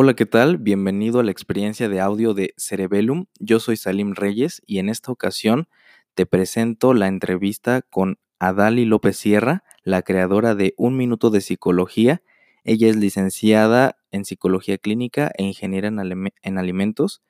Hola, 0.00 0.14
¿qué 0.14 0.26
tal? 0.26 0.58
Bienvenido 0.58 1.18
a 1.18 1.24
la 1.24 1.32
experiencia 1.32 1.88
de 1.88 1.98
audio 1.98 2.32
de 2.32 2.54
Cerebellum. 2.56 3.26
Yo 3.40 3.58
soy 3.58 3.76
Salim 3.76 4.14
Reyes 4.14 4.62
y 4.64 4.78
en 4.78 4.90
esta 4.90 5.10
ocasión 5.10 5.66
te 6.14 6.24
presento 6.24 6.94
la 6.94 7.08
entrevista 7.08 7.82
con 7.82 8.20
Adali 8.38 8.84
López 8.84 9.16
Sierra, 9.16 9.64
la 9.82 10.02
creadora 10.02 10.54
de 10.54 10.72
Un 10.76 10.96
Minuto 10.96 11.30
de 11.30 11.40
Psicología. 11.40 12.22
Ella 12.62 12.86
es 12.86 12.94
licenciada 12.94 13.98
en 14.12 14.24
Psicología 14.24 14.78
Clínica 14.78 15.32
e 15.36 15.42
ingeniera 15.42 15.88
en, 15.88 16.30
en 16.42 16.58
alimentos. 16.58 17.24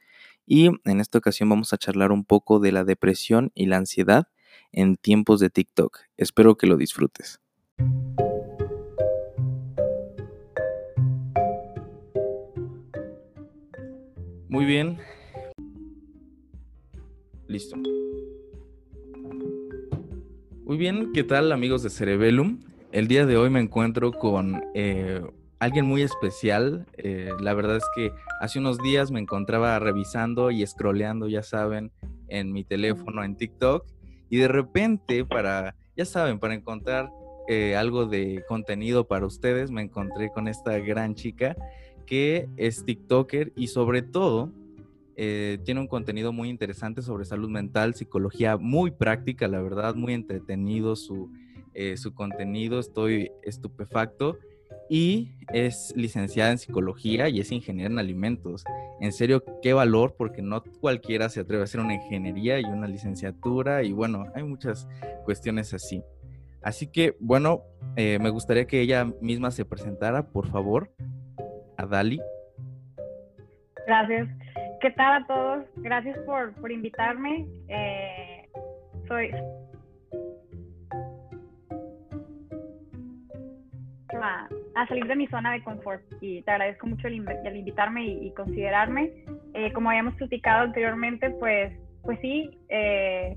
Y 0.45 0.66
en 0.84 1.00
esta 1.00 1.16
ocasión 1.16 1.48
vamos 1.48 1.73
a 1.73 1.78
charlar 1.78 2.12
un 2.12 2.27
poco 2.27 2.60
de 2.60 2.73
la 2.73 2.84
depresión 2.84 3.50
y 3.55 3.64
la 3.64 3.78
ansiedad 3.78 4.28
en 4.73 4.96
tiempos 4.96 5.41
de 5.41 5.48
TikTok. 5.48 6.00
Espero 6.19 6.59
que 6.59 6.66
lo 6.66 6.77
disfrutes. 6.77 7.41
Muy 14.48 14.65
bien. 14.65 14.97
Listo. 17.48 17.77
Muy 20.65 20.77
bien, 20.79 21.12
¿qué 21.12 21.23
tal 21.23 21.52
amigos 21.52 21.83
de 21.83 21.91
Cerebellum? 21.91 22.61
El 22.91 23.09
día 23.09 23.27
de 23.27 23.37
hoy 23.37 23.51
me 23.51 23.61
encuentro 23.61 24.11
con 24.11 24.62
eh, 24.74 25.21
alguien 25.59 25.84
muy 25.84 26.01
especial. 26.01 26.87
Eh, 26.97 27.30
la 27.41 27.52
verdad 27.52 27.77
es 27.77 27.84
que 27.95 28.11
hace 28.41 28.59
unos 28.59 28.79
días 28.79 29.11
me 29.11 29.21
encontraba 29.21 29.79
revisando 29.79 30.51
y 30.51 30.66
scrolleando, 30.66 31.29
ya 31.29 31.43
saben, 31.43 31.93
en 32.29 32.51
mi 32.51 32.65
teléfono, 32.65 33.24
en 33.24 33.37
TikTok, 33.37 33.85
y 34.30 34.38
de 34.38 34.49
repente, 34.49 35.27
para, 35.27 35.77
ya 35.95 36.07
saben, 36.07 36.38
para 36.38 36.55
encontrar 36.55 37.10
eh, 37.49 37.77
algo 37.77 38.07
de 38.07 38.45
contenido 38.49 39.07
para 39.07 39.27
ustedes, 39.27 39.71
me 39.71 39.83
encontré 39.83 40.30
con 40.30 40.49
esta 40.49 40.79
gran 40.79 41.15
chica 41.15 41.55
que 42.08 42.48
es 42.56 42.84
TikToker 42.84 43.52
y 43.54 43.66
sobre 43.66 44.01
todo 44.01 44.51
eh, 45.14 45.59
tiene 45.64 45.80
un 45.80 45.88
contenido 45.88 46.32
muy 46.32 46.48
interesante 46.48 47.02
sobre 47.02 47.26
salud 47.26 47.50
mental, 47.50 47.95
psicología 47.95 48.56
muy 48.56 48.90
práctica, 48.90 49.46
la 49.46 49.60
verdad, 49.60 49.95
muy 49.95 50.15
entretenido 50.15 50.96
su, 50.96 51.30
eh, 51.74 51.96
su 51.98 52.15
contenido, 52.15 52.78
estoy 52.78 53.30
estupefacto. 53.42 54.38
Y 54.90 55.32
es 55.52 55.92
licenciada 55.96 56.50
en 56.50 56.56
psicología 56.56 57.28
y 57.28 57.40
es 57.40 57.52
ingeniera 57.52 57.90
en 57.90 57.98
alimentos. 57.98 58.65
En 59.00 59.12
serio, 59.12 59.45
qué 59.60 59.74
valor, 59.74 60.15
porque 60.16 60.40
no 60.40 60.62
cualquiera 60.80 61.28
se 61.28 61.40
atreve 61.40 61.62
a 61.62 61.65
hacer 61.65 61.80
una 61.80 61.95
ingeniería 61.95 62.59
y 62.59 62.65
una 62.65 62.87
licenciatura, 62.87 63.82
y 63.82 63.93
bueno, 63.93 64.25
hay 64.34 64.44
muchas 64.44 64.88
cuestiones 65.26 65.75
así. 65.75 66.03
Así 66.62 66.87
que, 66.87 67.16
bueno, 67.20 67.65
eh, 67.97 68.19
me 68.19 68.31
gustaría 68.31 68.66
que 68.66 68.81
ella 68.81 69.12
misma 69.20 69.50
se 69.50 69.66
presentara, 69.66 70.28
por 70.28 70.48
favor 70.48 70.91
a 71.78 71.87
Dali. 71.87 72.21
Gracias. 73.87 74.28
¿Qué 74.81 74.91
tal 74.91 75.22
a 75.22 75.26
todos? 75.26 75.65
Gracias 75.76 76.19
por, 76.21 76.53
por 76.60 76.71
invitarme. 76.71 77.47
Eh, 77.69 78.48
soy 79.06 79.31
a, 84.21 84.87
salir 84.88 85.06
de 85.06 85.15
mi 85.15 85.28
zona 85.28 85.53
de 85.53 85.62
confort 85.62 86.03
y 86.21 86.43
te 86.43 86.50
agradezco 86.50 86.87
mucho 86.88 87.06
el, 87.06 87.15
invitarme 87.15 88.04
y, 88.04 88.32
considerarme. 88.34 89.12
Eh, 89.54 89.72
como 89.72 89.91
habíamos 89.91 90.15
platicado 90.15 90.65
anteriormente, 90.65 91.31
pues, 91.31 91.72
pues 92.03 92.19
sí, 92.21 92.50
eh, 92.69 93.37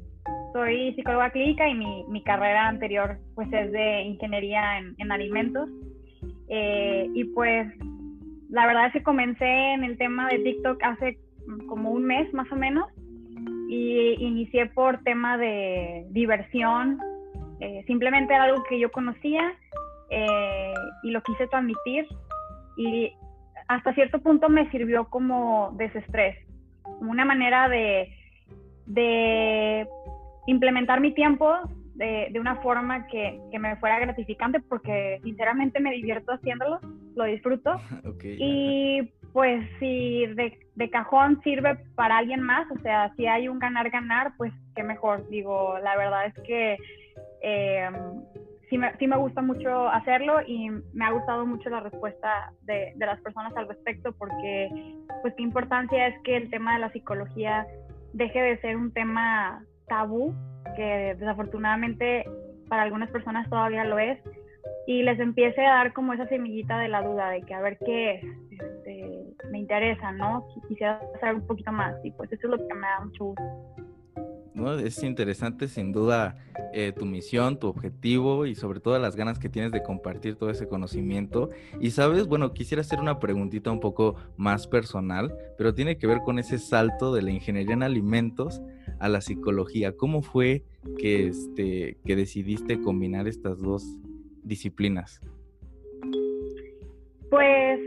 soy 0.53 0.94
psicóloga 0.95 1.30
clínica 1.30 1.67
y 1.67 1.75
mi, 1.75 2.03
mi, 2.06 2.23
carrera 2.23 2.67
anterior 2.67 3.17
pues 3.36 3.47
es 3.53 3.72
de 3.72 4.02
ingeniería 4.02 4.80
en, 4.80 4.95
en 4.97 5.12
alimentos. 5.12 5.69
y 6.50 7.23
pues 7.36 7.67
la 8.52 8.67
verdad 8.67 8.88
es 8.88 8.94
que 8.94 9.03
comencé 9.03 9.45
en 9.45 9.83
el 9.83 9.97
tema 9.97 10.27
de 10.27 10.39
TikTok 10.39 10.83
hace 10.83 11.17
como 11.67 11.91
un 11.91 12.03
mes 12.03 12.31
más 12.33 12.52
o 12.52 12.55
menos 12.55 12.85
y 13.69 14.16
inicié 14.19 14.66
por 14.67 15.01
tema 15.03 15.38
de 15.38 16.06
diversión. 16.09 17.00
Eh, 17.61 17.84
simplemente 17.88 18.34
era 18.34 18.44
algo 18.44 18.63
que 18.63 18.78
yo 18.78 18.91
conocía 18.91 19.53
eh, 20.09 20.73
y 21.03 21.11
lo 21.11 21.23
quise 21.23 21.47
transmitir 21.47 22.06
y 22.75 23.13
hasta 23.67 23.94
cierto 23.94 24.19
punto 24.19 24.50
me 24.50 24.69
sirvió 24.69 25.06
como 25.06 25.73
desestrés, 25.78 26.38
como 26.84 27.11
una 27.11 27.23
manera 27.23 27.69
de, 27.69 28.13
de 28.85 29.88
implementar 30.47 31.00
mi 31.00 31.13
tiempo 31.13 31.53
de, 31.95 32.38
una 32.38 32.56
forma 32.57 33.07
que, 33.07 33.40
que, 33.51 33.59
me 33.59 33.75
fuera 33.78 34.00
gratificante 34.00 34.59
porque 34.59 35.22
sinceramente 35.23 35.79
me 35.79 35.91
divierto 35.91 36.34
haciéndolo, 36.34 36.79
lo 37.16 37.25
disfruto. 37.25 37.79
y 38.23 39.01
pues 39.33 39.66
si 39.79 40.25
de, 40.27 40.59
de, 40.75 40.89
cajón 40.89 41.41
sirve 41.44 41.77
para 41.95 42.17
alguien 42.17 42.41
más, 42.41 42.69
o 42.72 42.79
sea, 42.81 43.13
si 43.16 43.27
hay 43.27 43.47
un 43.47 43.59
ganar-ganar, 43.59 44.33
pues 44.38 44.51
qué 44.75 44.83
mejor. 44.83 45.27
Digo, 45.29 45.77
la 45.79 45.95
verdad 45.95 46.25
es 46.25 46.33
que 46.44 46.77
eh, 47.41 47.89
sí, 48.69 48.77
me, 48.77 48.95
sí 48.97 49.07
me 49.07 49.17
gusta 49.17 49.41
mucho 49.41 49.88
hacerlo 49.88 50.41
y 50.45 50.69
me 50.94 51.05
ha 51.05 51.11
gustado 51.11 51.45
mucho 51.45 51.69
la 51.69 51.79
respuesta 51.79 52.53
de, 52.63 52.94
de 52.95 53.05
las 53.05 53.22
personas 53.22 53.55
al 53.55 53.67
respecto 53.67 54.11
porque 54.13 54.69
pues 55.22 55.33
qué 55.35 55.43
importancia 55.43 56.07
es 56.07 56.19
que 56.23 56.38
el 56.38 56.49
tema 56.49 56.73
de 56.73 56.79
la 56.79 56.91
psicología 56.91 57.66
deje 58.13 58.41
de 58.41 58.59
ser 58.59 58.75
un 58.75 58.91
tema 58.91 59.63
tabú 59.88 60.33
que 60.75 61.16
desafortunadamente 61.17 62.25
para 62.69 62.83
algunas 62.83 63.09
personas 63.09 63.49
todavía 63.49 63.83
lo 63.83 63.99
es, 63.99 64.17
y 64.88 65.03
les 65.03 65.19
empiece 65.19 65.66
a 65.66 65.75
dar 65.75 65.94
como 65.94 66.14
esa 66.14 66.28
semillita 66.28 66.80
de 66.80 66.88
la 66.88 67.02
duda 67.02 67.30
de 67.30 67.42
que 67.42 67.53
a 67.53 67.62
ver 67.62 67.78
qué 67.86 68.16
es, 68.16 68.24
este, 68.52 69.24
me 69.52 69.59
interesa, 69.59 70.12
¿no? 70.12 70.47
Quisiera 70.68 71.02
saber 71.19 71.36
un 71.36 71.47
poquito 71.47 71.72
más 71.72 71.96
y 72.03 72.12
pues 72.12 72.31
eso 72.31 72.47
es 72.47 72.59
lo 72.59 72.68
que 72.68 72.74
me 72.74 72.88
da 72.88 73.00
mucho 73.03 73.25
gusto. 73.25 73.44
¿no? 74.53 74.74
Es 74.74 75.02
interesante 75.03 75.68
sin 75.68 75.91
duda 75.91 76.38
eh, 76.74 76.94
tu 76.97 77.06
misión, 77.06 77.58
tu 77.58 77.68
objetivo 77.68 78.46
y 78.46 78.56
sobre 78.56 78.80
todo 78.80 78.97
las 79.00 79.16
ganas 79.16 79.40
que 79.40 79.50
tienes 79.50 79.72
de 79.72 79.81
compartir 79.84 80.36
todo 80.36 80.50
ese 80.50 80.68
conocimiento. 80.68 81.50
Y 81.80 81.91
sabes, 81.91 82.28
bueno, 82.28 82.53
quisiera 82.53 82.81
hacer 82.81 83.00
una 83.00 83.20
preguntita 83.20 83.72
un 83.72 83.80
poco 83.80 84.16
más 84.38 84.68
personal, 84.68 85.34
pero 85.58 85.74
tiene 85.74 85.97
que 85.97 86.08
ver 86.08 86.20
con 86.20 86.40
ese 86.40 86.58
salto 86.58 87.14
de 87.14 87.22
la 87.22 87.31
ingeniería 87.31 87.74
en 87.74 87.84
alimentos 87.84 88.62
a 89.00 89.09
la 89.09 89.22
psicología. 89.22 89.96
¿Cómo 89.96 90.22
fue 90.22 90.64
que, 90.97 91.28
este, 91.28 91.97
que 92.06 92.16
decidiste 92.16 92.80
combinar 92.81 93.28
estas 93.28 93.59
dos 93.62 93.97
disciplinas? 94.44 95.19
Pues 97.29 97.79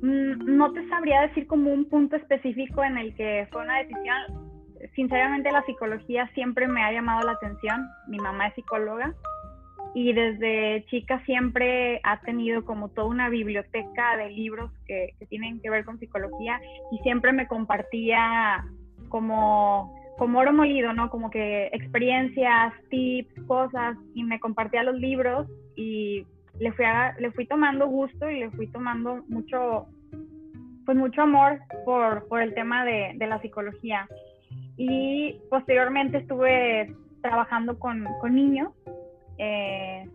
mm, 0.00 0.56
no 0.56 0.72
te 0.72 0.88
sabría 0.88 1.22
decir 1.22 1.46
como 1.46 1.72
un 1.72 1.88
punto 1.88 2.16
específico 2.16 2.82
en 2.82 2.98
el 2.98 3.14
que 3.14 3.46
fue 3.50 3.62
una 3.62 3.78
decisión. 3.78 4.50
Sinceramente 4.94 5.52
la 5.52 5.64
psicología 5.64 6.28
siempre 6.34 6.66
me 6.66 6.82
ha 6.82 6.92
llamado 6.92 7.24
la 7.24 7.32
atención. 7.32 7.86
Mi 8.08 8.18
mamá 8.18 8.48
es 8.48 8.54
psicóloga 8.54 9.14
y 9.94 10.12
desde 10.12 10.84
chica 10.86 11.22
siempre 11.24 12.00
ha 12.02 12.20
tenido 12.20 12.64
como 12.64 12.88
toda 12.88 13.08
una 13.08 13.28
biblioteca 13.28 14.16
de 14.16 14.30
libros 14.30 14.72
que, 14.86 15.14
que 15.18 15.26
tienen 15.26 15.60
que 15.60 15.70
ver 15.70 15.84
con 15.84 15.98
psicología 15.98 16.60
y 16.90 16.98
siempre 16.98 17.32
me 17.32 17.46
compartía 17.46 18.64
como 19.08 20.01
como 20.18 20.38
oro 20.38 20.52
molido, 20.52 20.92
¿no? 20.92 21.10
Como 21.10 21.30
que 21.30 21.66
experiencias, 21.72 22.72
tips, 22.90 23.34
cosas, 23.46 23.96
y 24.14 24.24
me 24.24 24.40
compartía 24.40 24.82
los 24.82 24.96
libros 24.96 25.48
y 25.76 26.26
le 26.58 26.72
fui, 26.72 26.84
le 27.18 27.30
fui 27.32 27.46
tomando 27.46 27.86
gusto 27.86 28.30
y 28.30 28.40
le 28.40 28.50
fui 28.50 28.66
tomando 28.68 29.24
mucho, 29.28 29.86
pues 30.84 30.96
mucho 30.96 31.22
amor 31.22 31.60
por, 31.84 32.28
por 32.28 32.42
el 32.42 32.54
tema 32.54 32.84
de, 32.84 33.12
de, 33.16 33.26
la 33.26 33.40
psicología. 33.40 34.06
Y 34.76 35.40
posteriormente 35.50 36.18
estuve 36.18 36.94
trabajando 37.22 37.78
con, 37.78 38.06
con 38.20 38.34
niños. 38.34 38.72
Eh, 39.38 40.08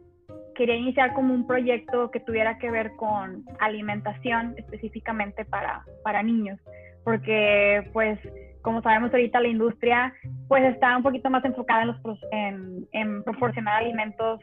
quería 0.55 0.75
iniciar 0.75 1.13
como 1.13 1.33
un 1.33 1.45
proyecto 1.45 2.11
que 2.11 2.19
tuviera 2.19 2.57
que 2.57 2.71
ver 2.71 2.95
con 2.95 3.45
alimentación 3.59 4.55
específicamente 4.57 5.45
para, 5.45 5.83
para 6.03 6.23
niños, 6.23 6.59
porque 7.03 7.89
pues 7.93 8.19
como 8.67 8.81
sabemos 8.81 9.13
ahorita 9.13 9.39
la 9.39 9.47
industria 9.47 10.13
pues 10.49 10.61
está 10.65 10.97
un 10.97 11.01
poquito 11.01 11.29
más 11.29 11.45
enfocada 11.45 11.83
en, 11.83 11.87
los, 11.87 12.85
en, 12.91 13.23
proporcionar 13.23 13.81
alimentos 13.81 14.41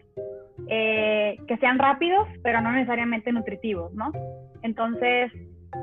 eh, 0.66 1.36
que 1.46 1.58
sean 1.58 1.78
rápidos, 1.78 2.26
pero 2.42 2.62
no 2.62 2.72
necesariamente 2.72 3.30
nutritivos, 3.32 3.92
¿no? 3.92 4.12
Entonces, 4.62 5.30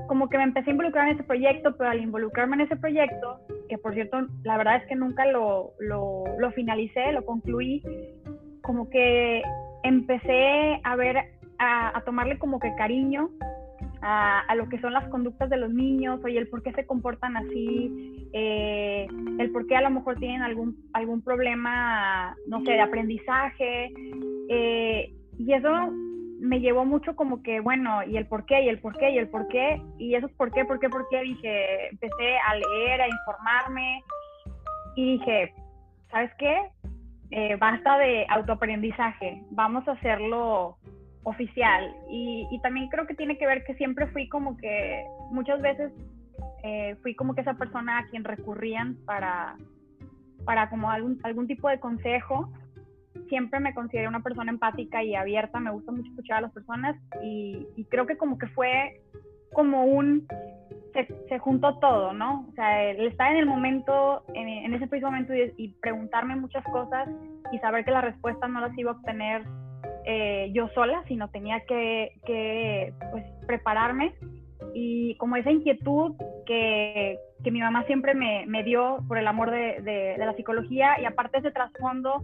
como 0.08 0.28
que 0.28 0.40
me 0.40 0.46
empecé 0.46 0.72
a 0.72 0.74
involucrar 0.74 1.08
en 1.08 1.14
ese 1.14 1.24
proyecto, 1.24 1.78
pero 1.78 1.92
al 1.92 2.02
involucrarme 2.02 2.56
en 2.56 2.62
ese 2.62 2.78
proyecto, 2.78 3.42
que 3.70 3.78
por 3.78 3.94
cierto, 3.94 4.26
la 4.42 4.58
verdad 4.58 4.78
es 4.78 4.88
que 4.88 4.96
nunca 4.96 5.28
lo, 5.28 5.74
lo, 5.78 6.24
lo 6.40 6.52
finalicé, 6.54 7.12
lo 7.12 7.24
concluí, 7.24 7.84
como 8.64 8.90
que 8.90 9.44
empecé 9.84 10.82
a 10.84 10.96
ver, 10.96 11.18
a, 11.60 11.96
a 11.96 12.02
tomarle 12.02 12.40
como 12.40 12.60
que 12.60 12.74
cariño 12.74 13.30
a, 14.02 14.56
lo 14.56 14.68
que 14.68 14.80
son 14.80 14.94
las 14.94 15.08
conductas 15.10 15.50
de 15.50 15.58
los 15.58 15.72
niños, 15.72 16.20
oye, 16.24 16.38
el 16.40 16.48
por 16.48 16.64
qué 16.64 16.72
se 16.74 16.86
comportan 16.86 17.38
así, 17.38 18.28
eh, 18.34 19.08
el 19.38 19.52
por 19.52 19.68
qué 19.68 19.76
a 19.76 19.82
lo 19.82 19.92
mejor 19.92 20.18
tienen 20.18 20.42
algún, 20.42 20.90
algún 20.94 21.22
problema, 21.22 22.36
no 22.48 22.64
sé, 22.64 22.72
de 22.72 22.82
aprendizaje. 22.82 23.92
Eh, 24.50 25.14
y 25.38 25.54
eso 25.54 25.70
me 26.40 26.60
llevó 26.60 26.86
mucho 26.86 27.16
como 27.16 27.44
que, 27.44 27.60
bueno, 27.60 28.04
y 28.04 28.18
el 28.18 28.26
por 28.26 28.46
qué, 28.46 28.64
y 28.64 28.70
el 28.70 28.80
por 28.80 28.98
qué, 28.98 29.12
y 29.12 29.20
el 29.20 29.30
por 29.30 29.48
qué, 29.48 29.80
y 30.00 30.16
esos 30.16 30.32
por 30.32 30.52
qué, 30.52 30.66
por 30.66 30.80
qué, 30.80 30.90
por 30.90 31.08
qué, 31.10 31.22
dije, 31.22 31.90
empecé 31.90 32.38
a 32.48 32.56
leer, 32.56 33.02
a 33.02 33.08
informarme, 33.08 34.04
y 34.96 35.18
dije, 35.18 35.54
¿sabes 36.10 36.32
qué? 36.40 36.58
Eh, 37.30 37.56
basta 37.58 37.98
de 37.98 38.26
autoaprendizaje, 38.30 39.44
vamos 39.52 39.88
a 39.88 39.92
hacerlo 39.92 40.78
oficial. 41.24 41.96
Y, 42.10 42.48
y, 42.52 42.60
también 42.62 42.90
creo 42.90 43.06
que 43.08 43.16
tiene 43.16 43.38
que 43.38 43.46
ver 43.46 43.64
que 43.64 43.76
siempre 43.76 44.08
fui 44.08 44.28
como 44.28 44.58
que, 44.58 45.06
muchas 45.32 45.62
veces 45.62 45.92
eh, 46.64 46.96
fui 47.02 47.16
como 47.16 47.36
que 47.36 47.42
esa 47.42 47.54
persona 47.56 48.00
a 48.00 48.08
quien 48.08 48.24
recurrían 48.24 48.98
para, 49.06 49.56
para 50.46 50.70
como 50.70 50.90
algún, 50.90 51.20
algún 51.24 51.48
tipo 51.48 51.70
de 51.70 51.80
consejo 51.80 52.52
siempre 53.32 53.62
me 53.62 53.74
considero 53.74 54.10
una 54.10 54.22
persona 54.22 54.52
empática 54.52 55.04
y 55.04 55.16
abierta, 55.16 55.60
me 55.60 55.72
gusta 55.72 55.92
mucho 55.92 56.10
escuchar 56.10 56.40
a 56.40 56.42
las 56.42 56.52
personas 56.52 56.98
y, 57.24 57.66
creo 57.90 58.06
que 58.06 58.18
como 58.18 58.38
que 58.38 58.48
fue 58.48 59.02
como 59.54 59.86
un, 59.86 60.28
se, 60.94 61.40
juntó 61.40 61.78
todo, 61.80 62.14
¿no? 62.14 62.46
O 62.50 62.54
sea, 62.54 62.84
el 62.84 63.08
estar 63.08 63.32
en 63.32 63.38
el 63.38 63.46
momento, 63.46 64.24
en, 64.34 64.74
ese 64.74 64.88
preciso 64.88 65.10
momento 65.10 65.34
y, 65.34 65.70
preguntarme 65.82 66.36
muchas 66.36 66.64
cosas 66.66 67.08
y 67.54 67.60
saber 67.60 67.86
que 67.86 67.92
las 67.92 68.04
respuestas 68.04 68.50
no 68.50 68.60
las 68.60 68.78
iba 68.78 68.92
a 68.92 68.96
obtener 68.96 69.44
eh, 70.06 70.50
yo 70.54 70.68
sola, 70.70 71.04
sino 71.08 71.30
tenía 71.30 71.62
que, 71.62 72.14
que 72.26 72.94
pues, 73.12 73.26
prepararme 73.48 74.14
y 74.74 75.16
como 75.16 75.36
esa 75.36 75.52
inquietud 75.52 76.16
que, 76.46 77.20
que 77.44 77.52
mi 77.52 77.60
mamá 77.60 77.84
siempre 77.86 78.14
me, 78.14 78.46
me, 78.46 78.64
dio 78.64 79.00
por 79.08 79.18
el 79.18 79.28
amor 79.28 79.52
de, 79.52 79.82
de, 79.82 80.16
la 80.18 80.34
psicología 80.36 81.00
y 81.02 81.06
aparte 81.06 81.40
ese 81.40 81.52
trasfondo 81.52 82.24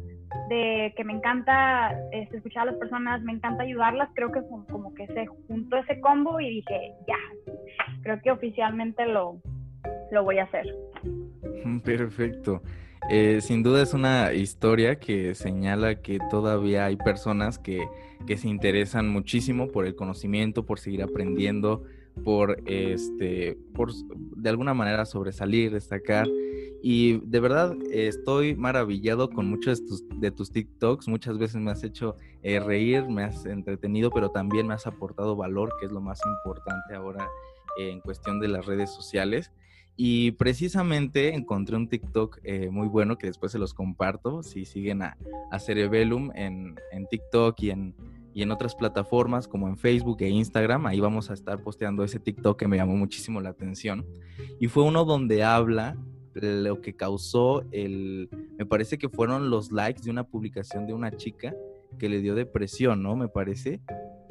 de 0.49 0.93
que 0.95 1.03
me 1.03 1.13
encanta 1.13 1.95
este, 2.11 2.37
escuchar 2.37 2.63
a 2.63 2.71
las 2.71 2.75
personas, 2.75 3.21
me 3.23 3.33
encanta 3.33 3.63
ayudarlas, 3.63 4.09
creo 4.13 4.31
que 4.31 4.41
como, 4.41 4.93
que 4.93 5.07
se 5.07 5.25
juntó 5.25 5.77
ese 5.77 5.99
combo 5.99 6.39
y 6.39 6.49
dije, 6.49 6.93
ya, 7.07 7.53
creo 8.03 8.21
que 8.21 8.31
oficialmente 8.31 9.05
lo, 9.05 9.37
lo 10.11 10.23
voy 10.23 10.39
a 10.39 10.43
hacer. 10.43 10.65
Perfecto. 11.83 12.61
Eh, 13.09 13.39
sin 13.41 13.63
duda 13.63 13.83
es 13.83 13.93
una 13.93 14.33
historia 14.33 14.99
que 14.99 15.33
señala 15.33 16.01
que 16.01 16.19
todavía 16.29 16.85
hay 16.85 16.97
personas 16.97 17.57
que, 17.57 17.87
que 18.25 18.37
se 18.37 18.49
interesan 18.49 19.07
muchísimo 19.09 19.69
por 19.69 19.85
el 19.85 19.95
conocimiento, 19.95 20.65
por 20.65 20.79
seguir 20.79 21.03
aprendiendo, 21.03 21.83
por 22.23 22.61
este, 22.65 23.57
por 23.73 23.93
de 23.93 24.49
alguna 24.49 24.73
manera 24.73 25.05
sobresalir, 25.05 25.71
destacar. 25.71 26.27
Y 26.81 27.19
de 27.25 27.39
verdad 27.39 27.75
estoy 27.91 28.55
maravillado 28.55 29.29
con 29.29 29.49
muchos 29.49 29.81
de 30.19 30.31
tus, 30.31 30.51
TikToks. 30.51 31.07
Muchas 31.07 31.37
veces 31.37 31.61
me 31.61 31.71
has 31.71 31.83
hecho 31.83 32.17
eh, 32.43 32.59
reír, 32.59 33.07
me 33.07 33.23
has 33.23 33.45
entretenido, 33.45 34.11
pero 34.11 34.29
también 34.29 34.67
me 34.67 34.73
has 34.73 34.85
aportado 34.85 35.35
valor, 35.35 35.73
que 35.79 35.85
es 35.85 35.91
lo 35.91 36.01
más 36.01 36.19
importante 36.25 36.95
ahora 36.95 37.27
en 37.79 37.99
cuestión 38.01 38.39
de 38.39 38.49
las 38.49 38.65
redes 38.65 38.91
sociales. 38.93 39.51
Y 39.97 40.31
precisamente 40.33 41.33
encontré 41.33 41.75
un 41.75 41.89
TikTok 41.89 42.39
eh, 42.43 42.69
muy 42.69 42.87
bueno 42.87 43.17
que 43.17 43.27
después 43.27 43.51
se 43.51 43.57
los 43.57 43.73
comparto. 43.73 44.43
Si 44.43 44.63
siguen 44.63 45.01
a, 45.01 45.17
a 45.51 45.59
Cerebellum 45.59 46.31
en, 46.35 46.75
en 46.91 47.07
TikTok 47.07 47.59
y 47.61 47.71
en, 47.71 47.95
y 48.37 48.43
en 48.43 48.51
otras 48.51 48.75
plataformas 48.75 49.47
como 49.47 49.67
en 49.67 49.75
Facebook 49.75 50.17
e 50.21 50.29
Instagram. 50.29 50.85
Ahí 50.85 50.99
vamos 50.99 51.31
a 51.31 51.33
estar 51.33 51.63
posteando 51.63 52.03
ese 52.03 52.19
TikTok 52.19 52.59
que 52.59 52.67
me 52.67 52.77
llamó 52.77 52.95
muchísimo 52.95 53.41
la 53.41 53.49
atención. 53.49 54.05
Y 54.59 54.67
fue 54.67 54.83
uno 54.83 55.03
donde 55.03 55.43
habla 55.43 55.97
lo 56.35 56.81
que 56.81 56.95
causó 56.95 57.63
el, 57.71 58.29
me 58.57 58.65
parece 58.67 58.99
que 58.99 59.09
fueron 59.09 59.49
los 59.49 59.71
likes 59.71 60.03
de 60.03 60.11
una 60.11 60.23
publicación 60.23 60.85
de 60.85 60.93
una 60.93 61.11
chica 61.17 61.55
que 61.97 62.09
le 62.09 62.21
dio 62.21 62.35
depresión, 62.35 63.01
¿no? 63.01 63.15
Me 63.15 63.27
parece. 63.27 63.81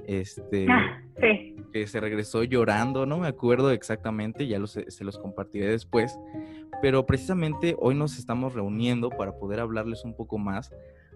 Este, 0.06 0.66
ah, 0.70 1.02
sí. 1.20 1.56
que 1.72 1.86
se 1.86 2.00
regresó 2.00 2.44
llorando, 2.44 3.06
no 3.06 3.18
me 3.18 3.28
acuerdo 3.28 3.70
exactamente, 3.72 4.46
ya 4.46 4.64
se 4.66 5.04
los 5.04 5.18
compartiré 5.18 5.66
después, 5.66 6.16
pero 6.80 7.06
precisamente 7.06 7.74
hoy 7.78 7.94
nos 7.94 8.18
estamos 8.18 8.54
reuniendo 8.54 9.10
para 9.10 9.36
poder 9.38 9.60
hablarles 9.60 10.04
un 10.04 10.14
poco 10.14 10.38
más 10.38 10.70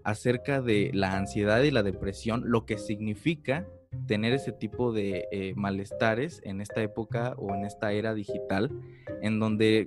acerca 0.04 0.60
de 0.60 0.90
la 0.94 1.16
ansiedad 1.16 1.62
y 1.62 1.70
la 1.70 1.82
depresión, 1.82 2.44
lo 2.46 2.66
que 2.66 2.78
significa 2.78 3.66
tener 4.06 4.32
ese 4.32 4.52
tipo 4.52 4.92
de 4.92 5.26
eh, 5.32 5.52
malestares 5.56 6.40
en 6.44 6.60
esta 6.60 6.82
época 6.82 7.34
o 7.36 7.54
en 7.54 7.64
esta 7.64 7.92
era 7.92 8.14
digital, 8.14 8.70
en 9.22 9.40
donde, 9.40 9.86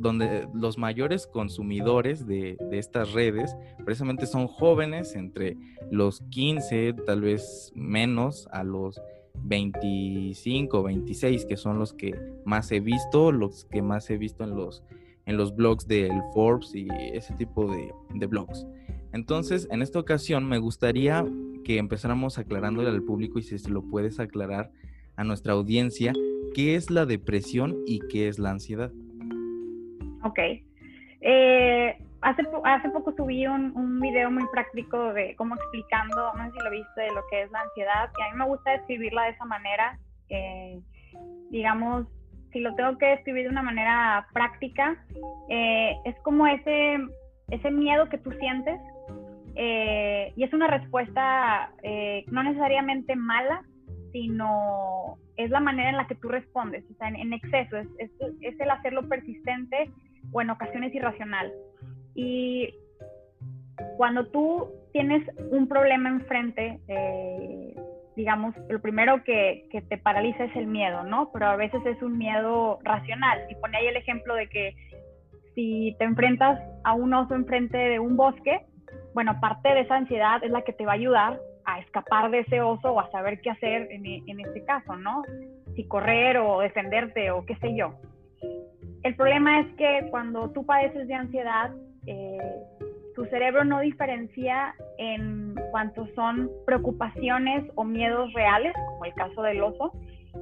donde 0.00 0.48
los 0.54 0.78
mayores 0.78 1.26
consumidores 1.26 2.26
de, 2.26 2.56
estas 2.72 3.12
redes 3.12 3.56
precisamente 3.84 4.26
son 4.26 4.46
jóvenes 4.46 5.14
entre 5.14 5.56
los 5.90 6.20
15, 6.30 6.94
tal 7.06 7.20
vez 7.20 7.72
menos, 7.74 8.48
a 8.52 8.64
los 8.64 9.00
25, 9.42 10.82
26, 10.82 11.46
que 11.46 11.56
son 11.56 11.78
los 11.78 11.92
que 11.92 12.14
más 12.44 12.70
he 12.72 12.80
visto, 12.80 13.32
los 13.32 13.64
que 13.66 13.82
más 13.82 14.08
he 14.10 14.16
visto 14.16 14.44
en 14.44 14.56
los, 14.56 14.82
en 15.26 15.36
los 15.36 15.54
blogs 15.54 15.86
del 15.86 16.12
Forbes 16.32 16.74
y 16.74 16.88
ese 17.12 17.34
tipo 17.34 17.70
de, 17.70 17.92
de 18.14 18.26
blogs. 18.26 18.66
Entonces, 19.12 19.68
en 19.70 19.82
esta 19.82 19.98
ocasión 19.98 20.48
me 20.48 20.58
gustaría 20.58 21.24
que 21.64 21.78
empezáramos 21.78 22.38
aclarándole 22.38 22.90
al 22.90 23.02
público 23.02 23.38
y 23.38 23.42
si 23.42 23.58
se 23.58 23.70
lo 23.70 23.82
puedes 23.82 24.20
aclarar 24.20 24.72
a 25.16 25.24
nuestra 25.24 25.52
audiencia, 25.52 26.12
¿qué 26.54 26.74
es 26.74 26.90
la 26.90 27.06
depresión 27.06 27.78
y 27.86 28.00
qué 28.00 28.28
es 28.28 28.38
la 28.38 28.50
ansiedad? 28.50 28.92
Ok. 30.24 30.38
Eh, 31.20 31.96
hace, 32.20 32.42
hace 32.64 32.88
poco 32.90 33.14
subí 33.16 33.46
un, 33.46 33.76
un, 33.76 34.00
video 34.00 34.30
muy 34.30 34.44
práctico 34.52 35.12
de 35.14 35.34
cómo 35.36 35.54
explicando, 35.54 36.32
no 36.34 36.44
sé 36.46 36.52
si 36.52 36.64
lo 36.64 36.70
viste, 36.70 37.00
de 37.00 37.12
lo 37.12 37.22
que 37.30 37.42
es 37.42 37.50
la 37.50 37.60
ansiedad, 37.60 38.10
y 38.18 38.22
a 38.22 38.32
mí 38.32 38.38
me 38.38 38.46
gusta 38.46 38.72
describirla 38.72 39.24
de 39.24 39.30
esa 39.30 39.44
manera. 39.44 39.98
Eh, 40.28 40.80
digamos, 41.50 42.06
si 42.52 42.60
lo 42.60 42.74
tengo 42.74 42.96
que 42.98 43.06
describir 43.06 43.44
de 43.44 43.50
una 43.50 43.62
manera 43.62 44.26
práctica, 44.32 44.96
eh, 45.48 45.96
es 46.04 46.16
como 46.22 46.46
ese, 46.46 46.98
ese 47.50 47.70
miedo 47.70 48.08
que 48.08 48.18
tú 48.18 48.30
sientes 48.32 48.80
eh, 49.56 50.32
y 50.36 50.42
es 50.42 50.52
una 50.52 50.66
respuesta 50.66 51.70
eh, 51.82 52.24
no 52.30 52.42
necesariamente 52.42 53.14
mala, 53.16 53.62
sino 54.12 55.18
es 55.36 55.50
la 55.50 55.60
manera 55.60 55.90
en 55.90 55.96
la 55.96 56.06
que 56.06 56.14
tú 56.14 56.28
respondes, 56.28 56.84
o 56.90 56.94
sea, 56.94 57.08
en, 57.08 57.32
exceso, 57.32 57.76
es, 57.76 57.88
es, 57.98 58.60
el 58.60 58.70
hacerlo 58.70 59.08
persistente 59.08 59.90
o 60.32 60.40
en 60.40 60.50
ocasiones 60.50 60.94
irracional. 60.94 61.52
Y 62.14 62.74
cuando 63.96 64.26
tú 64.26 64.68
tienes 64.92 65.26
un 65.50 65.68
problema 65.68 66.08
enfrente, 66.08 66.80
eh, 66.88 67.74
digamos, 68.16 68.54
lo 68.68 68.80
primero 68.80 69.24
que, 69.24 69.66
que, 69.70 69.82
te 69.82 69.98
paraliza 69.98 70.44
es 70.44 70.56
el 70.56 70.66
miedo, 70.66 71.02
¿no? 71.02 71.30
Pero 71.32 71.46
a 71.46 71.56
veces 71.56 71.84
es 71.84 72.00
un 72.02 72.16
miedo 72.16 72.78
racional. 72.84 73.40
Y 73.50 73.54
pone 73.56 73.78
ahí 73.78 73.86
el 73.86 73.96
ejemplo 73.96 74.34
de 74.34 74.48
que 74.48 74.76
si 75.54 75.96
te 75.98 76.04
enfrentas 76.04 76.60
a 76.84 76.94
un 76.94 77.12
oso 77.14 77.34
enfrente 77.34 77.76
de 77.76 77.98
un 77.98 78.16
bosque, 78.16 78.66
bueno, 79.14 79.38
parte 79.40 79.68
de 79.68 79.80
esa 79.80 79.96
ansiedad 79.96 80.42
es 80.42 80.50
la 80.50 80.62
que 80.62 80.72
te 80.72 80.84
va 80.84 80.92
a 80.92 80.96
ayudar 80.96 81.40
a 81.64 81.78
escapar 81.80 82.30
de 82.30 82.40
ese 82.40 82.60
oso 82.60 82.92
o 82.92 83.00
a 83.00 83.10
saber 83.10 83.40
qué 83.40 83.50
hacer 83.50 83.88
en, 83.90 84.04
e, 84.04 84.22
este 84.26 84.64
caso, 84.64 84.96
¿no? 84.96 85.22
Si 85.74 85.86
correr 85.86 86.38
o 86.38 86.60
defenderte 86.60 87.30
o 87.30 87.44
qué 87.46 87.56
sé 87.56 87.74
yo. 87.74 87.94
El 89.04 89.14
problema 89.16 89.60
es 89.60 89.66
que 89.76 90.08
cuando 90.10 90.50
tú 90.50 90.64
padeces 90.64 91.06
de 91.06 91.14
ansiedad, 91.14 91.70
eh, 92.06 92.38
tu 93.14 93.24
cerebro 93.26 93.64
no 93.64 93.80
diferencia 93.80 94.74
en 94.98 95.54
cuanto 95.70 96.08
son 96.14 96.50
preocupaciones 96.66 97.64
o 97.74 97.84
miedos 97.84 98.32
reales, 98.32 98.72
como 98.88 99.04
el 99.04 99.14
caso 99.14 99.42
del 99.42 99.62
oso, 99.62 99.92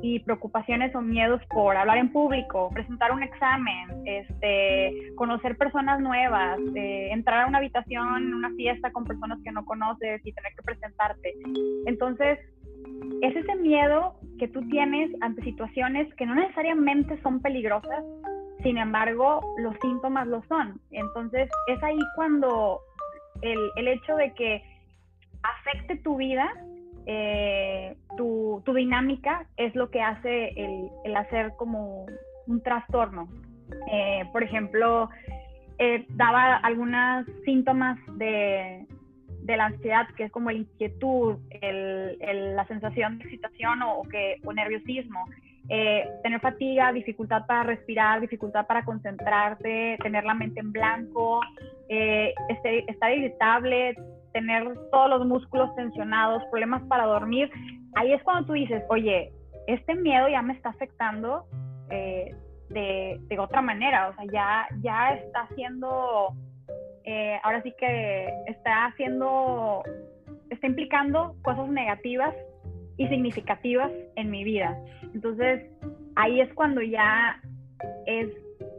y 0.00 0.21
preocupaciones 0.21 0.95
o 0.95 1.02
miedos 1.02 1.42
por 1.50 1.76
hablar 1.76 1.99
en 1.99 2.12
público, 2.12 2.71
presentar 2.73 3.12
un 3.12 3.23
examen, 3.23 3.88
este, 4.07 5.12
conocer 5.16 5.59
personas 5.59 6.00
nuevas, 6.00 6.59
eh, 6.75 7.11
entrar 7.11 7.42
a 7.42 7.47
una 7.47 7.59
habitación, 7.59 8.33
una 8.33 8.50
fiesta 8.54 8.90
con 8.92 9.04
personas 9.04 9.38
que 9.45 9.52
no 9.52 9.64
conoces 9.64 10.25
y 10.25 10.33
tener 10.33 10.52
que 10.57 10.62
presentarte. 10.62 11.35
Entonces, 11.87 12.38
es 13.23 13.37
ese 13.37 13.54
miedo 13.57 14.14
que 14.38 14.49
tú 14.49 14.61
tienes 14.69 15.11
ante 15.21 15.42
situaciones 15.42 16.12
que 16.14 16.26
no 16.26 16.35
necesariamente 16.35 17.21
son 17.23 17.40
peligrosas, 17.42 18.04
sin 18.62 18.78
embargo, 18.78 19.40
los 19.59 19.75
síntomas 19.81 20.26
lo 20.26 20.42
son. 20.45 20.81
Entonces, 20.90 21.49
es 21.66 21.83
ahí 21.83 21.99
cuando 22.14 22.81
el, 23.40 23.59
el 23.76 23.88
hecho 23.88 24.16
de 24.16 24.33
que 24.35 24.62
afecte 25.42 25.97
tu 25.97 26.16
vida 26.16 26.52
eh, 27.07 27.97
tu, 28.16 28.62
dinámica 28.75 29.47
es 29.57 29.75
lo 29.75 29.90
que 29.90 30.00
hace 30.00 30.52
el, 31.04 31.16
hacer 31.16 31.52
como 31.57 32.07
un 32.47 32.62
trastorno. 32.62 33.28
Eh, 33.90 34.25
por 34.33 34.42
ejemplo, 34.42 35.09
eh, 35.78 36.07
daba 36.11 36.57
algunos 36.57 37.26
síntomas 37.45 37.99
de, 38.19 38.87
la 39.47 39.66
ansiedad, 39.66 40.07
que 40.16 40.25
es 40.25 40.33
como 40.33 40.50
la 40.50 40.59
inquietud, 40.59 41.37
la 41.61 42.66
sensación 42.66 43.19
de 43.19 43.25
excitación 43.25 43.83
o, 43.83 44.02
que, 44.04 44.37
o 44.45 44.52
nerviosismo. 44.52 45.26
Tener 45.69 46.40
fatiga, 46.40 46.92
dificultad 46.92 47.47
para 47.47 47.62
respirar, 47.62 48.21
dificultad 48.21 48.66
para 48.66 48.85
concentrarte, 48.85 49.97
tener 50.02 50.25
la 50.25 50.35
mente 50.35 50.61
en 50.61 50.73
blanco, 50.73 51.40
este, 51.88 52.90
estar 52.90 53.12
irritable, 53.12 53.97
tener 54.33 54.64
todos 54.90 55.11
los 55.11 55.26
músculos 55.26 55.75
tensionados, 55.76 56.42
problemas 56.50 56.83
para 56.88 57.07
dormir, 57.07 57.50
ahí 57.95 58.12
es 58.12 58.23
cuando 58.23 58.47
tú 58.47 58.52
dices, 58.54 58.83
oye, 58.88 59.33
este 59.66 59.95
miedo 59.95 60.28
ya 60.28 60.42
me 60.42 60.54
está 60.54 60.71
afectando 60.71 61.45
eh, 61.90 62.35
de, 62.71 63.21
de, 63.28 63.38
otra 63.38 63.61
manera, 63.61 64.09
o 64.09 64.14
sea, 64.14 64.25
ya, 64.33 64.66
ya 64.83 65.14
está 65.14 65.42
haciendo, 65.42 66.35
eh, 67.04 67.38
ahora 67.42 67.62
sí 67.62 67.73
que 67.78 68.33
está 68.47 68.87
haciendo, 68.87 69.83
está 70.50 70.66
implicando 70.66 71.35
cosas 71.42 71.69
negativas 71.69 72.35
y 72.96 73.08
significativas 73.08 73.90
en 74.16 74.30
mi 74.30 74.44
vida. 74.44 74.76
Entonces, 75.14 75.64
ahí 76.16 76.40
es 76.40 76.52
cuando 76.54 76.82
ya 76.82 77.40
es, 78.06 78.28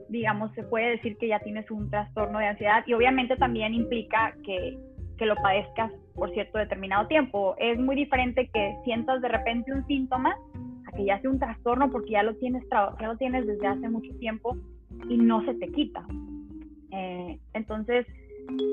digamos, 0.10 0.52
se 0.54 0.64
puede 0.64 0.92
decir 0.92 1.18
que 1.18 1.28
ya 1.28 1.40
tienes 1.40 1.70
un 1.72 1.90
trastorno 1.90 2.40
de 2.40 2.48
ansiedad 2.48 2.84
y 2.86 2.94
obviamente 2.94 3.36
también 3.36 3.74
implica 3.74 4.36
que, 4.44 4.78
que 5.18 5.26
lo 5.26 5.36
padezcas 5.36 5.92
por 6.16 6.32
cierto 6.34 6.58
determinado 6.58 7.08
tiempo. 7.08 7.56
Es 7.58 7.80
muy 7.80 7.96
diferente 7.96 8.50
que 8.54 8.76
sientas 8.84 9.22
de 9.22 9.28
repente 9.30 9.74
un 9.74 9.86
síntoma 9.88 10.36
a 10.88 10.92
que 10.96 11.06
ya 11.06 11.20
sea 11.22 11.30
un 11.30 11.40
trastorno 11.40 11.92
porque 11.92 12.12
ya 12.12 12.24
lo 12.24 12.36
tienes, 12.36 12.64
ya 12.72 13.08
lo 13.08 13.18
tienes 13.18 13.48
desde 13.48 13.68
hace 13.68 13.90
mucho 13.90 14.14
tiempo 14.20 14.58
y 15.10 15.18
no 15.18 15.44
se 15.46 15.56
te 15.56 15.68
quita. 15.70 16.06
Eh, 16.92 17.40
entonces, 17.54 18.06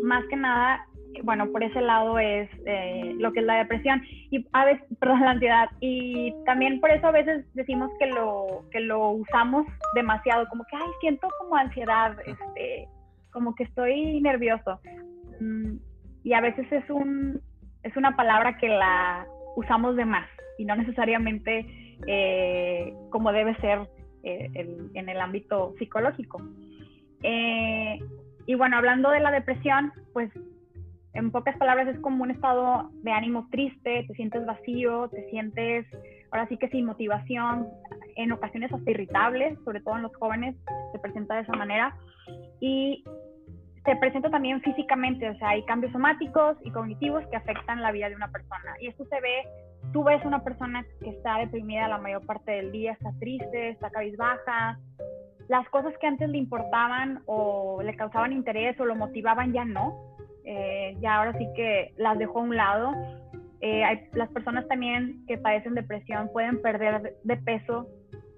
más 0.03 0.25
que 0.27 0.37
nada, 0.37 0.87
bueno, 1.23 1.51
por 1.51 1.63
ese 1.63 1.81
lado 1.81 2.19
es 2.19 2.49
eh, 2.67 3.15
lo 3.19 3.33
que 3.33 3.41
es 3.41 3.47
la 3.47 3.59
depresión 3.59 4.03
y 4.31 4.47
a 4.53 4.65
veces, 4.65 4.85
perdón, 4.99 5.21
la 5.21 5.31
ansiedad. 5.33 5.69
Y 5.81 6.35
también 6.47 6.81
por 6.81 6.91
eso 6.91 7.07
a 7.07 7.13
veces 7.13 7.45
decimos 7.55 7.91
que 7.99 8.07
lo, 8.07 8.65
que 8.71 8.81
lo 8.81 9.11
usamos 9.11 9.67
demasiado, 9.95 10.49
como 10.49 10.65
que, 10.65 10.77
ay, 10.77 10.89
siento 11.01 11.29
como 11.39 11.57
ansiedad, 11.57 12.17
este, 12.27 12.89
como 13.33 13.55
que 13.55 13.65
estoy 13.65 14.21
nervioso. 14.21 14.81
Mm, 15.41 15.77
y 16.25 16.33
a 16.33 16.41
veces 16.41 16.71
es, 16.71 16.89
un, 16.91 17.41
es 17.83 17.97
una 17.97 18.17
palabra 18.17 18.59
que 18.59 18.69
la 18.69 19.27
usamos 19.57 19.97
de 19.97 20.05
más 20.05 20.29
y 20.59 20.65
no 20.65 20.77
necesariamente 20.77 21.67
eh, 22.07 22.95
como 23.11 23.33
debe 23.33 23.57
ser 23.57 23.81
eh, 24.23 24.51
en 24.95 25.09
el 25.09 25.21
ámbito 25.21 25.75
psicológico. 25.79 26.41
y 27.23 28.55
bueno, 28.55 28.77
hablando 28.77 29.11
de 29.11 29.21
la 29.21 29.31
depresión, 29.31 29.93
pues 30.13 30.31
en 31.15 31.31
pocas 31.31 31.57
palabras 31.57 31.89
es 31.89 31.99
como 32.01 32.23
un 32.23 32.31
estado 32.31 32.91
de 33.03 33.11
ánimo 33.13 33.49
triste, 33.51 34.05
te 34.07 34.15
sientes 34.15 34.47
vacío, 34.47 35.09
te 35.09 35.29
sientes 35.31 35.87
ahora 36.31 36.47
sí 36.49 36.57
que 36.57 36.69
sin 36.69 36.87
motivación, 36.87 37.69
en 38.17 38.33
ocasiones 38.33 38.73
hasta 38.73 38.91
irritable, 38.91 39.57
sobre 39.65 39.81
todo 39.81 39.97
en 39.97 40.03
los 40.03 40.15
jóvenes 40.17 40.57
se 40.93 40.99
presenta 40.99 41.35
de 41.35 41.43
esa 41.43 41.53
manera. 41.53 41.97
Y 42.61 43.05
se 43.85 43.97
presenta 43.97 44.31
también 44.31 44.61
físicamente, 44.61 45.29
o 45.29 45.35
sea, 45.39 45.51
hay 45.51 45.65
cambios 45.65 45.93
somáticos 45.93 46.57
y 46.65 46.71
cognitivos 46.71 47.27
que 47.29 47.37
afectan 47.37 47.83
la 47.83 47.93
vida 47.93 48.09
de 48.09 48.17
una 48.17 48.31
persona. 48.31 48.75
Y 48.81 48.89
esto 48.89 49.05
se 49.07 49.21
ve, 49.21 49.43
tú 49.93 50.05
ves 50.05 50.25
una 50.25 50.45
persona 50.45 50.85
que 51.03 51.11
está 51.11 51.39
deprimida 51.39 51.89
la 51.89 51.99
mayor 51.99 52.25
parte 52.27 52.53
del 52.53 52.73
día, 52.73 52.93
está 52.93 53.11
triste, 53.19 53.71
está 53.71 53.91
cabizbaja, 53.91 54.79
las 55.49 55.69
cosas 55.71 55.95
que 55.99 56.07
antes 56.07 56.29
le 56.29 56.39
importaban 56.39 57.23
o 57.27 57.83
le 57.83 57.97
causaban 57.97 58.33
interés 58.33 58.79
o 58.79 58.85
lo 58.85 58.95
motivaban 58.95 59.53
ya 59.53 59.65
no, 59.65 60.10
eh, 60.45 60.97
ya 61.01 61.17
ahora 61.17 61.37
sí 61.39 61.47
que 61.55 61.93
las 61.97 62.19
dejó 62.19 62.41
a 62.41 62.43
un 62.43 62.57
lado. 62.57 62.93
Eh, 63.61 63.85
hay, 63.85 64.09
las 64.15 64.29
personas 64.31 64.67
también 64.69 65.25
que 65.27 65.39
padecen 65.39 65.75
depresión 65.75 66.31
pueden 66.33 66.63
perder 66.63 67.15
de 67.23 67.37
peso 67.37 67.87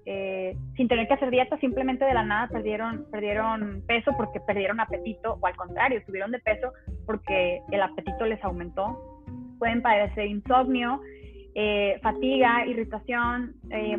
eh, 0.05 0.57
sin 0.75 0.89
tener 0.89 1.07
que 1.07 1.13
hacer 1.13 1.29
dieta, 1.29 1.57
simplemente 1.59 2.03
de 2.03 2.13
la 2.13 2.25
nada 2.25 2.49
perdieron, 2.49 3.05
perdieron 3.09 3.81
peso 3.87 4.11
porque 4.17 4.41
perdieron 4.41 4.81
apetito 4.81 5.37
o 5.39 5.47
al 5.47 5.55
contrario, 5.55 6.01
subieron 6.05 6.31
de 6.31 6.39
peso 6.39 6.73
porque 7.05 7.61
el 7.71 7.81
apetito 7.81 8.25
les 8.25 8.43
aumentó. 8.43 8.99
Pueden 9.59 9.81
padecer 9.81 10.27
insomnio, 10.27 10.99
fatiga, 12.01 12.65
irritación, 12.65 13.55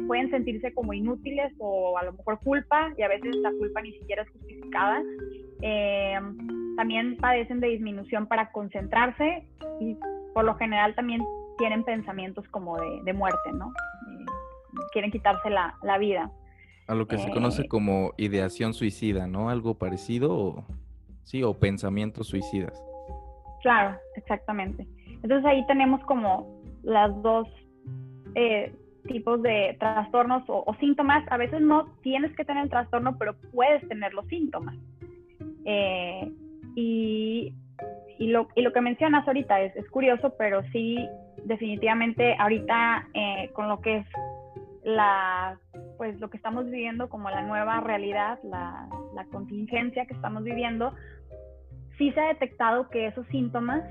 pueden 0.06 0.28
sentirse 0.30 0.74
como 0.74 0.92
inútiles 0.92 1.54
o 1.58 1.96
a 1.96 2.02
lo 2.02 2.12
mejor 2.12 2.38
culpa 2.40 2.92
y 2.98 3.02
a 3.02 3.08
veces 3.08 3.34
la 3.36 3.50
culpa 3.52 3.80
ni 3.80 3.92
siquiera 3.92 4.24
es 4.24 4.28
justificada. 4.28 5.02
También 6.76 7.16
padecen 7.16 7.60
de 7.60 7.68
disminución 7.68 8.26
para 8.26 8.50
concentrarse 8.52 9.46
y 9.80 9.96
por 10.32 10.44
lo 10.44 10.54
general 10.56 10.94
también 10.94 11.22
tienen 11.58 11.84
pensamientos 11.84 12.46
como 12.48 12.76
de, 12.78 13.12
muerte, 13.12 13.52
¿no? 13.52 13.68
Eh, 13.68 14.24
quieren 14.92 15.10
quitarse 15.10 15.50
la, 15.50 15.98
vida. 15.98 16.30
A 16.88 16.94
lo 16.94 17.06
que 17.06 17.18
se 17.18 17.30
conoce 17.30 17.62
eh, 17.62 17.68
como 17.68 18.12
ideación 18.16 18.74
suicida, 18.74 19.26
¿no? 19.26 19.50
Algo 19.50 19.74
parecido, 19.74 20.36
o, 20.36 20.64
sí, 21.22 21.42
o 21.42 21.54
pensamientos 21.54 22.28
suicidas. 22.28 22.82
Claro, 23.62 23.96
exactamente. 24.16 24.86
Entonces 25.22 25.44
ahí 25.46 25.64
tenemos 25.66 26.02
como 26.04 26.60
las 26.82 27.10
dos 27.22 27.48
eh, 28.34 28.74
tipos 29.06 29.40
de 29.42 29.76
trastornos 29.78 30.42
o, 30.48 30.64
o, 30.66 30.74
síntomas. 30.76 31.24
A 31.30 31.36
veces 31.36 31.60
no 31.60 31.86
tienes 32.02 32.34
que 32.36 32.44
tener 32.44 32.64
el 32.64 32.70
trastorno, 32.70 33.16
pero 33.16 33.34
puedes 33.52 33.86
tener 33.88 34.12
los 34.12 34.26
síntomas. 34.26 34.76
Eh, 35.64 36.30
y, 36.74 37.54
y, 38.18 38.28
lo, 38.28 38.48
y 38.54 38.62
lo 38.62 38.72
que 38.72 38.80
mencionas 38.80 39.26
ahorita 39.26 39.60
es, 39.62 39.76
es 39.76 39.88
curioso, 39.90 40.34
pero 40.36 40.62
sí, 40.72 41.08
definitivamente 41.44 42.36
ahorita 42.38 43.08
eh, 43.14 43.50
con 43.52 43.68
lo 43.68 43.80
que 43.80 43.98
es 43.98 44.06
la, 44.84 45.58
pues 45.96 46.18
lo 46.20 46.30
que 46.30 46.36
estamos 46.36 46.66
viviendo 46.66 47.08
como 47.08 47.30
la 47.30 47.42
nueva 47.42 47.80
realidad, 47.80 48.38
la, 48.42 48.88
la 49.14 49.24
contingencia 49.26 50.06
que 50.06 50.14
estamos 50.14 50.44
viviendo, 50.44 50.94
sí 51.98 52.12
se 52.12 52.20
ha 52.20 52.28
detectado 52.28 52.88
que 52.90 53.06
esos 53.06 53.26
síntomas 53.28 53.82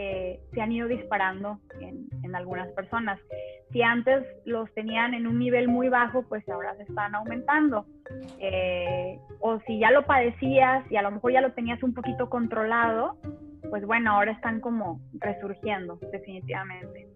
eh, 0.00 0.38
se 0.54 0.60
han 0.60 0.70
ido 0.70 0.86
disparando 0.86 1.58
en, 1.80 2.06
algunas 2.32 2.70
personas. 2.72 3.18
Si 3.72 3.82
antes 3.82 4.24
los 4.44 4.72
tenían 4.74 5.12
en 5.12 5.26
un 5.26 5.40
nivel 5.40 5.66
muy 5.66 5.88
bajo, 5.88 6.22
pues 6.28 6.48
ahora 6.48 6.76
se 6.76 6.84
están 6.84 7.16
aumentando. 7.16 7.84
Eh, 8.38 9.18
o 9.40 9.58
si 9.66 9.80
ya 9.80 9.90
lo 9.90 10.06
padecías 10.06 10.84
y 10.92 10.96
a 10.96 11.02
lo 11.02 11.10
mejor 11.10 11.32
ya 11.32 11.40
lo 11.40 11.52
tenías 11.52 11.82
un 11.82 11.94
poquito 11.94 12.30
controlado, 12.30 13.18
pues 13.70 13.84
bueno, 13.86 14.12
ahora 14.12 14.30
están 14.32 14.60
como 14.60 15.00
resurgiendo 15.14 15.98
definitivamente. 16.12 17.08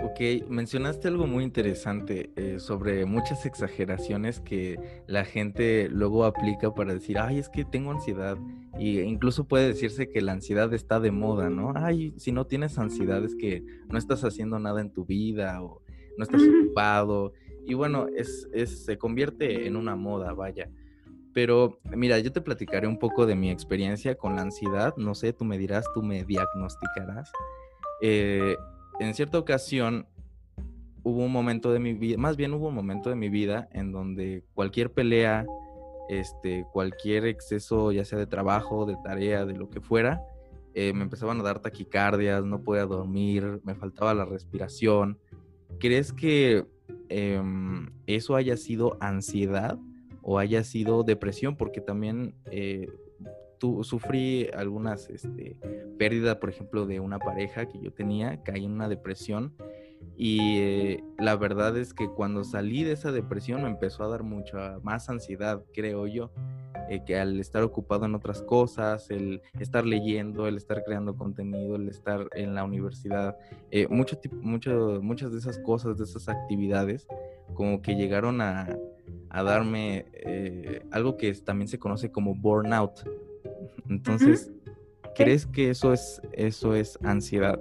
Ok, 0.00 0.48
mencionaste 0.48 1.08
algo 1.08 1.26
muy 1.26 1.42
interesante 1.42 2.30
eh, 2.36 2.60
sobre 2.60 3.04
muchas 3.04 3.46
exageraciones 3.46 4.38
que 4.38 4.78
la 5.08 5.24
gente 5.24 5.88
luego 5.90 6.24
aplica 6.24 6.72
para 6.72 6.94
decir, 6.94 7.18
ay, 7.18 7.38
es 7.38 7.48
que 7.48 7.64
tengo 7.64 7.90
ansiedad. 7.90 8.38
Y 8.78 9.00
incluso 9.00 9.48
puede 9.48 9.68
decirse 9.68 10.08
que 10.08 10.20
la 10.20 10.32
ansiedad 10.32 10.72
está 10.72 11.00
de 11.00 11.10
moda, 11.10 11.50
¿no? 11.50 11.72
Ay, 11.74 12.14
si 12.16 12.32
no 12.32 12.46
tienes 12.46 12.78
ansiedad 12.78 13.24
es 13.24 13.34
que 13.34 13.64
no 13.88 13.98
estás 13.98 14.22
haciendo 14.24 14.58
nada 14.58 14.80
en 14.80 14.92
tu 14.92 15.04
vida 15.04 15.62
o 15.62 15.82
no 16.16 16.24
estás 16.24 16.42
ocupado. 16.42 17.32
Y 17.66 17.74
bueno, 17.74 18.06
es, 18.14 18.48
es, 18.52 18.84
se 18.84 18.96
convierte 18.96 19.66
en 19.66 19.76
una 19.76 19.96
moda, 19.96 20.32
vaya. 20.32 20.70
Pero 21.34 21.80
mira, 21.94 22.18
yo 22.18 22.32
te 22.32 22.40
platicaré 22.40 22.86
un 22.86 22.98
poco 22.98 23.26
de 23.26 23.34
mi 23.34 23.50
experiencia 23.50 24.16
con 24.16 24.36
la 24.36 24.42
ansiedad. 24.42 24.94
No 24.96 25.14
sé, 25.14 25.32
tú 25.32 25.44
me 25.44 25.58
dirás, 25.58 25.84
tú 25.94 26.02
me 26.02 26.24
diagnosticarás. 26.24 27.30
Eh, 28.00 28.56
en 29.00 29.14
cierta 29.14 29.38
ocasión 29.38 30.06
hubo 31.02 31.24
un 31.24 31.32
momento 31.32 31.72
de 31.72 31.78
mi 31.78 31.94
vida, 31.94 32.18
más 32.18 32.36
bien 32.36 32.52
hubo 32.54 32.68
un 32.68 32.74
momento 32.74 33.08
de 33.08 33.16
mi 33.16 33.28
vida 33.28 33.68
en 33.72 33.92
donde 33.92 34.44
cualquier 34.54 34.92
pelea, 34.92 35.46
este, 36.08 36.64
cualquier 36.72 37.26
exceso, 37.26 37.92
ya 37.92 38.04
sea 38.04 38.18
de 38.18 38.26
trabajo, 38.26 38.86
de 38.86 38.96
tarea, 39.04 39.44
de 39.44 39.54
lo 39.54 39.68
que 39.68 39.80
fuera, 39.80 40.22
eh, 40.74 40.92
me 40.92 41.02
empezaban 41.02 41.40
a 41.40 41.42
dar 41.42 41.60
taquicardias, 41.60 42.44
no 42.44 42.62
podía 42.62 42.86
dormir, 42.86 43.60
me 43.64 43.74
faltaba 43.74 44.14
la 44.14 44.24
respiración. 44.24 45.18
¿Crees 45.80 46.12
que 46.12 46.66
em, 47.08 47.90
eso 48.06 48.36
haya 48.36 48.56
sido 48.56 48.96
ansiedad 49.00 49.78
o 50.22 50.38
haya 50.38 50.62
sido 50.64 51.02
depresión? 51.02 51.56
Porque 51.56 51.80
también 51.80 52.34
eh, 52.50 52.88
sufrí 53.82 54.48
algunas 54.54 55.10
este, 55.10 55.56
pérdidas, 55.98 56.36
por 56.36 56.50
ejemplo, 56.50 56.86
de 56.86 57.00
una 57.00 57.18
pareja 57.18 57.66
que 57.66 57.80
yo 57.80 57.92
tenía, 57.92 58.42
caí 58.42 58.64
en 58.64 58.72
una 58.72 58.88
depresión 58.88 59.54
y 60.16 60.58
eh, 60.58 61.04
la 61.18 61.36
verdad 61.36 61.76
es 61.76 61.94
que 61.94 62.08
cuando 62.08 62.42
salí 62.44 62.82
de 62.82 62.92
esa 62.92 63.12
depresión 63.12 63.62
me 63.62 63.68
empezó 63.68 64.02
a 64.02 64.08
dar 64.08 64.22
mucha 64.22 64.78
más 64.82 65.08
ansiedad, 65.08 65.62
creo 65.72 66.06
yo, 66.06 66.30
eh, 66.88 67.02
que 67.06 67.18
al 67.18 67.38
estar 67.38 67.62
ocupado 67.62 68.06
en 68.06 68.14
otras 68.14 68.42
cosas, 68.42 69.10
el 69.10 69.42
estar 69.60 69.86
leyendo, 69.86 70.48
el 70.48 70.56
estar 70.56 70.82
creando 70.84 71.16
contenido, 71.16 71.76
el 71.76 71.88
estar 71.88 72.28
en 72.34 72.54
la 72.54 72.64
universidad, 72.64 73.36
eh, 73.70 73.86
mucho, 73.88 74.18
mucho, 74.40 74.98
muchas 75.02 75.30
de 75.32 75.38
esas 75.38 75.58
cosas, 75.60 75.98
de 75.98 76.04
esas 76.04 76.28
actividades, 76.28 77.06
como 77.54 77.80
que 77.80 77.94
llegaron 77.94 78.40
a, 78.40 78.76
a 79.30 79.42
darme 79.42 80.06
algo 80.90 81.16
que 81.16 81.32
también 81.34 81.68
se 81.68 81.78
conoce 81.78 82.10
como 82.10 82.34
burnout, 82.34 83.04
entonces, 83.88 84.52
¿crees 85.14 85.46
que 85.46 85.70
eso 85.70 85.92
es, 85.92 86.20
eso 86.32 86.74
es 86.74 86.98
ansiedad? 87.02 87.60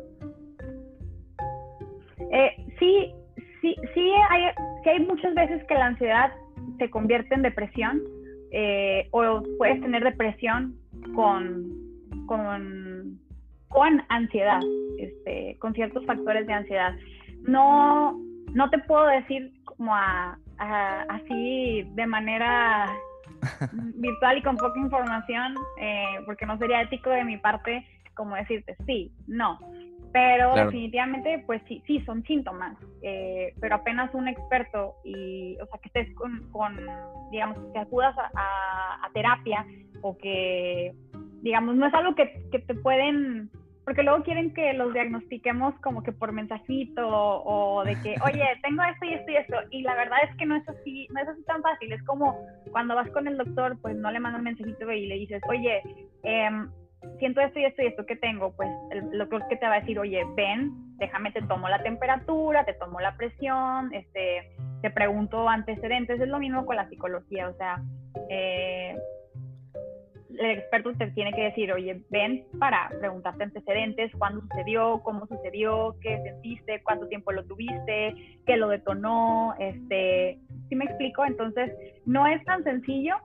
Hay, 4.88 4.98
hay 4.98 5.06
muchas 5.06 5.34
veces 5.36 5.64
que 5.66 5.74
la 5.76 5.88
ansiedad 5.88 6.32
se 6.78 6.90
convierte 6.90 7.36
en 7.36 7.42
depresión 7.42 8.02
eh, 8.52 9.08
o 9.12 9.44
puedes 9.58 9.82
tener 9.82 10.04
depresión 10.04 10.76
con, 11.16 11.70
con, 12.26 13.20
con 13.68 14.02
ansiedad, 14.10 14.62
este, 14.98 15.58
con 15.60 15.74
ciertos 15.74 16.06
factores 16.06 16.48
de 16.48 16.54
ansiedad. 16.54 16.96
No, 17.44 18.20
no 18.54 18.70
te 18.70 18.80
puedo 18.80 19.06
decir 19.08 19.52
como 19.66 19.94
así 20.58 21.84
de 21.94 22.08
manera 22.08 22.92
virtual 23.96 24.38
y 24.38 24.42
con 24.42 24.58
poca 24.58 24.80
información, 24.80 25.56
eh, 25.80 26.20
porque 26.26 26.46
no 26.46 26.58
sería 26.58 26.82
ético 26.82 27.10
de 27.10 27.24
mi 27.24 27.38
parte 27.38 27.86
como 28.18 28.36
decirte 28.36 28.76
sí, 28.86 29.12
no. 29.28 29.60
Pero 30.14 30.56
definitivamente, 30.56 31.44
pues 31.46 31.62
sí, 31.68 31.84
sí, 31.86 32.02
son 32.06 32.24
síntomas, 32.24 32.78
eh, 33.02 33.54
pero 33.60 33.76
apenas 33.76 34.14
un 34.14 34.28
experto 34.28 34.96
y, 35.04 35.58
o 35.62 35.66
sea, 35.68 35.80
que 35.80 35.90
estés 35.90 36.16
con, 36.16 36.78
digamos, 37.32 37.58
que 37.74 37.80
acudas 37.80 38.16
a, 38.18 39.10
terapia 39.14 39.66
o 40.02 40.18
que, 40.18 40.94
digamos, 41.42 41.76
no 41.76 41.88
es 41.88 41.94
algo 41.94 42.16
que, 42.16 42.44
que, 42.52 42.60
te 42.60 42.76
pueden, 42.76 43.50
porque 43.84 44.04
luego 44.04 44.24
quieren 44.24 44.54
que 44.54 44.74
los 44.74 44.94
diagnostiquemos 44.94 45.74
como 45.82 46.04
que 46.04 46.12
por 46.12 46.32
mensajito 46.32 47.08
o, 47.08 47.84
de 47.84 47.96
que, 48.02 48.16
oye, 48.26 48.44
tengo 48.62 48.84
esto 48.84 49.06
y 49.06 49.14
esto 49.14 49.32
y 49.32 49.36
esto, 49.36 49.56
y 49.72 49.82
la 49.82 49.96
verdad 49.96 50.20
es 50.30 50.36
que 50.38 50.46
no 50.46 50.56
es 50.56 50.70
así, 50.70 51.08
no 51.12 51.22
es 51.22 51.28
así 51.28 51.44
tan 51.44 51.62
fácil, 51.62 51.92
es 51.92 52.04
como 52.04 52.38
cuando 52.72 52.96
vas 52.96 53.10
con 53.12 53.28
el 53.28 53.38
doctor, 53.38 53.78
pues 53.82 53.96
no 53.96 54.12
le 54.12 54.20
mandan 54.20 54.44
mensajito 54.44 54.92
y 54.92 55.08
le 55.08 55.16
dices, 55.16 55.42
oye, 55.50 55.82
eh, 56.24 56.50
siento 57.20 57.42
esto 57.42 57.60
y 57.60 57.66
esto 57.66 57.82
y 57.82 57.88
esto 57.88 58.06
que 58.06 58.16
tengo, 58.16 58.56
pues 58.56 58.70
el 58.92 59.10
que 59.50 59.56
te 59.56 59.68
va 59.68 59.76
a 59.76 59.80
decir, 59.80 60.00
oye, 60.00 60.24
ven, 60.36 60.72
déjame, 60.98 61.32
te 61.32 61.42
tomo 61.42 61.70
la 61.70 61.82
temperatura, 61.84 62.66
te 62.66 62.74
tomo 62.74 63.00
la 63.00 63.16
presión, 63.16 63.94
este, 63.94 64.56
te 64.82 64.90
pregunto 64.92 65.48
antecedentes, 65.48 66.20
es 66.20 66.28
lo 66.28 66.40
mismo 66.40 66.66
con 66.66 66.76
la 66.76 66.90
psicología, 66.90 67.50
o 67.50 67.54
sea, 67.56 67.82
eh, 68.30 68.98
el 70.38 70.52
experto 70.52 70.94
te 70.94 71.08
tiene 71.12 71.34
que 71.34 71.44
decir, 71.44 71.72
oye, 71.72 72.02
ven 72.10 72.46
para 72.60 72.90
preguntarte 73.00 73.44
antecedentes, 73.44 74.12
cuándo 74.18 74.42
sucedió, 74.42 75.02
cómo 75.04 75.26
sucedió, 75.26 75.96
qué 76.02 76.22
sentiste, 76.22 76.82
cuánto 76.84 77.08
tiempo 77.08 77.32
lo 77.32 77.46
tuviste, 77.46 78.16
qué 78.46 78.58
lo 78.58 78.68
detonó, 78.68 79.56
este, 79.60 80.40
¿sí 80.70 80.76
me 80.76 80.86
explico? 80.86 81.26
Entonces, 81.26 81.72
no 82.06 82.28
es 82.28 82.44
tan 82.46 82.64
sencillo, 82.64 83.16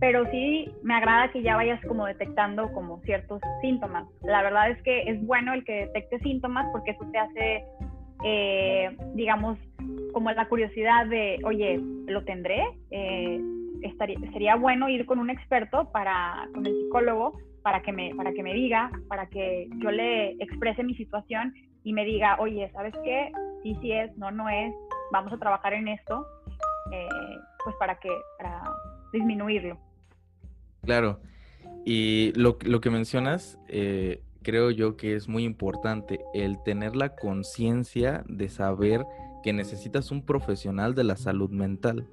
pero 0.00 0.24
sí 0.30 0.70
me 0.82 0.94
agrada 0.94 1.30
que 1.30 1.42
ya 1.42 1.56
vayas 1.56 1.80
como 1.86 2.06
detectando 2.06 2.72
como 2.72 3.00
ciertos 3.02 3.40
síntomas. 3.60 4.06
La 4.22 4.42
verdad 4.42 4.70
es 4.70 4.82
que 4.82 5.02
es 5.02 5.24
bueno 5.26 5.54
el 5.54 5.64
que 5.64 5.86
detecte 5.86 6.18
síntomas 6.20 6.66
porque 6.72 6.92
eso 6.92 7.04
te 7.10 7.18
hace, 7.18 7.64
eh, 8.24 8.96
digamos, 9.14 9.58
como 10.12 10.30
la 10.30 10.48
curiosidad 10.48 11.06
de, 11.06 11.38
oye, 11.44 11.80
¿lo 12.06 12.24
tendré? 12.24 12.64
Eh, 12.90 13.40
estaría, 13.82 14.18
sería 14.32 14.56
bueno 14.56 14.88
ir 14.88 15.04
con 15.06 15.18
un 15.18 15.30
experto, 15.30 15.90
para, 15.90 16.48
con 16.54 16.66
el 16.66 16.74
psicólogo, 16.74 17.38
para 17.62 17.82
que, 17.82 17.92
me, 17.92 18.14
para 18.14 18.32
que 18.32 18.42
me 18.42 18.54
diga, 18.54 18.90
para 19.08 19.26
que 19.26 19.68
yo 19.78 19.90
le 19.90 20.30
exprese 20.42 20.82
mi 20.82 20.94
situación 20.94 21.52
y 21.84 21.92
me 21.92 22.04
diga, 22.04 22.36
oye, 22.38 22.70
¿sabes 22.72 22.94
qué? 23.04 23.32
Sí, 23.62 23.76
sí 23.80 23.92
es, 23.92 24.16
no, 24.16 24.30
no 24.30 24.48
es, 24.48 24.72
vamos 25.12 25.32
a 25.32 25.38
trabajar 25.38 25.74
en 25.74 25.88
esto, 25.88 26.26
eh, 26.92 27.08
pues 27.64 27.76
para 27.76 27.98
que, 27.98 28.10
para 28.38 28.62
disminuirlo. 29.12 29.76
Claro. 30.88 31.20
Y 31.84 32.32
lo, 32.32 32.56
que 32.56 32.88
mencionas, 32.88 33.58
eh, 33.68 34.22
creo 34.40 34.70
yo 34.70 34.96
que 34.96 35.16
es 35.16 35.28
muy 35.28 35.44
importante 35.44 36.18
el 36.32 36.62
tener 36.62 36.96
la 36.96 37.14
conciencia 37.14 38.24
de 38.26 38.48
saber 38.48 39.04
que 39.42 39.52
necesitas 39.52 40.10
un 40.10 40.24
profesional 40.24 40.94
de 40.94 41.04
la 41.04 41.16
salud 41.16 41.50
mental. 41.50 42.06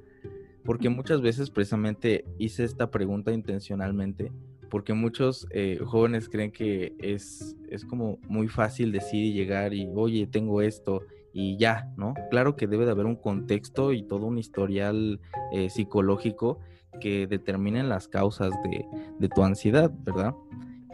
Porque 0.66 0.90
muchas 0.90 1.22
veces 1.22 1.52
precisamente 1.52 2.26
hice 2.38 2.66
esta 2.66 2.92
pregunta 2.92 3.32
intencionalmente, 3.32 4.34
porque 4.70 4.94
muchos 4.94 5.48
eh, 5.52 5.80
jóvenes 5.82 6.28
creen 6.28 6.52
que 6.52 6.96
es, 7.00 7.56
es 7.70 7.86
como 7.86 8.20
muy 8.28 8.50
fácil 8.50 8.92
decir 8.92 9.24
y 9.24 9.32
llegar 9.32 9.74
y, 9.74 9.88
oye, 9.96 10.28
tengo 10.28 10.62
esto 10.62 11.04
y 11.32 11.56
ya, 11.58 11.94
¿no? 11.96 12.14
Claro 12.30 12.58
que 12.58 12.68
debe 12.68 12.84
de 12.84 12.92
haber 12.92 13.06
un 13.06 13.16
contexto 13.16 13.94
y 13.94 14.04
todo 14.04 14.26
un 14.26 14.38
historial 14.38 15.22
eh, 15.54 15.70
psicológico 15.70 16.60
que 17.00 17.28
determinen 17.28 17.90
las 17.90 18.08
causas 18.08 18.52
de, 18.64 19.30
tu 19.30 19.44
ansiedad, 19.44 19.92
¿verdad? 20.04 20.34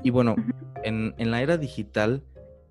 Y 0.03 0.09
bueno, 0.09 0.35
en, 0.83 1.13
la 1.17 1.41
era 1.41 1.57
digital, 1.57 2.23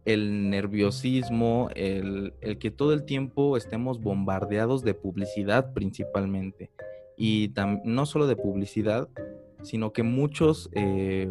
el 0.04 0.50
nerviosismo, 0.50 1.70
el, 1.74 2.32
que 2.58 2.70
todo 2.70 2.92
el 2.92 3.04
tiempo 3.04 3.56
estemos 3.56 4.00
bombardeados 4.00 4.82
de 4.82 4.94
publicidad 4.94 5.72
principalmente, 5.72 6.70
y 7.16 7.52
no 7.84 8.06
solo 8.06 8.26
de 8.26 8.36
publicidad, 8.36 9.08
sino 9.62 9.92
que 9.92 10.02
muchos, 10.02 10.70
eh, 10.72 11.30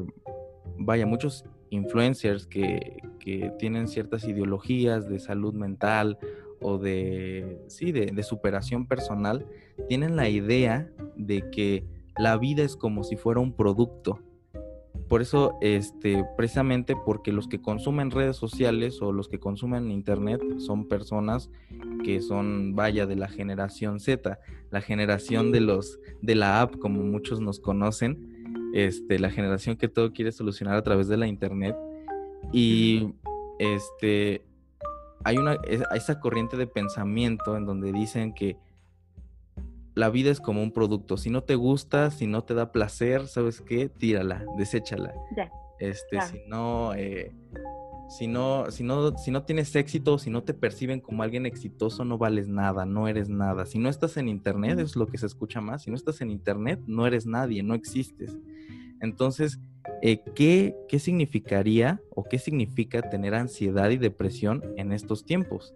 vaya, 0.77 1.05
muchos 1.05 1.45
influencers 1.71 2.45
que, 2.45 2.97
que, 3.19 3.51
tienen 3.57 3.87
ciertas 3.87 4.23
ideologías 4.23 5.09
de 5.09 5.19
salud 5.19 5.53
mental 5.53 6.17
o 6.61 6.77
de, 6.77 7.61
sí, 7.67 7.91
de, 7.91 8.23
superación 8.23 8.85
personal, 8.85 9.45
tienen 9.87 10.15
la 10.15 10.29
idea 10.29 10.89
de 11.15 11.49
que 11.49 11.85
la 12.17 12.37
vida 12.37 12.63
es 12.63 12.75
como 12.75 13.03
si 13.03 13.15
fuera 13.15 13.39
un 13.39 13.53
producto. 13.53 14.19
Por 15.07 15.21
eso, 15.21 15.57
este, 15.61 16.25
precisamente 16.37 16.95
porque 16.95 17.31
los 17.31 17.47
que 17.47 17.61
consumen 17.61 18.11
redes 18.11 18.35
sociales 18.35 19.01
o 19.01 19.11
los 19.11 19.27
que 19.27 19.39
consumen 19.39 19.89
internet 19.89 20.41
son 20.59 20.87
personas 20.87 21.49
que 22.03 22.21
son, 22.21 22.75
vaya, 22.75 23.07
de 23.07 23.15
la 23.15 23.27
generación 23.27 23.99
Z, 23.99 24.39
la 24.69 24.81
generación 24.81 25.51
de 25.51 25.61
los, 25.61 25.99
de 26.21 26.35
la 26.35 26.61
app, 26.61 26.77
como 26.77 27.01
muchos 27.03 27.39
nos 27.39 27.59
conocen, 27.59 28.71
este, 28.73 29.17
la 29.17 29.31
generación 29.31 29.77
que 29.77 29.87
todo 29.87 30.13
quiere 30.13 30.31
solucionar 30.31 30.75
a 30.75 30.83
través 30.83 31.07
de 31.07 31.17
la 31.17 31.27
internet. 31.27 31.75
Y 32.51 33.13
este, 33.59 34.43
hay 35.23 35.37
una, 35.37 35.57
esa 35.95 36.19
corriente 36.19 36.57
de 36.57 36.67
pensamiento 36.67 37.57
en 37.57 37.65
donde 37.65 37.91
dicen 37.91 38.33
que 38.33 38.57
la 39.95 40.09
vida 40.09 40.31
es 40.31 40.39
como 40.39 40.63
un 40.63 40.71
producto. 40.71 41.17
Si 41.17 41.29
no 41.29 41.43
te 41.43 41.55
gusta, 41.55 42.09
si 42.11 42.25
no 42.25 42.43
te 42.43 42.53
da 42.53 42.71
placer, 42.71 43.27
¿sabes 43.27 43.61
qué? 43.61 43.89
Tírala, 43.89 44.45
deséchala. 44.57 45.13
Ya. 45.35 45.51
Este, 45.79 46.21
si 46.21 46.39
no, 46.47 46.93
eh, 46.93 47.33
si 48.09 48.27
no, 48.27 48.71
si 48.71 48.83
no, 48.83 49.17
si 49.17 49.31
no 49.31 49.43
tienes 49.43 49.75
éxito, 49.75 50.17
si 50.17 50.29
no 50.29 50.43
te 50.43 50.53
perciben 50.53 50.99
como 50.99 51.23
alguien 51.23 51.45
exitoso, 51.45 52.05
no 52.05 52.17
vales 52.17 52.47
nada, 52.47 52.85
no 52.85 53.07
eres 53.07 53.29
nada. 53.29 53.65
Si 53.65 53.77
no 53.77 53.89
estás 53.89 54.17
en 54.17 54.29
internet, 54.29 54.79
es 54.79 54.95
lo 54.95 55.07
que 55.07 55.17
se 55.17 55.25
escucha 55.25 55.61
más. 55.61 55.83
Si 55.83 55.89
no 55.89 55.95
estás 55.95 56.21
en 56.21 56.31
internet, 56.31 56.81
no 56.87 57.05
eres 57.05 57.25
nadie, 57.25 57.61
no 57.61 57.75
existes. 57.75 58.37
Entonces, 59.01 59.59
eh, 60.01 60.21
¿qué, 60.35 60.75
¿qué 60.87 60.99
significaría 60.99 61.99
o 62.15 62.23
qué 62.23 62.39
significa 62.39 63.01
tener 63.01 63.35
ansiedad 63.35 63.89
y 63.89 63.97
depresión 63.97 64.63
en 64.77 64.91
estos 64.91 65.25
tiempos? 65.25 65.73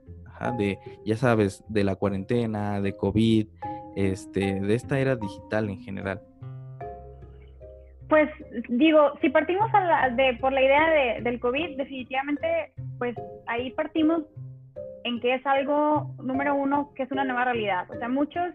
de, 0.51 0.77
ya 1.05 1.15
sabes, 1.15 1.63
de 1.67 1.83
la 1.83 1.95
cuarentena, 1.95 2.81
de 2.81 2.95
COVID, 2.95 3.47
este, 3.95 4.59
de 4.59 4.75
esta 4.75 4.99
era 4.99 5.15
digital 5.15 5.69
en 5.69 5.79
general. 5.79 6.21
Pues 8.09 8.29
digo, 8.69 9.13
si 9.21 9.29
partimos 9.29 9.71
de, 10.15 10.37
por 10.39 10.51
la 10.51 10.61
idea 10.61 10.89
de, 10.89 11.21
del 11.21 11.39
COVID, 11.39 11.77
definitivamente, 11.77 12.73
pues 12.99 13.15
ahí 13.47 13.71
partimos 13.71 14.23
en 15.03 15.19
que 15.19 15.35
es 15.35 15.45
algo, 15.45 16.15
número 16.21 16.55
uno, 16.55 16.91
que 16.95 17.03
es 17.03 17.11
una 17.11 17.23
nueva 17.23 17.45
realidad. 17.45 17.89
O 17.89 17.97
sea, 17.97 18.07
muchos 18.07 18.53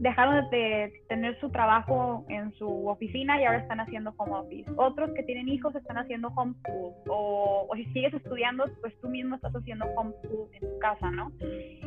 dejaron 0.00 0.48
de 0.48 0.92
tener 1.08 1.38
su 1.40 1.50
trabajo 1.50 2.24
en 2.30 2.52
su 2.54 2.88
oficina 2.88 3.38
y 3.40 3.44
ahora 3.44 3.58
están 3.58 3.80
haciendo 3.80 4.14
home 4.16 4.32
office. 4.32 4.70
Otros 4.76 5.10
que 5.10 5.22
tienen 5.22 5.48
hijos 5.48 5.74
están 5.74 5.98
haciendo 5.98 6.28
homeschool. 6.28 6.94
O, 7.08 7.66
o 7.68 7.76
si 7.76 7.84
sigues 7.92 8.14
estudiando, 8.14 8.64
pues 8.80 8.98
tú 9.00 9.10
mismo 9.10 9.36
estás 9.36 9.54
haciendo 9.54 9.84
homeschool 9.96 10.48
en 10.54 10.60
tu 10.60 10.78
casa, 10.78 11.10
¿no? 11.10 11.30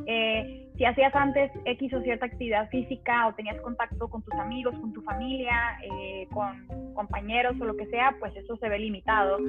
Eh, 0.06 0.70
si 0.78 0.86
hacías 0.86 1.14
antes 1.16 1.52
X 1.66 1.94
o 1.96 2.02
cierta 2.02 2.28
actividad 2.28 2.70
física 2.70 3.28
o 3.28 3.34
tenías 3.34 3.60
contacto 3.62 4.08
con 4.08 4.22
tus 4.22 4.34
amigos, 4.36 4.78
con 4.80 4.94
tu 4.94 5.02
familia, 5.02 5.80
eh, 5.82 6.28
con 6.32 6.94
compañeros 6.94 7.60
o 7.60 7.66
lo 7.66 7.76
que 7.76 7.88
sea, 7.88 8.16
pues 8.20 8.36
eso 8.36 8.58
se 8.58 8.70
ve 8.70 8.78
limitado. 8.78 9.40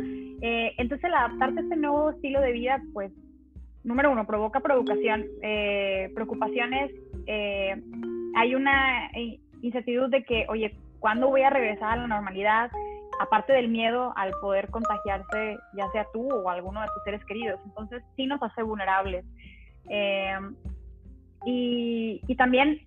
Eh, 0.41 0.73
entonces 0.79 1.05
el 1.05 1.15
adaptarte 1.15 1.61
a 1.61 1.63
este 1.65 1.77
nuevo 1.77 2.11
estilo 2.11 2.41
de 2.41 2.53
vida, 2.53 2.83
pues 2.95 3.13
número 3.83 4.11
uno, 4.11 4.27
provoca 4.27 4.61
provocación, 4.61 5.27
preocupaciones 6.15 6.91
hay 8.37 8.55
una 8.55 9.11
incertidumbre 9.63 10.21
de 10.21 10.25
que, 10.25 10.47
oye, 10.49 10.77
¿cuándo 11.01 11.29
voy 11.29 11.43
a 11.43 11.51
regresar 11.51 11.93
a 11.93 11.97
la 11.97 12.07
normalidad? 12.07 12.71
Aparte 13.21 13.53
del 13.53 13.69
miedo 13.69 14.13
al 14.17 14.33
poder 14.41 14.71
contagiarse, 14.71 15.57
ya 15.75 15.89
sea 15.93 16.07
tú 16.13 16.29
o 16.29 16.49
alguno 16.49 16.81
de 16.81 16.89
tus 16.89 17.05
seres 17.05 17.25
queridos. 17.27 17.61
Entonces, 17.65 18.03
sí 18.17 18.27
nos 18.27 18.43
hace 18.43 18.63
vulnerables. 18.63 19.25
Eh, 19.89 20.35
y, 21.45 22.21
y, 22.27 22.37
también 22.37 22.81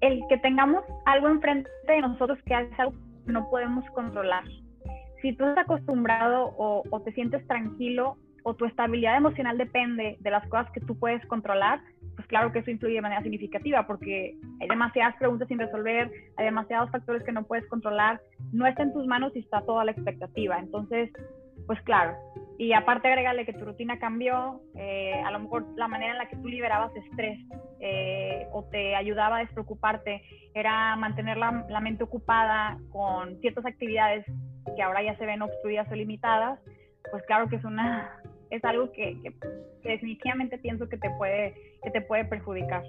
el 0.00 0.22
que 0.28 0.38
tengamos 0.38 0.82
algo 1.04 1.28
enfrente 1.28 1.70
de 1.86 2.00
nosotros 2.00 2.38
que 2.44 2.54
es 2.54 2.80
algo 2.80 2.92
que 3.26 3.32
no 3.32 3.48
podemos 3.48 3.84
controlar. 3.90 4.44
Si 5.22 5.32
tú 5.34 5.44
estás 5.44 5.64
acostumbrado 5.64 6.52
o, 6.56 6.82
o 6.90 7.00
te 7.00 7.12
sientes 7.12 7.46
tranquilo 7.46 8.16
o 8.42 8.54
tu 8.54 8.64
estabilidad 8.64 9.16
emocional 9.16 9.56
depende 9.58 10.16
de 10.18 10.30
las 10.30 10.46
cosas 10.48 10.70
que 10.72 10.80
tú 10.80 10.98
puedes 10.98 11.24
controlar, 11.26 11.80
pues 12.20 12.28
claro 12.28 12.52
que 12.52 12.58
eso 12.58 12.70
influye 12.70 12.96
de 12.96 13.00
manera 13.00 13.22
significativa 13.22 13.86
porque 13.86 14.36
hay 14.60 14.68
demasiadas 14.68 15.16
preguntas 15.16 15.48
sin 15.48 15.58
resolver, 15.58 16.10
hay 16.36 16.44
demasiados 16.44 16.90
factores 16.90 17.22
que 17.22 17.32
no 17.32 17.44
puedes 17.44 17.66
controlar, 17.66 18.20
no 18.52 18.66
está 18.66 18.82
en 18.82 18.92
tus 18.92 19.06
manos 19.06 19.34
y 19.34 19.38
está 19.38 19.62
toda 19.62 19.86
la 19.86 19.92
expectativa. 19.92 20.58
Entonces, 20.58 21.10
pues 21.66 21.80
claro. 21.80 22.18
Y 22.58 22.74
aparte 22.74 23.08
agregarle 23.08 23.46
que 23.46 23.54
tu 23.54 23.64
rutina 23.64 23.98
cambió, 23.98 24.60
eh, 24.74 25.14
a 25.24 25.30
lo 25.30 25.38
mejor 25.38 25.64
la 25.76 25.88
manera 25.88 26.12
en 26.12 26.18
la 26.18 26.28
que 26.28 26.36
tú 26.36 26.48
liberabas 26.48 26.94
estrés 26.94 27.38
eh, 27.80 28.46
o 28.52 28.64
te 28.64 28.96
ayudaba 28.96 29.38
a 29.38 29.40
despreocuparte 29.40 30.22
era 30.52 30.94
mantener 30.96 31.38
la, 31.38 31.64
la, 31.70 31.80
mente 31.80 32.04
ocupada 32.04 32.76
con 32.90 33.40
ciertas 33.40 33.64
actividades 33.64 34.26
que 34.76 34.82
ahora 34.82 35.02
ya 35.02 35.16
se 35.16 35.24
ven 35.24 35.40
obstruidas 35.40 35.90
o 35.90 35.94
limitadas, 35.94 36.60
pues 37.10 37.22
claro 37.22 37.48
que 37.48 37.56
es 37.56 37.64
una 37.64 38.10
es 38.50 38.64
algo 38.64 38.92
que, 38.92 39.20
que, 39.82 39.88
definitivamente 39.88 40.58
pienso 40.58 40.88
que 40.88 40.96
te 40.96 41.10
puede 41.18 41.54
que 41.82 41.90
te 41.90 42.00
puede 42.02 42.24
perjudicar. 42.24 42.82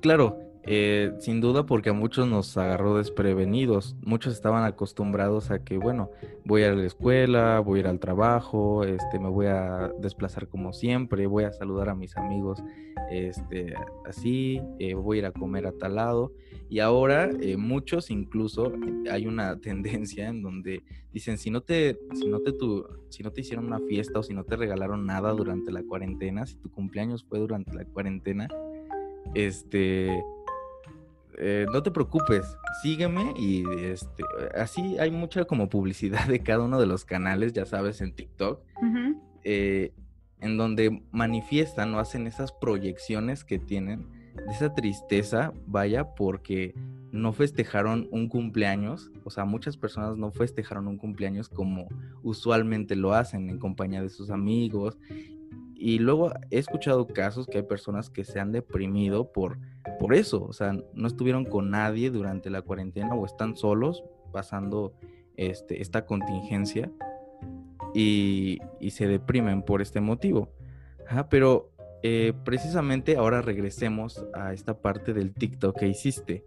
Claro, 0.00 0.38
eh, 0.68 1.12
sin 1.20 1.40
duda 1.40 1.64
porque 1.64 1.90
a 1.90 1.92
muchos 1.92 2.26
nos 2.28 2.56
agarró 2.56 2.98
desprevenidos. 2.98 3.94
Muchos 4.02 4.32
estaban 4.32 4.64
acostumbrados 4.64 5.52
a 5.52 5.62
que, 5.62 5.78
bueno, 5.78 6.10
voy 6.44 6.64
a 6.64 6.72
la 6.72 6.84
escuela, 6.84 7.60
voy 7.60 7.78
a 7.78 7.80
ir 7.82 7.86
al 7.86 8.00
trabajo, 8.00 8.82
este, 8.82 9.20
me 9.20 9.28
voy 9.28 9.46
a 9.46 9.92
desplazar 10.00 10.48
como 10.48 10.72
siempre, 10.72 11.26
voy 11.26 11.44
a 11.44 11.52
saludar 11.52 11.88
a 11.88 11.94
mis 11.94 12.16
amigos 12.16 12.64
este, 13.10 13.74
así, 14.04 14.60
eh, 14.80 14.94
voy 14.94 15.18
a 15.18 15.20
ir 15.20 15.26
a 15.26 15.32
comer 15.32 15.66
a 15.68 15.72
tal 15.72 15.94
lado. 15.94 16.32
Y 16.68 16.80
ahora 16.80 17.30
eh, 17.40 17.56
muchos 17.56 18.10
incluso 18.10 18.72
hay 19.08 19.26
una 19.28 19.60
tendencia 19.60 20.28
en 20.28 20.42
donde 20.42 20.82
dicen, 21.12 21.38
si 21.38 21.50
no, 21.50 21.60
te, 21.60 21.96
si, 22.14 22.26
no 22.26 22.40
te 22.40 22.52
tu, 22.52 22.84
si 23.08 23.22
no 23.22 23.30
te 23.30 23.42
hicieron 23.42 23.66
una 23.66 23.78
fiesta 23.78 24.18
o 24.18 24.22
si 24.24 24.34
no 24.34 24.42
te 24.42 24.56
regalaron 24.56 25.06
nada 25.06 25.30
durante 25.30 25.70
la 25.70 25.84
cuarentena, 25.84 26.44
si 26.44 26.56
tu 26.56 26.72
cumpleaños 26.72 27.24
fue 27.24 27.38
durante 27.38 27.72
la 27.72 27.84
cuarentena, 27.84 28.48
este 29.34 30.24
eh, 31.38 31.66
no 31.70 31.82
te 31.82 31.90
preocupes, 31.90 32.56
sígueme 32.82 33.34
y 33.36 33.64
este, 33.82 34.24
así 34.54 34.98
hay 34.98 35.10
mucha 35.10 35.44
como 35.44 35.68
publicidad 35.68 36.26
de 36.26 36.40
cada 36.40 36.64
uno 36.64 36.80
de 36.80 36.86
los 36.86 37.04
canales, 37.04 37.52
ya 37.52 37.66
sabes, 37.66 38.00
en 38.00 38.12
TikTok, 38.12 38.62
eh, 39.44 39.92
en 40.40 40.56
donde 40.56 41.02
manifiestan 41.12 41.94
o 41.94 41.98
hacen 41.98 42.26
esas 42.26 42.52
proyecciones 42.52 43.44
que 43.44 43.58
tienen 43.58 44.06
de 44.34 44.52
esa 44.52 44.74
tristeza, 44.74 45.52
vaya, 45.66 46.14
porque 46.14 46.74
no 47.12 47.32
festejaron 47.32 48.08
un 48.10 48.28
cumpleaños, 48.28 49.10
o 49.24 49.30
sea, 49.30 49.44
muchas 49.44 49.76
personas 49.76 50.16
no 50.16 50.30
festejaron 50.30 50.86
un 50.86 50.98
cumpleaños 50.98 51.48
como 51.48 51.88
usualmente 52.22 52.96
lo 52.96 53.14
hacen 53.14 53.48
en 53.50 53.58
compañía 53.58 54.02
de 54.02 54.08
sus 54.08 54.30
amigos. 54.30 54.98
Y 55.74 55.98
luego 55.98 56.32
he 56.50 56.58
escuchado 56.58 57.06
casos 57.06 57.46
que 57.46 57.58
hay 57.58 57.64
personas 57.64 58.08
que 58.08 58.24
se 58.24 58.40
han 58.40 58.50
deprimido 58.50 59.30
por 59.30 59.58
por 59.98 60.14
eso, 60.14 60.44
o 60.44 60.52
sea, 60.52 60.76
no 60.94 61.06
estuvieron 61.06 61.44
con 61.44 61.70
nadie 61.70 62.10
durante 62.10 62.50
la 62.50 62.62
cuarentena 62.62 63.14
o 63.14 63.26
están 63.26 63.56
solos 63.56 64.04
pasando 64.32 64.92
este, 65.36 65.80
esta 65.82 66.06
contingencia 66.06 66.90
y, 67.94 68.58
se 68.90 69.06
deprimen 69.06 69.62
por 69.62 69.82
este 69.82 70.00
motivo. 70.00 70.50
pero 71.30 71.70
eh, 72.02 72.32
precisamente 72.44 73.16
ahora 73.16 73.42
regresemos 73.42 74.24
a 74.34 74.52
esta 74.52 74.80
parte 74.80 75.12
del 75.12 75.32
TikTok 75.34 75.78
que 75.78 75.88
hiciste. 75.88 76.44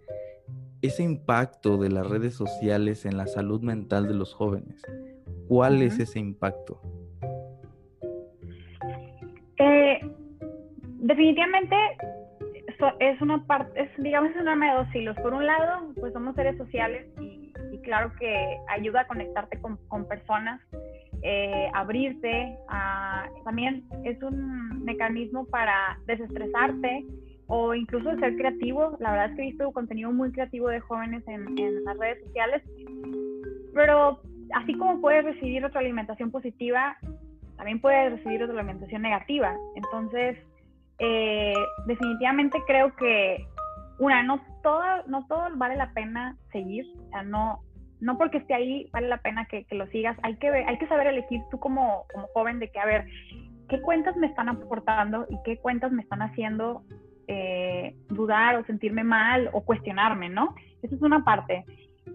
Ese 0.81 1.03
impacto 1.03 1.77
de 1.77 1.89
las 1.89 2.07
redes 2.07 2.33
sociales 2.35 3.05
en 3.05 3.17
la 3.17 3.27
salud 3.27 3.61
mental 3.61 4.07
de 4.07 4.13
los 4.13 4.33
jóvenes, 4.33 4.81
¿cuál 5.47 5.81
es 5.81 5.99
ese 5.99 6.19
impacto? 6.19 6.81
Eh, 9.57 9.99
definitivamente 10.99 11.75
es 12.99 13.21
una 13.21 13.45
parte, 13.45 13.81
es, 13.81 13.89
digamos, 13.97 14.31
es 14.31 14.37
un 14.37 14.47
arma 14.47 14.71
de 14.71 14.77
dos 14.77 14.95
hilos. 14.95 15.15
Por 15.17 15.33
un 15.33 15.45
lado, 15.45 15.93
pues 15.99 16.13
somos 16.13 16.35
seres 16.35 16.57
sociales 16.57 17.07
y, 17.19 17.51
claro 17.83 18.11
que 18.19 18.57
ayuda 18.67 19.01
a 19.01 19.07
conectarte 19.07 19.59
con, 19.61 19.77
con 19.87 20.05
personas, 20.07 20.61
eh, 21.23 21.69
abrirte, 21.73 22.57
también 23.45 23.85
es 24.03 24.21
un 24.21 24.83
mecanismo 24.83 25.45
para 25.45 25.97
desestresarte 26.05 27.05
o 27.47 27.73
incluso 27.73 28.15
ser 28.19 28.35
creativo. 28.35 28.95
La 28.99 29.11
verdad 29.11 29.29
es 29.31 29.35
que 29.35 29.41
he 29.41 29.45
visto 29.45 29.71
contenido 29.71 30.11
muy 30.11 30.31
creativo 30.31 30.67
de 30.67 30.81
jóvenes 30.81 31.23
en, 31.27 31.57
en 31.57 31.83
las 31.83 31.97
redes 31.97 32.23
sociales, 32.25 32.61
pero 33.73 34.21
así 34.53 34.73
como 34.77 35.01
puedes 35.01 35.23
recibir 35.23 35.63
retroalimentación 35.63 36.31
positiva, 36.31 36.97
también 37.57 37.81
puedes 37.81 38.11
recibir 38.11 38.41
retroalimentación 38.41 39.01
negativa. 39.01 39.55
Entonces, 39.75 40.37
eh, 40.99 41.53
definitivamente 41.85 42.59
creo 42.67 42.95
que, 42.95 43.47
una, 43.99 44.23
no 44.23 44.41
todo, 44.63 44.83
no 45.07 45.25
todo 45.27 45.47
vale 45.55 45.75
la 45.75 45.93
pena 45.93 46.37
seguir, 46.51 46.85
o 47.07 47.09
sea, 47.09 47.23
no, 47.23 47.59
no 47.99 48.17
porque 48.17 48.37
esté 48.37 48.53
ahí 48.53 48.89
vale 48.91 49.07
la 49.07 49.21
pena 49.21 49.45
que, 49.45 49.65
lo 49.71 49.87
sigas, 49.87 50.17
hay 50.23 50.35
que, 50.37 50.49
hay 50.49 50.77
que 50.77 50.87
saber 50.87 51.07
elegir 51.07 51.41
tú 51.51 51.59
como, 51.59 52.05
como 52.13 52.27
joven 52.33 52.59
de 52.59 52.69
que, 52.69 52.79
a 52.79 52.85
ver, 52.85 53.05
¿qué 53.67 53.81
cuentas 53.81 54.15
me 54.17 54.27
están 54.27 54.49
aportando 54.49 55.25
y 55.29 55.37
qué 55.43 55.57
cuentas 55.57 55.91
me 55.91 56.01
están 56.01 56.21
haciendo 56.21 56.83
eh, 57.27 57.95
dudar 58.09 58.55
o 58.55 58.65
sentirme 58.65 59.03
mal 59.03 59.49
o 59.53 59.61
cuestionarme, 59.61 60.29
¿no? 60.29 60.55
Esa 60.81 60.95
es 60.95 61.01
una 61.01 61.23
parte. 61.23 61.63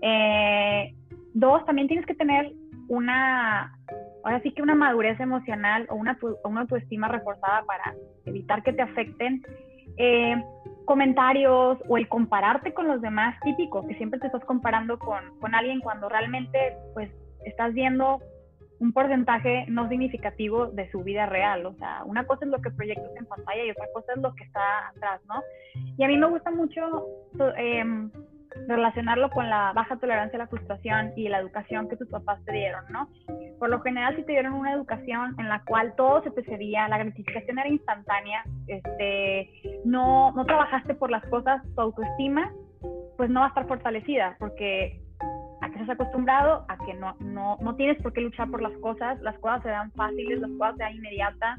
Eh, 0.01 0.95
dos, 1.35 1.65
también 1.67 1.87
tienes 1.87 2.07
que 2.07 2.15
tener 2.15 2.53
una 2.89 3.79
ahora 4.25 4.41
sí 4.41 4.53
que 4.53 4.63
una 4.63 4.75
madurez 4.75 5.21
emocional 5.21 5.87
o 5.91 5.95
una, 5.95 6.19
una 6.45 6.63
autoestima 6.63 7.09
reforzada 7.09 7.65
para 7.67 7.95
evitar 8.25 8.63
que 8.63 8.73
te 8.73 8.83
afecten 8.83 9.43
eh, 9.97 10.43
comentarios 10.87 11.79
o 11.89 11.97
el 11.97 12.09
compararte 12.09 12.73
con 12.75 12.89
los 12.89 13.01
demás, 13.01 13.39
típico, 13.43 13.87
que 13.87 13.95
siempre 13.97 14.21
te 14.21 14.27
estás 14.27 14.45
comparando 14.45 14.99
con, 14.99 15.39
con 15.41 15.55
alguien 15.55 15.81
cuando 15.81 16.09
realmente 16.09 16.77
pues 16.95 17.11
estás 17.45 17.73
viendo 17.75 18.21
un 18.81 18.93
porcentaje 18.93 19.67
no 19.69 19.89
significativo 19.89 20.67
de 20.67 20.91
su 20.91 21.03
vida 21.03 21.27
real. 21.27 21.65
O 21.67 21.75
sea, 21.75 22.03
una 22.05 22.27
cosa 22.27 22.45
es 22.45 22.51
lo 22.51 22.61
que 22.61 22.71
proyectas 22.71 23.11
en 23.17 23.27
pantalla 23.27 23.65
y 23.65 23.71
otra 23.71 23.87
cosa 23.93 24.13
es 24.15 24.23
lo 24.23 24.35
que 24.35 24.45
está 24.45 24.89
atrás, 24.89 25.21
¿no? 25.27 25.43
Y 25.97 26.05
a 26.05 26.09
mí 26.09 26.17
me 26.17 26.27
gusta 26.27 26.51
mucho 26.51 27.07
eh, 27.57 27.85
relacionarlo 28.69 29.31
con 29.31 29.49
la 29.49 29.73
baja 29.75 29.97
tolerancia 29.97 30.37
a 30.37 30.43
la 30.45 30.49
frustración 30.49 31.13
y 31.17 31.29
la 31.29 31.39
educación 31.39 31.89
que 31.89 31.97
tus 31.97 32.09
papás 32.09 32.43
te 32.45 32.53
dieron, 32.53 32.85
¿no? 32.91 33.09
Por 33.59 33.71
lo 33.71 33.81
general, 33.81 34.17
si 34.17 34.23
te 34.25 34.33
dieron 34.33 34.55
una 34.55 34.73
educación 34.73 35.35
en 35.39 35.49
la 35.49 35.63
cual 35.65 35.95
todo 35.97 36.23
se 36.23 36.31
te 36.31 36.45
cedía, 36.45 36.89
la 36.89 36.99
gratificación 36.99 37.59
era 37.59 37.69
instantánea, 37.69 38.45
este, 38.67 39.51
no, 39.85 40.33
no 40.33 40.45
trabajaste 40.45 40.95
por 40.95 41.11
las 41.11 41.25
cosas, 41.27 41.63
tu 41.75 41.81
autoestima, 41.81 42.53
pues 43.17 43.31
no 43.31 43.41
va 43.41 43.47
a 43.47 43.49
estar 43.51 43.67
fortalecida, 43.67 44.37
porque 44.39 45.01
a 45.61 45.71
que 45.71 45.81
estás 45.81 45.91
acostumbrado 45.91 46.65
a 46.69 46.77
que 46.85 46.95
no, 46.95 47.17
no, 47.21 47.57
no 47.61 47.75
tienes 47.77 48.01
por 48.03 48.13
qué 48.13 48.21
luchar 48.21 48.51
por 48.51 48.61
las 48.61 48.77
cosas, 48.79 49.21
las 49.23 49.39
cosas 49.39 49.63
se 49.63 49.71
dan 49.71 49.91
fáciles, 49.93 50.41
las 50.41 50.51
cosas 50.53 50.77
se 50.77 50.83
dan 50.83 50.95
inmediatas. 50.95 51.59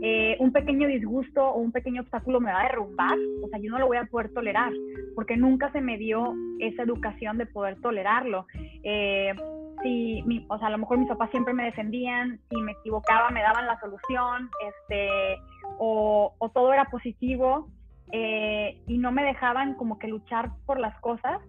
Eh, 0.00 0.36
un 0.38 0.52
pequeño 0.52 0.86
disgusto 0.86 1.44
o 1.44 1.58
un 1.58 1.72
pequeño 1.72 2.02
obstáculo 2.02 2.40
me 2.40 2.52
va 2.52 2.60
a 2.60 2.68
derrumbar, 2.68 3.18
o 3.42 3.48
sea, 3.48 3.58
yo 3.58 3.70
no 3.70 3.78
lo 3.78 3.88
voy 3.88 3.96
a 3.96 4.04
poder 4.04 4.32
tolerar, 4.32 4.72
porque 5.16 5.36
nunca 5.36 5.72
se 5.72 5.80
me 5.80 5.98
dio 5.98 6.34
esa 6.60 6.82
educación 6.82 7.36
de 7.36 7.46
poder 7.46 7.80
tolerarlo. 7.80 8.46
Eh, 8.84 9.34
si, 9.82 10.22
mi, 10.22 10.46
o 10.48 10.58
sea, 10.58 10.68
a 10.68 10.70
lo 10.70 10.78
mejor 10.78 10.98
mis 10.98 11.08
papás 11.08 11.30
siempre 11.30 11.52
me 11.52 11.64
defendían, 11.64 12.40
si 12.48 12.60
me 12.60 12.72
equivocaba 12.72 13.30
me 13.30 13.42
daban 13.42 13.66
la 13.66 13.78
solución, 13.80 14.50
este, 14.68 15.08
o, 15.78 16.32
todo 16.54 16.72
era 16.72 16.84
positivo, 16.86 17.68
eh, 18.12 18.80
y 18.86 18.98
no 18.98 19.10
me 19.10 19.24
dejaban 19.24 19.74
como 19.74 19.98
que 19.98 20.08
luchar 20.08 20.50
por 20.64 20.78
las 20.78 20.98
cosas, 21.00 21.40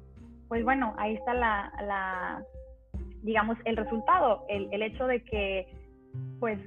pues 0.47 0.63
bueno, 0.63 0.95
ahí 0.97 1.13
está 1.13 1.33
la, 1.35 2.43
digamos, 3.21 3.57
el 3.65 3.77
resultado, 3.77 4.45
el, 4.49 4.67
el, 4.71 4.81
hecho 4.81 5.05
de 5.05 5.23
que, 5.23 5.67
pues, 6.39 6.59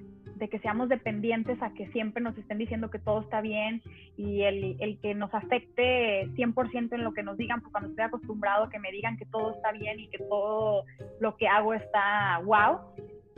de 0.42 0.48
que 0.48 0.58
seamos 0.58 0.88
dependientes 0.88 1.62
a 1.62 1.72
que 1.72 1.86
siempre 1.92 2.20
nos 2.20 2.36
estén 2.36 2.58
diciendo 2.58 2.90
que 2.90 2.98
todo 2.98 3.20
está 3.20 3.40
bien 3.40 3.80
y 4.16 4.42
el, 4.42 4.76
el 4.80 4.98
que 4.98 5.14
nos 5.14 5.32
afecte 5.32 6.26
100% 6.34 6.94
en 6.94 7.04
lo 7.04 7.14
que 7.14 7.22
nos 7.22 7.36
digan, 7.36 7.60
porque 7.60 7.70
cuando 7.70 7.90
estoy 7.90 8.04
acostumbrado 8.04 8.64
a 8.64 8.68
que 8.68 8.80
me 8.80 8.90
digan 8.90 9.16
que 9.16 9.24
todo 9.24 9.54
está 9.54 9.70
bien 9.70 10.00
y 10.00 10.08
que 10.08 10.18
todo 10.18 10.82
lo 11.20 11.36
que 11.36 11.46
hago 11.46 11.74
está 11.74 12.40
wow, 12.44 12.80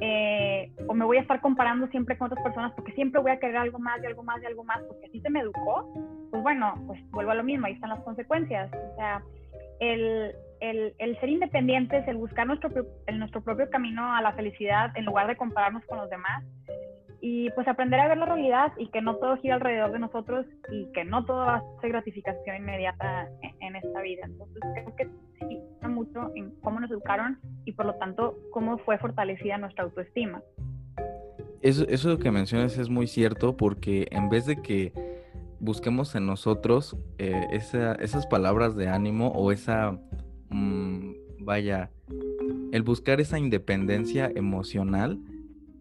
eh, 0.00 0.72
o 0.88 0.94
me 0.94 1.04
voy 1.04 1.18
a 1.18 1.20
estar 1.20 1.42
comparando 1.42 1.88
siempre 1.88 2.16
con 2.16 2.28
otras 2.28 2.42
personas 2.42 2.72
porque 2.72 2.92
siempre 2.92 3.20
voy 3.20 3.32
a 3.32 3.38
querer 3.38 3.58
algo 3.58 3.78
más 3.78 4.02
y 4.02 4.06
algo 4.06 4.22
más 4.22 4.42
y 4.42 4.46
algo 4.46 4.64
más 4.64 4.80
porque 4.88 5.04
así 5.04 5.20
se 5.20 5.28
me 5.28 5.40
educó, 5.40 5.86
pues 6.30 6.42
bueno, 6.42 6.82
pues 6.86 6.98
vuelvo 7.10 7.32
a 7.32 7.34
lo 7.34 7.44
mismo, 7.44 7.66
ahí 7.66 7.74
están 7.74 7.90
las 7.90 8.00
consecuencias. 8.00 8.72
O 8.72 8.96
sea, 8.96 9.22
el, 9.80 10.34
el, 10.60 10.94
el, 10.96 11.20
ser 11.20 11.28
independientes, 11.28 12.08
el 12.08 12.16
buscar 12.16 12.46
nuestro, 12.46 12.70
el, 13.06 13.18
nuestro 13.18 13.42
propio 13.42 13.68
camino 13.68 14.14
a 14.14 14.22
la 14.22 14.32
felicidad 14.32 14.96
en 14.96 15.04
lugar 15.04 15.26
de 15.26 15.36
compararnos 15.36 15.84
con 15.84 15.98
los 15.98 16.08
demás 16.08 16.42
y 17.26 17.48
pues 17.52 17.66
aprender 17.66 17.98
a 18.00 18.08
ver 18.08 18.18
la 18.18 18.26
realidad 18.26 18.74
y 18.76 18.88
que 18.88 19.00
no 19.00 19.16
todo 19.16 19.38
gira 19.38 19.54
alrededor 19.54 19.92
de 19.92 19.98
nosotros 19.98 20.44
y 20.70 20.92
que 20.92 21.06
no 21.06 21.24
todo 21.24 21.46
ser 21.80 21.88
gratificación 21.88 22.56
inmediata 22.56 23.30
en, 23.62 23.76
esta 23.76 24.02
vida. 24.02 24.26
Entonces 24.26 24.62
creo 24.74 24.94
que 24.94 25.08
sí, 25.38 25.58
mucho 25.88 26.30
en 26.34 26.50
cómo 26.60 26.80
nos 26.80 26.90
educaron 26.90 27.38
y 27.64 27.72
por 27.72 27.87
lo 27.87 27.94
tanto 27.94 28.37
cómo 28.52 28.76
fue 28.76 28.98
fortalecida 28.98 29.56
nuestra 29.56 29.84
autoestima. 29.84 30.42
Eso, 31.62 31.87
eso 31.88 32.18
que 32.18 32.30
mencionas 32.30 32.76
es 32.76 32.90
muy 32.90 33.06
cierto 33.06 33.56
porque 33.56 34.06
en 34.10 34.28
vez 34.28 34.44
de 34.44 34.60
que 34.60 34.92
busquemos 35.60 36.14
en 36.16 36.26
nosotros 36.26 36.94
eh, 37.16 37.46
esa, 37.52 37.94
esas 37.94 38.26
palabras 38.26 38.76
de 38.76 38.88
ánimo 38.88 39.28
o 39.28 39.50
esa, 39.50 39.98
mm, 40.50 41.14
vaya, 41.38 41.90
el 42.70 42.82
buscar 42.82 43.22
esa 43.22 43.38
independencia 43.38 44.30
emocional 44.34 45.18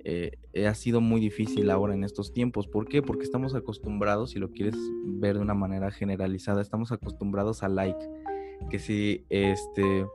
eh, 0.05 0.37
ha 0.67 0.75
sido 0.75 1.01
muy 1.01 1.21
difícil 1.21 1.69
ahora 1.69 1.93
en 1.93 2.03
estos 2.03 2.33
tiempos. 2.33 2.67
¿Por 2.67 2.87
qué? 2.87 3.01
Porque 3.01 3.23
estamos 3.23 3.55
acostumbrados, 3.55 4.31
si 4.31 4.39
lo 4.39 4.51
quieres 4.51 4.75
ver 5.05 5.35
de 5.35 5.41
una 5.41 5.53
manera 5.53 5.91
generalizada, 5.91 6.61
estamos 6.61 6.91
acostumbrados 6.91 7.63
a 7.63 7.69
like. 7.69 8.09
Que 8.69 8.79
si 8.79 9.25
este 9.29 10.05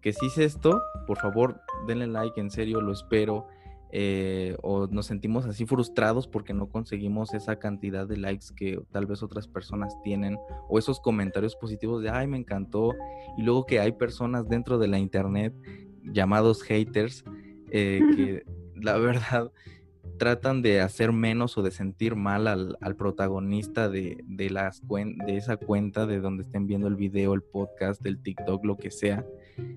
que 0.00 0.12
si 0.14 0.26
hice 0.26 0.44
esto, 0.44 0.80
por 1.06 1.18
favor, 1.18 1.60
denle 1.86 2.06
like, 2.06 2.40
en 2.40 2.50
serio, 2.50 2.80
lo 2.80 2.92
espero. 2.92 3.46
Eh, 3.92 4.56
o 4.62 4.86
nos 4.86 5.06
sentimos 5.06 5.46
así 5.46 5.66
frustrados 5.66 6.28
porque 6.28 6.54
no 6.54 6.68
conseguimos 6.68 7.34
esa 7.34 7.58
cantidad 7.58 8.06
de 8.06 8.18
likes 8.18 8.46
que 8.54 8.80
tal 8.92 9.06
vez 9.06 9.20
otras 9.20 9.48
personas 9.48 10.00
tienen 10.04 10.38
o 10.68 10.78
esos 10.78 11.00
comentarios 11.00 11.56
positivos 11.56 12.00
de 12.00 12.08
ay 12.08 12.28
me 12.28 12.36
encantó 12.36 12.94
y 13.36 13.42
luego 13.42 13.66
que 13.66 13.80
hay 13.80 13.90
personas 13.90 14.48
dentro 14.48 14.78
de 14.78 14.86
la 14.86 15.00
internet 15.00 15.52
llamados 16.04 16.62
haters 16.62 17.24
eh, 17.72 18.00
que 18.14 18.44
la 18.82 18.96
verdad 18.98 19.52
tratan 20.18 20.62
de 20.62 20.80
hacer 20.80 21.12
menos 21.12 21.56
o 21.56 21.62
de 21.62 21.70
sentir 21.70 22.14
mal 22.16 22.46
al, 22.46 22.96
protagonista 22.96 23.88
de, 23.88 24.22
las 24.50 24.82
de 24.86 25.36
esa 25.36 25.56
cuenta 25.56 26.06
de 26.06 26.20
donde 26.20 26.42
estén 26.42 26.66
viendo 26.66 26.88
el 26.88 26.96
video, 26.96 27.34
el 27.34 27.42
podcast, 27.42 28.04
el 28.04 28.22
TikTok, 28.22 28.64
lo 28.64 28.76
que 28.76 28.90
sea. 28.90 29.24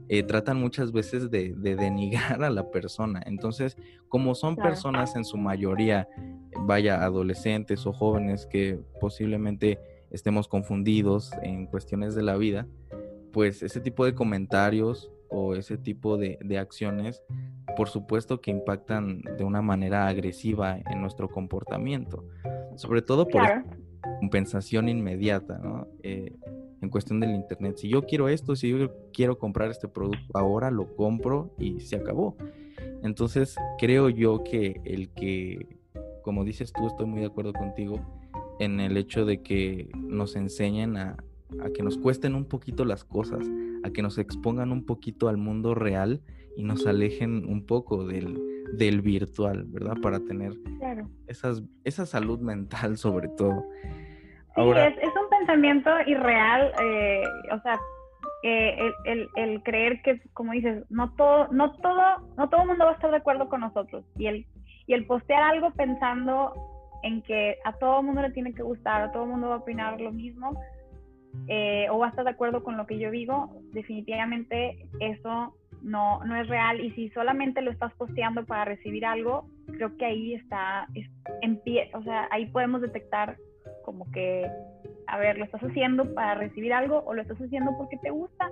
Eh, 0.09 0.23
tratan 0.23 0.59
muchas 0.59 0.91
veces 0.91 1.29
de, 1.29 1.53
de, 1.55 1.75
denigrar 1.75 2.43
a 2.43 2.49
la 2.49 2.69
persona. 2.71 3.21
Entonces, 3.25 3.77
como 4.09 4.35
son 4.35 4.55
personas 4.55 5.15
en 5.15 5.25
su 5.25 5.37
mayoría, 5.37 6.07
vaya, 6.59 7.03
adolescentes 7.03 7.85
o 7.85 7.93
jóvenes 7.93 8.45
que 8.45 8.79
posiblemente 8.99 9.79
estemos 10.11 10.47
confundidos 10.47 11.31
en 11.41 11.65
cuestiones 11.65 12.15
de 12.15 12.23
la 12.23 12.37
vida, 12.37 12.67
pues 13.31 13.63
ese 13.63 13.79
tipo 13.79 14.05
de 14.05 14.13
comentarios 14.13 15.11
o 15.29 15.55
ese 15.55 15.77
tipo 15.77 16.17
de, 16.17 16.37
de 16.41 16.59
acciones 16.59 17.23
por 17.75 17.89
supuesto 17.89 18.41
que 18.41 18.51
impactan 18.51 19.21
de 19.37 19.43
una 19.43 19.61
manera 19.61 20.07
agresiva 20.07 20.77
en 20.89 21.01
nuestro 21.01 21.29
comportamiento, 21.29 22.25
sobre 22.75 23.01
todo 23.01 23.27
por 23.27 23.43
compensación 24.19 24.89
inmediata, 24.89 25.59
¿no? 25.59 25.87
Eh, 26.01 26.35
en 26.81 26.89
cuestión 26.89 27.21
del 27.21 27.31
Internet. 27.31 27.77
Si 27.77 27.87
yo 27.87 28.03
quiero 28.03 28.27
esto, 28.27 28.55
si 28.55 28.69
yo 28.69 28.91
quiero 29.13 29.39
comprar 29.39 29.71
este 29.71 29.87
producto 29.87 30.37
ahora, 30.37 30.69
lo 30.69 30.95
compro 30.95 31.55
y 31.57 31.79
se 31.79 31.95
acabó. 31.95 32.35
Entonces, 33.01 33.55
creo 33.79 34.09
yo 34.09 34.43
que 34.43 34.81
el 34.83 35.09
que, 35.09 35.77
como 36.23 36.43
dices 36.43 36.73
tú, 36.73 36.87
estoy 36.87 37.05
muy 37.05 37.21
de 37.21 37.27
acuerdo 37.27 37.53
contigo 37.53 37.99
en 38.59 38.81
el 38.81 38.97
hecho 38.97 39.25
de 39.25 39.41
que 39.41 39.89
nos 39.95 40.35
enseñen 40.35 40.97
a, 40.97 41.15
a 41.61 41.69
que 41.69 41.83
nos 41.83 41.97
cuesten 41.97 42.35
un 42.35 42.45
poquito 42.45 42.83
las 42.83 43.05
cosas, 43.05 43.47
a 43.83 43.89
que 43.89 44.01
nos 44.01 44.17
expongan 44.17 44.73
un 44.73 44.85
poquito 44.85 45.29
al 45.29 45.37
mundo 45.37 45.75
real 45.75 46.21
y 46.55 46.63
nos 46.63 46.85
alejen 46.85 47.45
un 47.45 47.65
poco 47.65 48.05
del, 48.05 48.39
del 48.73 49.01
virtual, 49.01 49.65
¿verdad? 49.67 49.95
Para 50.01 50.19
tener 50.19 50.53
esas, 51.27 51.63
esa 51.83 52.05
salud 52.05 52.39
mental 52.39 52.97
sobre 52.97 53.29
todo. 53.29 53.63
Sí, 54.55 54.61
es, 54.61 54.97
es, 54.97 55.13
un 55.15 55.29
pensamiento 55.31 55.89
irreal, 56.05 56.71
eh, 56.79 57.23
o 57.51 57.59
sea, 57.61 57.79
eh, 58.43 58.77
el, 58.77 58.93
el, 59.05 59.29
el, 59.35 59.63
creer 59.63 60.01
que, 60.03 60.21
como 60.33 60.51
dices, 60.51 60.83
no 60.89 61.11
todo, 61.15 61.47
no 61.51 61.73
todo, 61.77 62.01
no 62.37 62.49
todo 62.49 62.61
el 62.61 62.67
mundo 62.67 62.85
va 62.85 62.91
a 62.91 62.93
estar 62.93 63.09
de 63.09 63.17
acuerdo 63.17 63.49
con 63.49 63.61
nosotros 63.61 64.05
y 64.15 64.27
el, 64.27 64.45
y 64.85 64.93
el 64.93 65.07
postear 65.07 65.41
algo 65.41 65.71
pensando 65.71 66.53
en 67.03 67.21
que 67.23 67.57
a 67.63 67.73
todo 67.73 67.99
el 67.99 68.05
mundo 68.05 68.21
le 68.21 68.31
tiene 68.31 68.53
que 68.53 68.61
gustar, 68.61 69.01
a 69.01 69.11
todo 69.11 69.23
el 69.23 69.29
mundo 69.29 69.49
va 69.49 69.55
a 69.55 69.59
opinar 69.59 69.99
lo 69.99 70.11
mismo, 70.11 70.59
eh, 71.47 71.87
o 71.89 71.97
va 71.99 72.07
a 72.07 72.09
estar 72.09 72.23
de 72.23 72.31
acuerdo 72.31 72.63
con 72.63 72.77
lo 72.77 72.85
que 72.85 72.99
yo 72.99 73.11
digo, 73.11 73.49
definitivamente 73.71 74.87
eso 74.99 75.55
no, 75.83 76.23
no 76.23 76.35
es 76.35 76.47
real 76.47 76.79
y 76.79 76.91
si 76.91 77.09
solamente 77.09 77.61
lo 77.61 77.71
estás 77.71 77.93
posteando 77.93 78.45
para 78.45 78.65
recibir 78.65 79.05
algo, 79.05 79.49
creo 79.77 79.95
que 79.97 80.05
ahí 80.05 80.33
está, 80.33 80.87
en 81.41 81.57
pie, 81.61 81.91
o 81.93 82.01
sea, 82.03 82.27
ahí 82.31 82.45
podemos 82.47 82.81
detectar 82.81 83.37
como 83.83 84.09
que, 84.11 84.49
a 85.07 85.17
ver, 85.17 85.37
lo 85.37 85.45
estás 85.45 85.61
haciendo 85.61 86.13
para 86.13 86.35
recibir 86.35 86.73
algo 86.73 87.03
o 87.05 87.13
lo 87.13 87.21
estás 87.21 87.37
haciendo 87.37 87.71
porque 87.77 87.97
te 87.97 88.09
gusta 88.09 88.49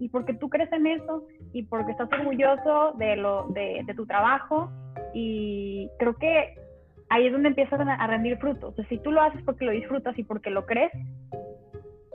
y 0.00 0.08
porque 0.08 0.34
tú 0.34 0.48
crees 0.48 0.72
en 0.72 0.86
eso 0.86 1.24
y 1.52 1.62
porque 1.62 1.92
estás 1.92 2.12
orgulloso 2.12 2.92
de, 2.98 3.16
lo, 3.16 3.46
de, 3.48 3.84
tu 3.94 4.06
trabajo 4.06 4.70
y 5.14 5.88
creo 5.98 6.16
que 6.16 6.56
ahí 7.10 7.26
es 7.26 7.32
donde 7.32 7.48
empiezas 7.48 7.80
a 7.80 8.06
rendir 8.06 8.38
frutos. 8.38 8.72
O 8.72 8.74
sea, 8.74 8.88
si 8.88 8.98
tú 8.98 9.12
lo 9.12 9.20
haces 9.20 9.42
porque 9.44 9.64
lo 9.64 9.70
disfrutas 9.70 10.18
y 10.18 10.24
porque 10.24 10.50
lo 10.50 10.66
crees, 10.66 10.92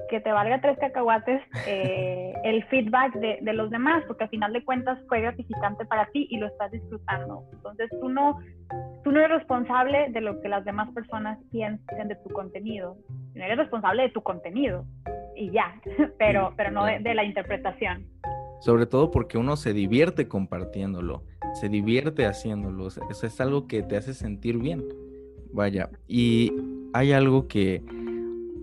que 0.09 0.19
te 0.21 0.31
valga 0.31 0.61
tres 0.61 0.77
cacahuates 0.79 1.41
eh, 1.67 2.33
el 2.43 2.63
feedback 2.65 3.13
de, 3.15 3.39
de, 3.41 3.53
los 3.53 3.69
demás, 3.69 4.03
porque 4.07 4.25
al 4.25 4.29
final 4.29 4.53
de 4.53 4.63
cuentas 4.63 4.99
fue 5.07 5.21
gratificante 5.21 5.85
para 5.85 6.05
ti 6.07 6.27
y 6.29 6.37
lo 6.37 6.47
estás 6.47 6.71
disfrutando. 6.71 7.43
Entonces 7.53 7.89
tú 7.99 8.09
no, 8.09 8.39
tú 9.03 9.11
no 9.11 9.19
eres 9.19 9.39
responsable 9.39 10.07
de 10.09 10.21
lo 10.21 10.39
que 10.41 10.49
las 10.49 10.65
demás 10.65 10.89
personas 10.93 11.39
piensen 11.51 12.07
de 12.07 12.15
tu 12.15 12.29
contenido, 12.29 12.97
no 13.35 13.43
eres 13.43 13.57
responsable 13.57 14.03
de 14.03 14.09
tu 14.09 14.21
contenido 14.21 14.85
y 15.35 15.51
ya, 15.51 15.79
pero, 16.17 16.53
pero 16.57 16.71
no 16.71 16.85
de, 16.85 17.13
la 17.13 17.23
interpretación. 17.23 18.05
Sobre 18.59 18.87
todo 18.87 19.11
porque 19.11 19.37
uno 19.37 19.55
se 19.55 19.73
divierte 19.73 20.27
compartiéndolo, 20.27 21.23
se 21.53 21.69
divierte 21.69 22.25
haciéndolo, 22.25 22.87
eso 22.87 23.27
es 23.27 23.41
algo 23.41 23.67
que 23.67 23.83
te 23.83 23.97
hace 23.97 24.13
sentir 24.13 24.57
bien. 24.57 24.83
Vaya, 25.53 25.89
y 26.07 26.51
hay 26.93 27.13
algo 27.13 27.47
que 27.47 27.83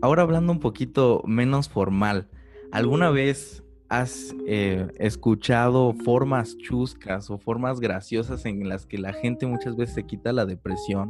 ahora 0.05 0.21
hablando 0.21 0.53
un 0.53 0.61
poquito 0.61 1.23
menos 1.25 1.71
formal, 1.71 2.29
¿alguna 2.73 3.09
vez 3.09 3.65
has 3.89 4.35
eh, 4.47 4.87
escuchado 4.99 5.95
formas 5.95 6.59
chuscas 6.59 7.31
o 7.31 7.39
formas 7.39 7.81
graciosas 7.81 8.45
en 8.45 8.69
las 8.69 8.85
que 8.85 8.99
la 8.99 9.15
gente 9.15 9.47
muchas 9.47 9.77
veces 9.77 9.95
se 9.95 10.05
quita 10.05 10.35
la 10.35 10.45
depresión 10.45 11.09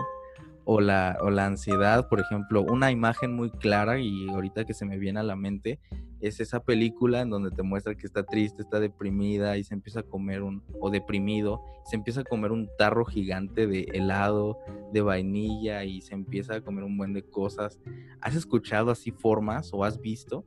o 0.65 0.81
la, 0.81 1.19
o 1.21 1.31
la 1.31 1.45
ansiedad? 1.45 2.09
Por 2.09 2.21
ejemplo, 2.21 2.63
una 2.63 2.93
imagen 2.93 3.35
muy 3.35 3.51
clara 3.51 3.99
y 3.99 4.29
ahorita 4.29 4.65
que 4.65 4.75
se 4.75 4.85
me 4.85 4.97
viene 4.97 5.19
a 5.19 5.25
la 5.25 5.35
mente 5.35 5.81
es 6.27 6.41
esa 6.41 6.63
película 6.63 7.21
en 7.21 7.31
donde 7.31 7.51
te 7.51 7.63
muestra 7.63 7.95
que 7.95 8.07
está 8.07 8.25
triste, 8.25 8.63
está 8.63 8.81
deprimida 8.81 9.57
y 9.59 9.65
se 9.65 9.75
empieza 9.75 10.01
a 10.01 10.03
comer 10.03 10.43
un, 10.43 10.63
o 10.81 10.91
deprimido, 10.91 11.63
se 11.85 11.97
empieza 11.97 12.23
a 12.23 12.25
comer 12.25 12.53
un 12.53 12.69
tarro 12.79 13.05
gigante 13.05 13.67
de 13.67 13.83
helado, 13.93 14.59
de 14.93 15.01
vainilla 15.01 15.85
y 15.85 16.01
se 16.01 16.15
empieza 16.15 16.57
a 16.57 16.61
comer 16.61 16.85
un 16.85 16.97
buen 16.97 17.13
de 17.13 17.23
cosas. 17.23 17.81
¿Has 18.21 18.35
escuchado 18.35 18.91
así 18.91 19.11
formas 19.11 19.71
o 19.73 19.85
has 19.85 20.01
visto? 20.01 20.45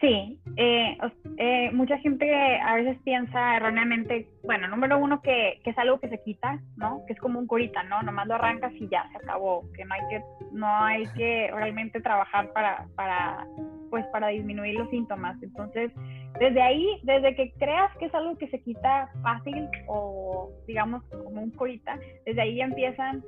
Sí, 0.00 0.38
eh, 0.60 0.98
eh, 1.36 1.70
mucha 1.72 1.98
gente 1.98 2.58
a 2.58 2.74
veces 2.74 2.98
piensa 3.04 3.56
erróneamente, 3.56 4.26
bueno, 4.42 4.66
número 4.66 4.98
uno 4.98 5.22
que, 5.22 5.60
que, 5.62 5.70
es 5.70 5.78
algo 5.78 6.00
que 6.00 6.08
se 6.08 6.20
quita, 6.24 6.58
¿no? 6.76 7.04
Que 7.06 7.12
es 7.12 7.20
como 7.20 7.38
un 7.38 7.46
curita, 7.46 7.84
¿no? 7.84 8.02
Nomás 8.02 8.26
lo 8.26 8.34
arrancas 8.34 8.72
y 8.74 8.88
ya, 8.88 9.08
se 9.12 9.18
acabó, 9.18 9.70
que 9.76 9.84
no 9.84 9.94
hay 9.94 10.00
que, 10.10 10.22
no 10.50 10.66
hay 10.66 11.04
que 11.16 11.48
realmente 11.54 12.00
trabajar 12.00 12.52
para, 12.52 12.88
para, 12.96 13.46
pues 13.88 14.04
para 14.06 14.28
disminuir 14.28 14.74
los 14.74 14.90
síntomas. 14.90 15.40
Entonces, 15.44 15.92
desde 16.40 16.60
ahí, 16.60 16.88
desde 17.04 17.36
que 17.36 17.52
creas 17.52 17.96
que 17.98 18.06
es 18.06 18.14
algo 18.16 18.36
que 18.36 18.48
se 18.48 18.60
quita 18.60 19.12
fácil 19.22 19.68
o 19.86 20.50
digamos 20.66 21.04
como 21.04 21.40
un 21.40 21.52
curita, 21.52 22.00
desde 22.26 22.40
ahí 22.40 22.56
ya 22.56 22.64
empiezan 22.64 23.22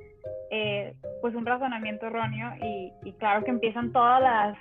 eh, 0.51 0.93
pues 1.21 1.33
un 1.33 1.45
razonamiento 1.45 2.07
erróneo 2.07 2.55
y, 2.61 2.91
y 3.05 3.13
claro 3.13 3.45
que 3.45 3.51
empiezan 3.51 3.93
todas 3.93 4.21
las 4.21 4.57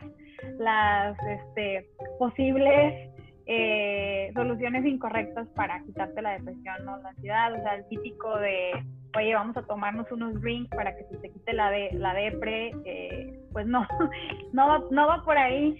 las 0.58 1.16
este, 1.22 1.88
posibles 2.18 3.10
eh, 3.46 4.30
soluciones 4.34 4.84
incorrectas 4.84 5.48
para 5.56 5.82
quitarte 5.84 6.22
la 6.22 6.32
depresión 6.32 6.88
o 6.88 6.96
la 6.98 7.08
ansiedad, 7.08 7.52
o 7.52 7.62
sea, 7.62 7.74
el 7.74 7.88
típico 7.88 8.38
de, 8.38 8.72
oye, 9.16 9.34
vamos 9.34 9.56
a 9.56 9.62
tomarnos 9.62 10.10
unos 10.12 10.40
drinks 10.40 10.70
para 10.70 10.96
que 10.96 11.04
se 11.04 11.16
te 11.16 11.30
quite 11.30 11.52
la, 11.52 11.70
de, 11.70 11.90
la 11.94 12.14
depre, 12.14 12.72
eh, 12.84 13.40
pues 13.52 13.66
no, 13.66 13.86
no 14.52 14.88
no 14.90 15.06
va 15.06 15.24
por 15.24 15.36
ahí. 15.36 15.76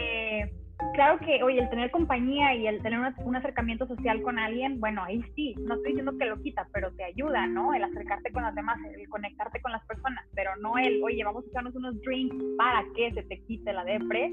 Eh, 0.00 0.50
claro 0.94 1.18
que, 1.18 1.42
oye, 1.42 1.60
el 1.60 1.70
tener 1.70 1.90
compañía 1.90 2.54
y 2.54 2.66
el 2.66 2.82
tener 2.82 3.00
un 3.24 3.36
acercamiento 3.36 3.86
social 3.86 4.22
con 4.22 4.38
alguien, 4.38 4.80
bueno, 4.80 5.02
ahí 5.04 5.22
sí, 5.34 5.54
no 5.60 5.74
estoy 5.74 5.92
diciendo 5.92 6.16
que 6.18 6.26
lo 6.26 6.40
quita, 6.40 6.66
pero 6.72 6.92
te 6.92 7.04
ayuda, 7.04 7.46
¿no? 7.46 7.74
El 7.74 7.84
acercarte 7.84 8.32
con 8.32 8.42
las 8.42 8.54
demás, 8.54 8.78
el 8.94 9.08
conectarte 9.08 9.60
con 9.60 9.72
las 9.72 9.84
personas, 9.86 10.24
pero 10.34 10.56
no 10.56 10.78
el, 10.78 11.02
oye, 11.02 11.24
vamos 11.24 11.44
a 11.44 11.48
echarnos 11.48 11.74
unos 11.74 12.00
drinks 12.02 12.36
para 12.56 12.84
que 12.94 13.12
se 13.12 13.22
te 13.22 13.40
quite 13.44 13.72
la 13.72 13.84
depre, 13.84 14.30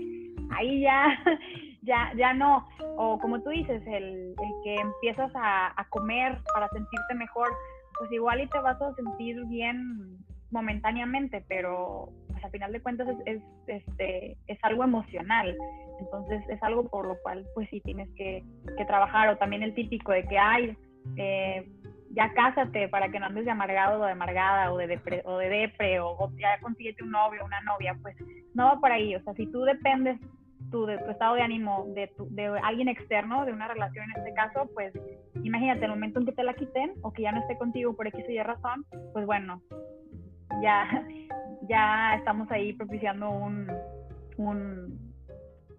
ahí 0.52 0.82
ya, 0.82 1.08
ya, 1.82 2.12
ya 2.16 2.34
no. 2.34 2.68
O 2.98 3.20
como 3.20 3.42
tú 3.42 3.50
dices, 3.50 3.82
el, 3.88 4.34
que 4.64 4.76
empiezas 4.76 5.32
a 5.36 5.86
comer 5.90 6.38
para 6.54 6.68
sentirte 6.70 7.16
mejor, 7.16 7.50
pues 7.98 8.12
igual 8.12 8.42
y 8.42 8.48
te 8.48 8.60
vas 8.60 8.82
a 8.82 8.94
sentir 8.96 9.44
bien 9.46 10.20
momentáneamente, 10.52 11.44
pero 11.48 12.10
pues, 12.42 12.52
final 12.52 12.72
de 12.72 12.82
cuentas 12.82 13.08
es, 13.08 13.18
es, 13.26 13.44
este, 13.68 14.38
es 14.48 14.60
algo 14.64 14.84
emocional. 14.84 15.56
Entonces 16.00 16.42
es 16.50 16.62
algo 16.64 16.88
por 16.88 17.08
lo 17.08 17.18
cual 17.22 17.46
pues 17.54 17.70
sí 17.70 17.82
tienes 17.82 18.10
que, 18.16 18.44
que 18.78 18.86
trabajar. 18.86 19.30
O 19.30 19.38
también 19.38 19.64
el 19.64 19.74
típico 19.74 20.12
de 20.12 20.24
que, 20.28 20.38
ay, 20.38 20.78
eh, 21.18 21.68
ya 22.12 22.34
cásate 22.34 22.88
para 22.88 23.10
que 23.10 23.20
no 23.20 23.28
andes 23.28 23.46
de 23.46 23.52
amargado 23.52 24.02
o 24.02 24.06
de 24.06 24.14
amargada 24.14 24.72
o 24.74 24.78
de 24.78 24.88
depre, 24.88 25.22
o, 25.26 25.38
de 25.38 25.50
depre 25.50 26.00
o, 26.00 26.32
ya 26.38 26.60
consíguete 26.60 27.04
un 27.04 27.12
novio 27.12 27.44
o 27.44 27.46
una 27.46 27.62
novia. 27.62 27.98
Pues 28.02 28.16
no 28.54 28.66
va 28.66 28.80
por 28.80 28.92
ahí. 28.92 29.16
O 29.16 29.24
sea, 29.24 29.34
si 29.34 29.46
tú 29.48 29.62
dependes 29.62 30.20
tu, 30.72 30.88
estado 30.90 31.36
de 31.36 31.42
ánimo 31.42 31.86
de, 31.96 32.12
de 32.32 32.48
alguien 32.64 32.88
externo, 32.88 33.46
de 33.46 33.54
una 33.54 33.68
relación 33.68 34.06
en 34.12 34.18
este 34.18 34.34
caso, 34.34 34.70
pues 34.74 34.94
imagínate, 35.44 35.86
el 35.86 35.92
momento 35.92 36.20
en 36.20 36.26
que 36.26 36.32
te 36.32 36.44
la 36.44 36.54
quiten 36.54 36.94
o 37.02 37.12
que 37.12 37.24
ya 37.24 37.32
no 37.32 37.42
esté 37.42 37.58
contigo 37.58 37.96
por 37.96 38.08
X 38.08 38.26
o 38.28 38.32
Y 38.32 38.40
razón, 38.40 38.86
pues 39.14 39.26
bueno, 39.26 39.62
ya, 40.62 41.08
ya 41.68 42.16
estamos 42.16 42.50
ahí 42.52 42.74
propiciando 42.74 43.30
un, 43.30 43.68
un, 44.38 45.14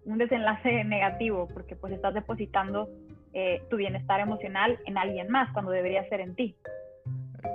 un 0.05 0.17
desenlace 0.17 0.83
negativo, 0.83 1.47
porque 1.53 1.75
pues 1.75 1.93
estás 1.93 2.13
depositando 2.13 2.89
eh, 3.33 3.63
tu 3.69 3.77
bienestar 3.77 4.19
emocional 4.19 4.79
en 4.85 4.97
alguien 4.97 5.29
más 5.29 5.51
cuando 5.53 5.71
debería 5.71 6.07
ser 6.09 6.21
en 6.21 6.35
ti. 6.35 6.55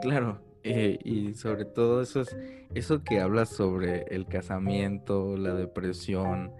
Claro, 0.02 0.40
eh, 0.62 0.98
y 1.04 1.34
sobre 1.34 1.64
todo 1.64 2.02
eso 2.02 2.22
es 2.22 2.36
eso 2.74 3.04
que 3.04 3.20
hablas 3.20 3.50
sobre 3.50 4.02
el 4.10 4.26
casamiento, 4.26 5.36
la 5.36 5.54
depresión. 5.54 6.52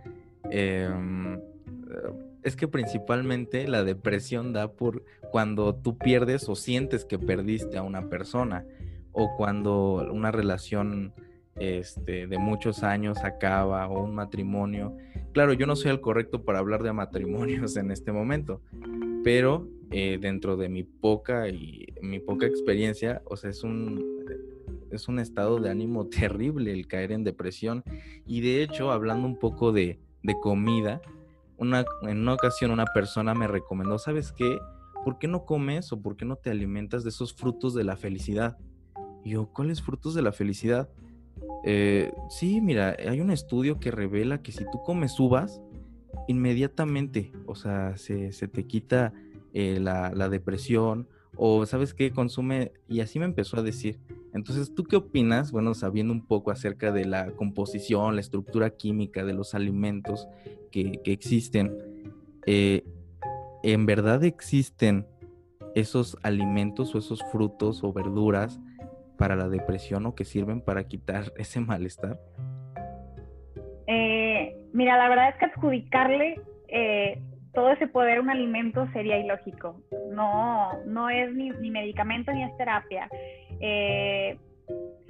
Em, 0.51 1.41
es 2.43 2.55
que 2.55 2.69
principalmente 2.69 3.67
la 3.67 3.83
depresión 3.83 4.53
da 4.53 4.71
por 4.71 5.03
cuando 5.33 5.75
tú 5.75 5.99
pierdes 5.99 6.49
o 6.49 6.55
sientes 6.55 7.05
que 7.05 7.19
perdiste 7.19 7.77
a 7.77 7.83
una 7.83 8.09
persona 8.09 8.65
o 9.17 9.35
cuando 9.35 10.07
una 10.13 10.31
relación 10.31 11.15
este, 11.57 12.27
de 12.27 12.39
muchos 12.39 12.83
años 12.83 13.25
acaba 13.25 13.89
o 13.89 14.05
un 14.05 14.15
matrimonio. 14.15 14.95
Claro, 15.33 15.55
yo 15.55 15.67
no 15.67 15.75
soy 15.75 15.91
el 15.91 16.03
correcto 16.03 16.45
para 16.45 16.59
hablar 16.59 16.83
de 16.83 16.93
matrimonios 16.93 17.77
en 17.79 17.91
este 17.91 18.13
momento, 18.13 18.61
pero 19.25 19.67
eh, 19.91 20.19
dentro 20.21 20.59
de 20.59 20.69
mi 20.69 20.83
poca 20.83 21.49
y 21.49 21.87
mi 22.03 22.21
poca 22.21 22.47
experiencia, 22.47 23.23
o 23.25 23.37
sea, 23.37 23.49
es 23.49 23.65
un, 23.65 24.05
es 24.91 25.09
un 25.09 25.19
estado 25.19 25.61
de 25.61 25.71
ánimo 25.71 26.07
terrible 26.09 26.73
el 26.73 26.87
caer 26.87 27.13
en 27.13 27.25
depresión. 27.25 27.85
Y 28.27 28.43
de 28.43 28.63
hecho, 28.63 28.93
hablando 28.93 29.27
un 29.27 29.39
poco 29.39 29.73
de, 29.73 29.99
de 30.23 30.39
comida, 30.39 31.01
una, 31.57 31.87
en 32.03 32.19
una 32.19 32.35
ocasión 32.35 32.71
una 32.71 32.85
persona 32.85 33.35
me 33.35 33.47
recomendó, 33.49 33.99
¿sabes 33.99 34.31
qué? 34.31 34.59
¿Por 35.07 35.19
qué 35.19 35.27
no 35.27 35.47
comes 35.47 35.91
o 35.91 36.03
por 36.03 36.17
qué 36.17 36.27
no 36.27 36.37
te 36.37 36.51
alimentas 36.51 37.03
de 37.03 37.09
esos 37.09 37.33
frutos 37.33 37.73
de 37.73 37.85
la 37.85 37.97
felicidad? 37.97 38.59
Y 39.27 39.31
yo, 39.31 39.47
¿cuáles 39.47 39.83
frutos 39.83 40.15
de 40.15 40.23
la 40.23 40.31
felicidad? 40.31 40.89
Eh, 41.65 42.13
sí, 42.29 42.61
mira, 42.61 42.95
hay 43.09 43.21
un 43.21 43.33
estudio 43.33 43.81
que 43.81 43.91
revela 43.91 44.41
que 44.41 44.53
si 44.53 44.65
tú 44.71 44.85
comes 44.85 45.19
uvas, 45.19 45.61
inmediatamente, 46.29 47.33
o 47.45 47.57
sea, 47.57 47.97
se, 47.97 48.31
te 48.31 48.67
quita 48.69 49.13
eh, 49.53 49.81
la, 49.81 50.29
depresión 50.29 51.09
o 51.35 51.67
sabes 51.67 51.93
qué 51.93 52.13
consume 52.13 52.71
y 52.89 53.01
así 53.01 53.19
me 53.19 53.25
empezó 53.25 53.59
a 53.59 53.65
decir. 53.65 53.99
Entonces, 54.33 54.73
¿tú 54.73 54.85
qué 54.85 54.95
opinas? 54.95 55.51
Bueno, 55.51 55.75
sabiendo 55.75 56.13
un 56.13 56.25
poco 56.25 56.53
acerca 56.53 56.93
de 56.93 57.05
la 57.05 57.33
composición, 57.33 58.15
la 58.15 58.21
estructura 58.21 58.71
química 58.71 59.25
de 59.25 59.35
los 59.35 59.57
alimentos 59.57 60.29
que, 60.71 61.01
existen, 61.05 61.77
eh, 62.47 62.85
¿en 63.65 63.87
verdad 63.87 64.23
existen 64.23 65.05
esos 65.75 66.17
alimentos 66.23 66.95
o 66.95 66.99
esos 66.99 67.25
frutos 67.33 67.83
o 67.83 67.93
verduras 67.93 68.61
para 69.17 69.37
la 69.37 69.49
depresión 69.49 70.07
o 70.07 70.15
que 70.15 70.25
sirven 70.25 70.61
para 70.61 70.85
quitar 70.85 71.25
ese 71.37 71.61
malestar? 71.61 72.19
Eh, 73.87 74.57
mira, 74.73 74.97
la 74.97 75.09
verdad 75.09 75.29
es 75.31 75.37
que 75.37 75.45
adjudicarle 75.47 76.41
eh, 76.69 77.23
todo 77.53 77.71
ese 77.71 77.87
poder 77.87 78.19
a 78.19 78.21
un 78.21 78.31
alimento 78.31 78.87
sería 78.93 79.19
ilógico. 79.19 79.81
No, 80.11 80.83
no 80.85 81.09
es 81.09 81.33
ni, 81.35 81.51
medicamento 81.71 82.33
ni 82.33 82.45
es 82.45 82.57
terapia. 82.57 83.09
Eh, 83.61 84.39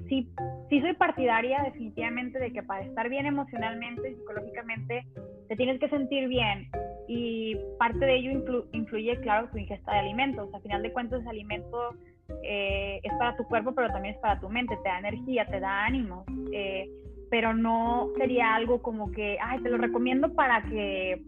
sí, 0.08 0.28
sí 0.68 0.80
soy 0.80 0.94
partidaria 0.94 1.62
definitivamente 1.64 2.38
de 2.38 2.52
que 2.52 2.62
para 2.62 2.84
estar 2.84 3.08
bien 3.08 3.26
emocionalmente 3.26 4.10
y 4.10 4.14
psicológicamente 4.14 5.06
te 5.48 5.56
tienes 5.56 5.80
que 5.80 5.88
sentir 5.88 6.28
bien 6.28 6.68
y 7.08 7.56
parte 7.78 8.04
de 8.04 8.16
ello 8.16 8.66
influye, 8.72 9.20
claro, 9.20 9.48
tu 9.50 9.58
ingesta 9.58 9.92
de 9.92 9.98
alimentos. 9.98 10.52
A 10.54 10.60
final 10.60 10.82
de 10.82 10.92
cuentas, 10.92 11.20
ese 11.20 11.30
alimento 11.30 11.96
eh, 12.42 13.00
es 13.02 13.12
para 13.18 13.36
tu 13.36 13.44
cuerpo, 13.44 13.74
pero 13.74 13.88
también 13.88 14.14
es 14.14 14.20
para 14.20 14.40
tu 14.40 14.48
mente, 14.48 14.76
te 14.82 14.88
da 14.88 14.98
energía, 14.98 15.46
te 15.46 15.60
da 15.60 15.84
ánimo, 15.84 16.24
eh, 16.52 16.88
pero 17.30 17.54
no 17.54 18.10
sería 18.16 18.54
algo 18.54 18.82
como 18.82 19.10
que, 19.12 19.38
ay, 19.40 19.60
te 19.60 19.70
lo 19.70 19.78
recomiendo 19.78 20.34
para 20.34 20.62
que 20.62 21.22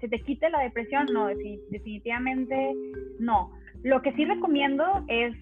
se 0.00 0.08
te 0.08 0.20
quite 0.20 0.48
la 0.48 0.60
depresión, 0.60 1.06
no, 1.12 1.26
definitivamente 1.26 2.74
no. 3.18 3.50
Lo 3.82 4.00
que 4.02 4.12
sí 4.12 4.24
recomiendo 4.24 5.04
es, 5.08 5.36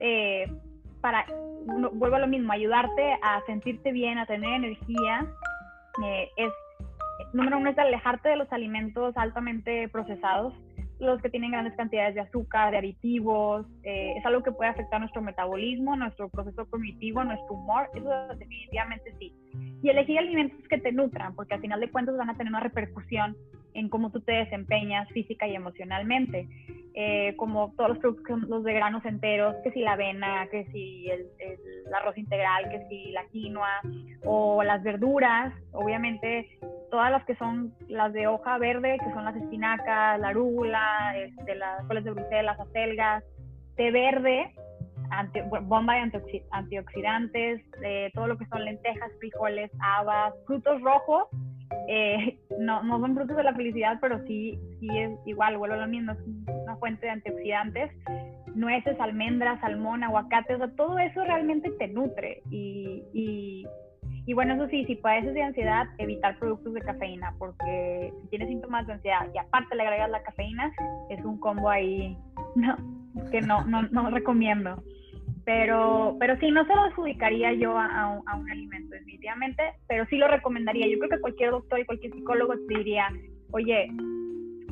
eh, 0.00 0.50
para, 1.00 1.26
vuelvo 1.92 2.16
a 2.16 2.20
lo 2.20 2.26
mismo, 2.26 2.52
ayudarte 2.52 3.18
a 3.22 3.42
sentirte 3.46 3.92
bien, 3.92 4.18
a 4.18 4.26
tener 4.26 4.54
energía, 4.54 5.26
es, 6.36 6.52
número 7.34 7.58
uno 7.58 7.70
es 7.70 7.78
alejarte 7.78 8.30
de 8.30 8.36
los 8.36 8.50
alimentos 8.52 9.14
altamente 9.16 9.88
procesados, 9.88 10.54
los 11.02 11.20
que 11.20 11.30
tienen 11.30 11.50
grandes 11.50 11.74
cantidades 11.74 12.14
de 12.14 12.20
azúcar, 12.20 12.70
de 12.70 12.78
aditivos, 12.78 13.66
eh, 13.82 14.14
es 14.16 14.24
algo 14.24 14.42
que 14.42 14.52
puede 14.52 14.70
afectar 14.70 15.00
nuestro 15.00 15.20
metabolismo, 15.20 15.96
nuestro 15.96 16.28
proceso 16.28 16.64
cognitivo, 16.70 17.24
nuestro 17.24 17.54
humor, 17.54 17.88
eso 17.94 18.08
definitivamente 18.38 19.12
sí. 19.18 19.32
Y 19.82 19.88
elegir 19.88 20.18
alimentos 20.18 20.66
que 20.68 20.78
te 20.78 20.92
nutran, 20.92 21.34
porque 21.34 21.54
al 21.54 21.60
final 21.60 21.80
de 21.80 21.90
cuentas 21.90 22.16
van 22.16 22.30
a 22.30 22.36
tener 22.36 22.52
una 22.52 22.60
repercusión 22.60 23.36
en 23.74 23.88
cómo 23.88 24.10
tú 24.10 24.20
te 24.20 24.32
desempeñas 24.32 25.08
física 25.08 25.48
y 25.48 25.56
emocionalmente. 25.56 26.48
Eh, 26.94 27.34
como 27.36 27.72
todos 27.74 27.90
los 27.90 27.98
productos 27.98 28.40
los 28.42 28.64
de 28.64 28.74
granos 28.74 29.02
enteros, 29.06 29.56
que 29.64 29.72
si 29.72 29.80
la 29.80 29.92
avena, 29.92 30.46
que 30.50 30.66
si 30.72 31.08
el, 31.08 31.26
arroz 31.94 32.18
integral, 32.18 32.68
que 32.70 32.86
si 32.88 33.12
la 33.12 33.24
quinoa, 33.28 33.80
o 34.24 34.62
las 34.62 34.82
verduras, 34.82 35.54
obviamente 35.72 36.58
todas 36.90 37.10
las 37.10 37.24
que 37.24 37.34
son 37.36 37.74
las 37.88 38.12
de 38.12 38.26
hoja 38.26 38.58
verde, 38.58 38.98
que 39.02 39.12
son 39.12 39.24
las 39.24 39.36
espinacas, 39.36 40.20
la 40.20 40.28
arúgula, 40.28 41.14
este, 41.16 41.54
las 41.54 41.82
coles 41.86 42.04
de 42.04 42.10
Bruselas, 42.10 42.58
las 42.58 42.60
acelgas, 42.60 43.24
té 43.76 43.90
verde, 43.90 44.54
bomba 45.62 45.94
de 45.94 46.10
antioxidantes, 46.50 47.62
eh, 47.82 48.10
todo 48.14 48.26
lo 48.26 48.36
que 48.36 48.46
son 48.46 48.64
lentejas, 48.64 49.10
frijoles, 49.18 49.70
habas, 49.80 50.34
frutos 50.46 50.80
rojos, 50.82 51.28
eh, 51.88 52.38
no, 52.58 52.82
no 52.82 53.00
son 53.00 53.14
frutos 53.14 53.36
de 53.36 53.42
la 53.42 53.54
felicidad, 53.54 53.98
pero 54.00 54.24
sí, 54.26 54.58
sí 54.80 54.88
es 54.98 55.10
igual, 55.26 55.58
vuelvo 55.58 55.74
a 55.74 55.78
lo 55.80 55.86
mismo, 55.86 56.12
es 56.12 56.18
una 56.46 56.76
fuente 56.76 57.06
de 57.06 57.12
antioxidantes, 57.12 57.90
nueces, 58.54 58.98
almendras, 59.00 59.60
salmón, 59.60 60.04
aguacate, 60.04 60.54
o 60.54 60.58
sea, 60.58 60.70
todo 60.76 60.98
eso 60.98 61.24
realmente 61.24 61.70
te 61.78 61.88
nutre 61.88 62.42
y, 62.50 63.02
y, 63.12 63.66
y 64.26 64.34
bueno, 64.34 64.54
eso 64.54 64.68
sí, 64.68 64.84
si 64.84 64.96
padeces 64.96 65.34
de 65.34 65.42
ansiedad, 65.42 65.86
evitar 65.98 66.38
productos 66.38 66.74
de 66.74 66.80
cafeína, 66.82 67.34
porque 67.38 68.12
si 68.22 68.28
tienes 68.28 68.48
síntomas 68.48 68.86
de 68.86 68.94
ansiedad 68.94 69.28
y 69.34 69.38
aparte 69.38 69.74
le 69.74 69.82
agregas 69.82 70.10
la 70.10 70.22
cafeína, 70.22 70.72
es 71.10 71.24
un 71.24 71.38
combo 71.38 71.70
ahí 71.70 72.16
que 73.30 73.40
no, 73.40 73.64
no, 73.64 73.82
no 73.82 74.10
recomiendo. 74.10 74.82
Pero, 75.44 76.16
pero 76.20 76.38
sí, 76.38 76.50
no 76.50 76.64
se 76.66 76.74
lo 76.74 76.82
adjudicaría 76.82 77.52
yo 77.54 77.76
a, 77.76 78.20
un 78.36 78.50
alimento, 78.50 78.94
definitivamente, 78.94 79.62
pero 79.88 80.06
sí 80.06 80.16
lo 80.16 80.28
recomendaría. 80.28 80.86
Yo 80.86 80.98
creo 80.98 81.10
que 81.10 81.20
cualquier 81.20 81.50
doctor 81.50 81.80
y 81.80 81.84
cualquier 81.84 82.12
psicólogo 82.12 82.54
te 82.68 82.78
diría, 82.78 83.08
oye, 83.50 83.90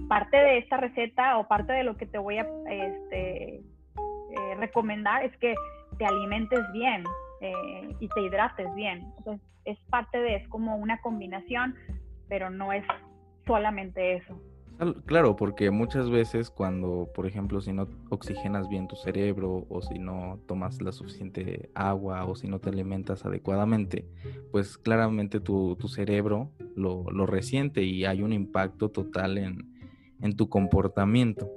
parte 0.09 0.37
de 0.37 0.59
esta 0.59 0.77
receta 0.77 1.39
o 1.39 1.49
parte 1.49 1.73
de 1.73 1.85
lo 1.85 1.97
que 1.97 2.07
te 2.07 2.19
voy 2.19 2.39
a 2.39 2.47
este, 2.69 3.57
eh, 3.57 4.55
recomendar 4.59 5.25
es 5.25 5.37
que 5.39 5.55
te 5.99 6.05
alimentes 6.05 6.61
bien 6.73 7.05
eh, 7.41 7.89
y 7.99 8.09
te 8.09 8.21
hidrates 8.21 8.73
bien. 8.75 9.13
Entonces, 9.19 9.47
es 9.65 9.79
parte 9.91 10.19
de, 10.19 10.37
es 10.37 10.49
como 10.49 10.77
una 10.77 11.01
combinación, 11.01 11.75
pero 12.29 12.49
no 12.49 12.73
es 12.73 12.85
solamente 13.47 14.15
eso. 14.15 14.41
Claro, 15.05 15.37
porque 15.37 15.71
muchas 15.71 16.09
veces 16.09 16.49
cuando, 16.49 17.11
por 17.15 17.27
ejemplo, 17.27 17.61
si 17.61 17.71
no 17.71 17.87
oxigenas 18.09 18.67
bien 18.71 18.89
tu 18.89 18.97
cerebro 18.97 19.67
o 19.69 19.83
si 19.83 19.99
no 19.99 20.41
tomas 20.47 20.81
la 20.81 20.91
suficiente 20.91 21.69
agua 21.75 22.25
o 22.25 22.35
si 22.35 22.49
no 22.49 22.61
te 22.61 22.71
alimentas 22.71 23.27
adecuadamente, 23.27 24.07
pues 24.51 24.79
claramente 24.79 25.39
tu, 25.39 25.77
cerebro 25.87 26.51
lo, 26.77 27.05
resiente 27.27 27.83
y 27.83 28.07
hay 28.07 28.23
un 28.23 28.33
impacto 28.33 28.91
total 28.91 29.37
en, 29.37 29.71
en 30.23 30.35
tu 30.35 30.49
comportamiento. 30.49 31.51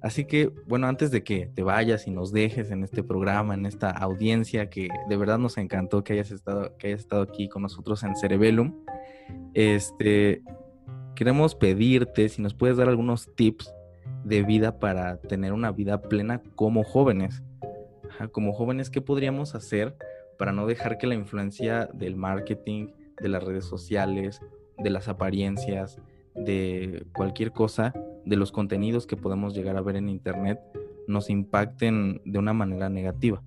Así 0.00 0.24
que, 0.24 0.52
bueno, 0.68 0.86
antes 0.86 1.10
de 1.10 1.24
que 1.24 1.46
te 1.46 1.64
vayas 1.64 2.06
y 2.06 2.12
nos 2.12 2.30
dejes 2.30 2.70
en 2.70 2.84
este 2.84 3.02
programa, 3.02 3.54
en 3.54 3.66
esta 3.66 3.90
audiencia 3.90 4.70
que 4.70 4.88
de 5.08 5.16
verdad 5.16 5.38
nos 5.38 5.58
encantó 5.58 6.04
que 6.04 6.12
hayas 6.12 6.30
estado, 6.30 6.76
que 6.76 6.86
hayas 6.86 7.00
estado 7.00 7.22
aquí 7.22 7.48
con 7.48 7.62
nosotros 7.62 8.04
en 8.04 8.14
Cerebellum, 8.14 8.74
este, 9.54 10.42
queremos 11.18 11.56
pedirte 11.56 12.28
si 12.28 12.40
nos 12.40 12.54
puedes 12.54 12.76
dar 12.76 12.88
algunos 12.88 13.34
tips 13.34 13.74
de 14.22 14.44
vida 14.44 14.78
para 14.78 15.16
tener 15.16 15.52
una 15.52 15.72
vida 15.72 16.00
plena 16.00 16.40
como 16.54 16.84
jóvenes. 16.84 17.42
como 18.30 18.52
jóvenes, 18.52 18.88
¿qué 18.88 19.00
podríamos 19.00 19.56
hacer 19.56 19.96
para 20.38 20.52
no 20.52 20.64
dejar 20.68 20.96
que 20.96 21.08
la 21.08 21.16
influencia 21.16 21.86
del 21.92 22.14
marketing, 22.14 22.90
de 23.20 23.28
las 23.28 23.42
redes 23.42 23.64
sociales, 23.64 24.40
de 24.78 24.90
las 24.90 25.08
apariencias, 25.08 26.00
de 26.36 27.04
cualquier 27.12 27.50
cosa, 27.50 27.92
de 28.24 28.36
los 28.36 28.52
contenidos 28.52 29.08
que 29.08 29.16
podemos 29.16 29.56
llegar 29.56 29.76
a 29.76 29.82
ver 29.82 29.96
en 29.96 30.08
Internet, 30.08 30.60
nos 31.08 31.30
impacten 31.30 32.20
de 32.26 32.38
una 32.38 32.52
manera 32.52 32.90
negativa? 32.90 33.42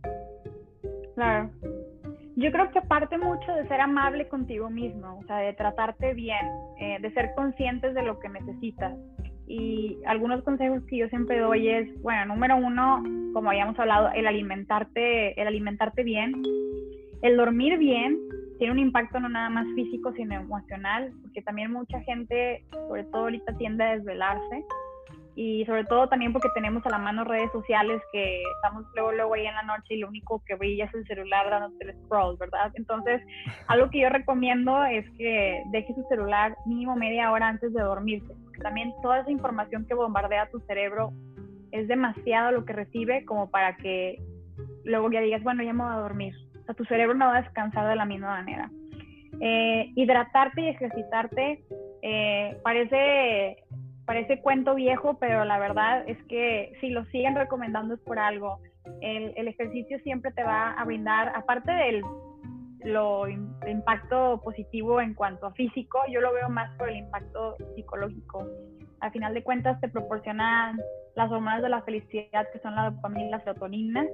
Yo 2.41 2.51
creo 2.51 2.71
que 2.71 2.81
parte 2.81 3.19
mucho 3.19 3.53
de 3.53 3.67
ser 3.67 3.79
amable 3.81 4.27
contigo 4.27 4.67
mismo, 4.67 5.19
o 5.19 5.23
sea, 5.27 5.37
de 5.37 5.53
tratarte 5.53 6.15
bien, 6.15 6.43
eh, 6.79 6.97
de 6.99 7.13
ser 7.13 7.35
conscientes 7.35 7.93
de 7.93 8.01
lo 8.01 8.19
que 8.19 8.29
necesitas. 8.29 8.95
Y 9.45 9.99
algunos 10.07 10.43
consejos 10.43 10.81
que 10.87 10.97
yo 10.97 11.07
siempre 11.09 11.37
doy 11.37 11.69
es, 11.69 12.01
bueno, 12.01 12.33
número 12.33 12.57
uno, 12.57 13.03
como 13.33 13.51
habíamos 13.51 13.77
hablado, 13.77 14.09
el 14.15 14.25
alimentarte, 14.25 15.39
el 15.39 15.47
alimentarte 15.47 16.03
bien, 16.03 16.41
el 17.21 17.37
dormir 17.37 17.77
bien, 17.77 18.17
tiene 18.57 18.73
un 18.73 18.79
impacto 18.79 19.19
no 19.19 19.29
nada 19.29 19.49
más 19.49 19.67
físico, 19.75 20.11
sino 20.13 20.33
emocional, 20.33 21.11
porque 21.21 21.43
también 21.43 21.71
mucha 21.71 21.99
gente, 22.01 22.65
sobre 22.71 23.03
todo 23.03 23.23
ahorita, 23.23 23.55
tiende 23.57 23.83
a 23.83 23.95
desvelarse 23.97 24.65
y 25.35 25.65
sobre 25.65 25.85
todo 25.85 26.09
también 26.09 26.33
porque 26.33 26.49
tenemos 26.53 26.85
a 26.85 26.89
la 26.89 26.97
mano 26.97 27.23
redes 27.23 27.51
sociales 27.51 28.01
que 28.11 28.43
estamos 28.55 28.85
luego 28.95 29.13
luego 29.13 29.33
ahí 29.33 29.45
en 29.45 29.55
la 29.55 29.63
noche 29.63 29.95
y 29.95 29.97
lo 29.97 30.09
único 30.09 30.43
que 30.45 30.55
brilla 30.55 30.85
es 30.85 30.93
el 30.93 31.05
celular 31.07 31.49
dándote 31.49 31.89
el 31.89 31.95
scroll, 32.03 32.37
¿verdad? 32.37 32.71
Entonces, 32.75 33.21
algo 33.67 33.89
que 33.89 34.01
yo 34.01 34.09
recomiendo 34.09 34.83
es 34.85 35.09
que 35.17 35.63
deje 35.71 35.93
su 35.93 36.03
celular 36.09 36.57
mínimo 36.65 36.95
media 36.95 37.31
hora 37.31 37.47
antes 37.47 37.73
de 37.73 37.81
dormirse, 37.81 38.33
porque 38.43 38.59
también 38.59 38.93
toda 39.01 39.19
esa 39.19 39.31
información 39.31 39.85
que 39.85 39.93
bombardea 39.93 40.49
tu 40.49 40.59
cerebro 40.61 41.13
es 41.71 41.87
demasiado 41.87 42.51
lo 42.51 42.65
que 42.65 42.73
recibe 42.73 43.23
como 43.25 43.49
para 43.49 43.77
que 43.77 44.21
luego 44.83 45.09
ya 45.11 45.21
digas, 45.21 45.43
bueno, 45.43 45.63
ya 45.63 45.73
me 45.73 45.83
voy 45.83 45.93
a 45.93 45.97
dormir. 45.97 46.35
O 46.61 46.65
sea, 46.65 46.75
tu 46.75 46.83
cerebro 46.85 47.15
no 47.15 47.27
va 47.27 47.37
a 47.37 47.41
descansar 47.41 47.87
de 47.87 47.95
la 47.95 48.05
misma 48.05 48.29
manera. 48.29 48.69
Eh, 49.39 49.91
hidratarte 49.95 50.61
y 50.61 50.67
ejercitarte 50.67 51.63
eh, 52.01 52.57
parece 52.63 53.63
parece 54.11 54.41
cuento 54.41 54.75
viejo, 54.75 55.17
pero 55.19 55.45
la 55.45 55.57
verdad 55.57 56.03
es 56.05 56.21
que 56.25 56.73
si 56.81 56.89
lo 56.89 57.05
siguen 57.05 57.33
recomendando 57.33 57.93
es 57.93 57.99
por 58.01 58.19
algo. 58.19 58.59
El, 58.99 59.31
el 59.37 59.47
ejercicio 59.47 59.99
siempre 59.99 60.33
te 60.33 60.43
va 60.43 60.71
a 60.71 60.83
brindar, 60.83 61.31
aparte 61.33 61.71
del 61.71 62.03
lo, 62.83 63.25
impacto 63.29 64.41
positivo 64.43 64.99
en 64.99 65.13
cuanto 65.13 65.45
a 65.45 65.53
físico, 65.53 65.97
yo 66.11 66.19
lo 66.19 66.33
veo 66.33 66.49
más 66.49 66.77
por 66.77 66.89
el 66.89 66.97
impacto 66.97 67.55
psicológico. 67.73 68.45
Al 68.99 69.11
final 69.11 69.33
de 69.33 69.43
cuentas 69.43 69.79
te 69.79 69.87
proporcionan 69.87 70.77
las 71.15 71.31
hormonas 71.31 71.61
de 71.61 71.69
la 71.69 71.81
felicidad 71.83 72.45
que 72.51 72.59
son 72.59 72.75
la 72.75 72.89
dopamina 72.89 73.27
y 73.27 73.29
la 73.29 73.39
serotonina, 73.39 74.05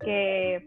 que 0.00 0.66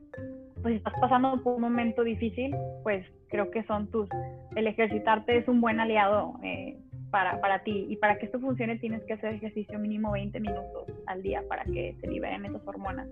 pues 0.62 0.76
si 0.76 0.78
estás 0.78 0.94
pasando 1.02 1.44
por 1.44 1.56
un 1.56 1.62
momento 1.62 2.06
difícil, 2.06 2.56
pues 2.84 3.06
creo 3.28 3.52
que 3.52 3.64
son 3.64 3.92
tus, 3.92 4.08
el 4.56 4.66
ejercitarte 4.68 5.40
es 5.40 5.48
un 5.50 5.60
buen 5.60 5.82
aliado 5.82 6.36
eh, 6.42 6.78
para, 7.12 7.40
para 7.40 7.60
ti. 7.60 7.86
Y 7.90 7.98
para 7.98 8.18
que 8.18 8.26
esto 8.26 8.40
funcione 8.40 8.78
tienes 8.80 9.04
que 9.04 9.14
hacer 9.14 9.36
ejercicio 9.36 9.78
mínimo 9.78 10.12
20 10.12 10.40
minutos 10.40 10.88
al 11.06 11.22
día 11.22 11.44
para 11.48 11.64
que 11.66 11.96
se 12.02 12.08
liberen 12.08 12.46
esas 12.46 12.66
hormonas. 12.66 13.08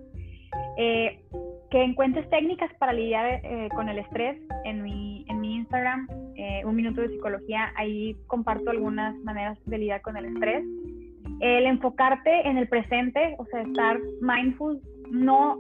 Eh, 0.78 1.20
que 1.70 1.84
encuentres 1.84 2.28
técnicas 2.30 2.74
para 2.80 2.94
lidiar 2.94 3.42
eh, 3.44 3.70
con 3.76 3.90
el 3.90 4.00
estrés 4.00 4.42
en 4.66 4.82
mi, 4.82 5.24
en 5.30 5.40
mi 5.40 5.58
Instagram, 5.58 6.08
eh, 6.36 6.64
un 6.66 6.76
minuto 6.76 7.02
de 7.02 7.10
psicología, 7.10 7.72
ahí 7.76 8.18
comparto 8.26 8.72
algunas 8.72 9.16
maneras 9.20 9.58
de 9.66 9.78
lidiar 9.78 10.02
con 10.02 10.18
el 10.18 10.26
estrés. 10.26 10.64
El 11.42 11.66
enfocarte 11.68 12.48
en 12.48 12.58
el 12.58 12.68
presente, 12.68 13.36
o 13.38 13.46
sea, 13.46 13.62
estar 13.62 14.00
mindful, 14.22 14.82
no 15.12 15.60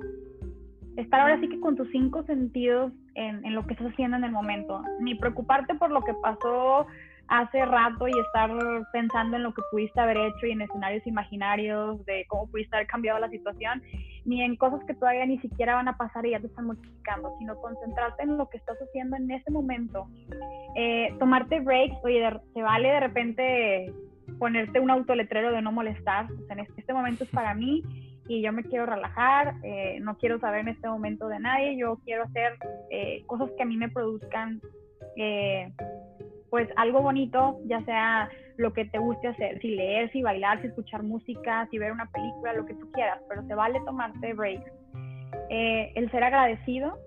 estar 0.97 1.21
ahora 1.21 1.39
sí 1.39 1.47
que 1.47 1.59
con 1.59 1.75
tus 1.75 1.89
cinco 1.91 2.23
sentidos 2.23 2.91
en, 3.15 3.45
en, 3.45 3.55
lo 3.55 3.65
que 3.65 3.73
estás 3.73 3.91
haciendo 3.91 4.17
en 4.17 4.23
el 4.23 4.31
momento, 4.31 4.81
ni 4.99 5.15
preocuparte 5.15 5.75
por 5.75 5.91
lo 5.91 6.01
que 6.01 6.13
pasó 6.15 6.87
hace 7.29 7.63
rato 7.63 8.07
y 8.07 8.19
estar 8.19 8.51
pensando 8.91 9.37
en 9.37 9.43
lo 9.43 9.53
que 9.53 9.61
pudiste 9.71 9.99
haber 9.99 10.17
hecho 10.17 10.47
y 10.47 10.51
en 10.51 10.61
escenarios 10.61 11.05
imaginarios 11.05 12.03
de 12.05 12.25
cómo 12.27 12.49
pudiste 12.49 12.75
haber 12.75 12.87
cambiado 12.87 13.19
la 13.19 13.29
situación, 13.29 13.83
ni 14.25 14.41
en 14.41 14.55
cosas 14.55 14.83
que 14.85 14.95
todavía 14.95 15.25
ni 15.27 15.37
siquiera 15.39 15.75
van 15.75 15.87
a 15.87 15.97
pasar 15.97 16.25
y 16.25 16.31
ya 16.31 16.39
te 16.39 16.47
están 16.47 16.65
modificando, 16.65 17.35
sino 17.37 17.55
concentrarte 17.61 18.23
en 18.23 18.37
lo 18.37 18.49
que 18.49 18.57
estás 18.57 18.77
haciendo 18.81 19.15
en 19.15 19.29
ese 19.29 19.51
momento. 19.51 20.07
Eh, 20.75 21.13
tomarte 21.19 21.59
breaks, 21.59 21.97
oye, 22.03 22.27
se 22.53 22.61
vale 22.61 22.89
de 22.89 22.99
repente 22.99 23.93
ponerte 24.39 24.79
un 24.79 24.89
autoletrero 24.89 25.51
de 25.51 25.61
no 25.61 25.71
molestar, 25.71 26.25
o 26.31 26.45
sea, 26.47 26.55
en 26.57 26.67
este 26.77 26.93
momento 26.93 27.25
es 27.25 27.29
para 27.29 27.53
mí 27.53 27.83
y 28.27 28.41
yo 28.41 28.51
me 28.53 28.63
quiero 28.63 28.85
relajar, 28.85 29.55
eh, 29.63 29.99
no 30.01 30.17
quiero 30.17 30.39
saber 30.39 30.61
en 30.61 30.69
este 30.69 30.87
momento 30.87 31.27
de 31.27 31.39
nadie, 31.39 31.77
yo 31.77 31.99
quiero 32.05 32.23
hacer 32.23 32.53
eh, 32.89 33.23
cosas 33.27 33.51
que 33.55 33.63
a 33.63 33.65
mí 33.65 33.77
me 33.77 33.89
produzcan 33.89 34.61
pues 36.49 36.69
algo 36.75 37.01
bonito, 37.01 37.59
ya 37.65 37.83
sea 37.85 38.29
lo 38.57 38.73
que 38.73 38.85
te 38.85 38.97
guste 38.97 39.27
hacer, 39.27 39.59
si 39.61 39.69
leer, 39.69 40.11
si 40.11 40.21
bailar, 40.21 40.61
si 40.61 40.67
escuchar 40.67 41.03
música, 41.03 41.67
si 41.71 41.77
ver 41.77 41.91
una 41.91 42.11
película, 42.11 42.53
lo 42.53 42.65
que 42.65 42.73
tú 42.73 42.91
quieras, 42.91 43.19
pero 43.29 43.45
se 43.47 43.55
vale 43.55 43.79
tomarte 43.85 44.33
breaks. 44.33 44.71
Eh, 45.49 45.91
el 45.95 46.11
ser 46.11 46.23
agradecido 46.23 46.97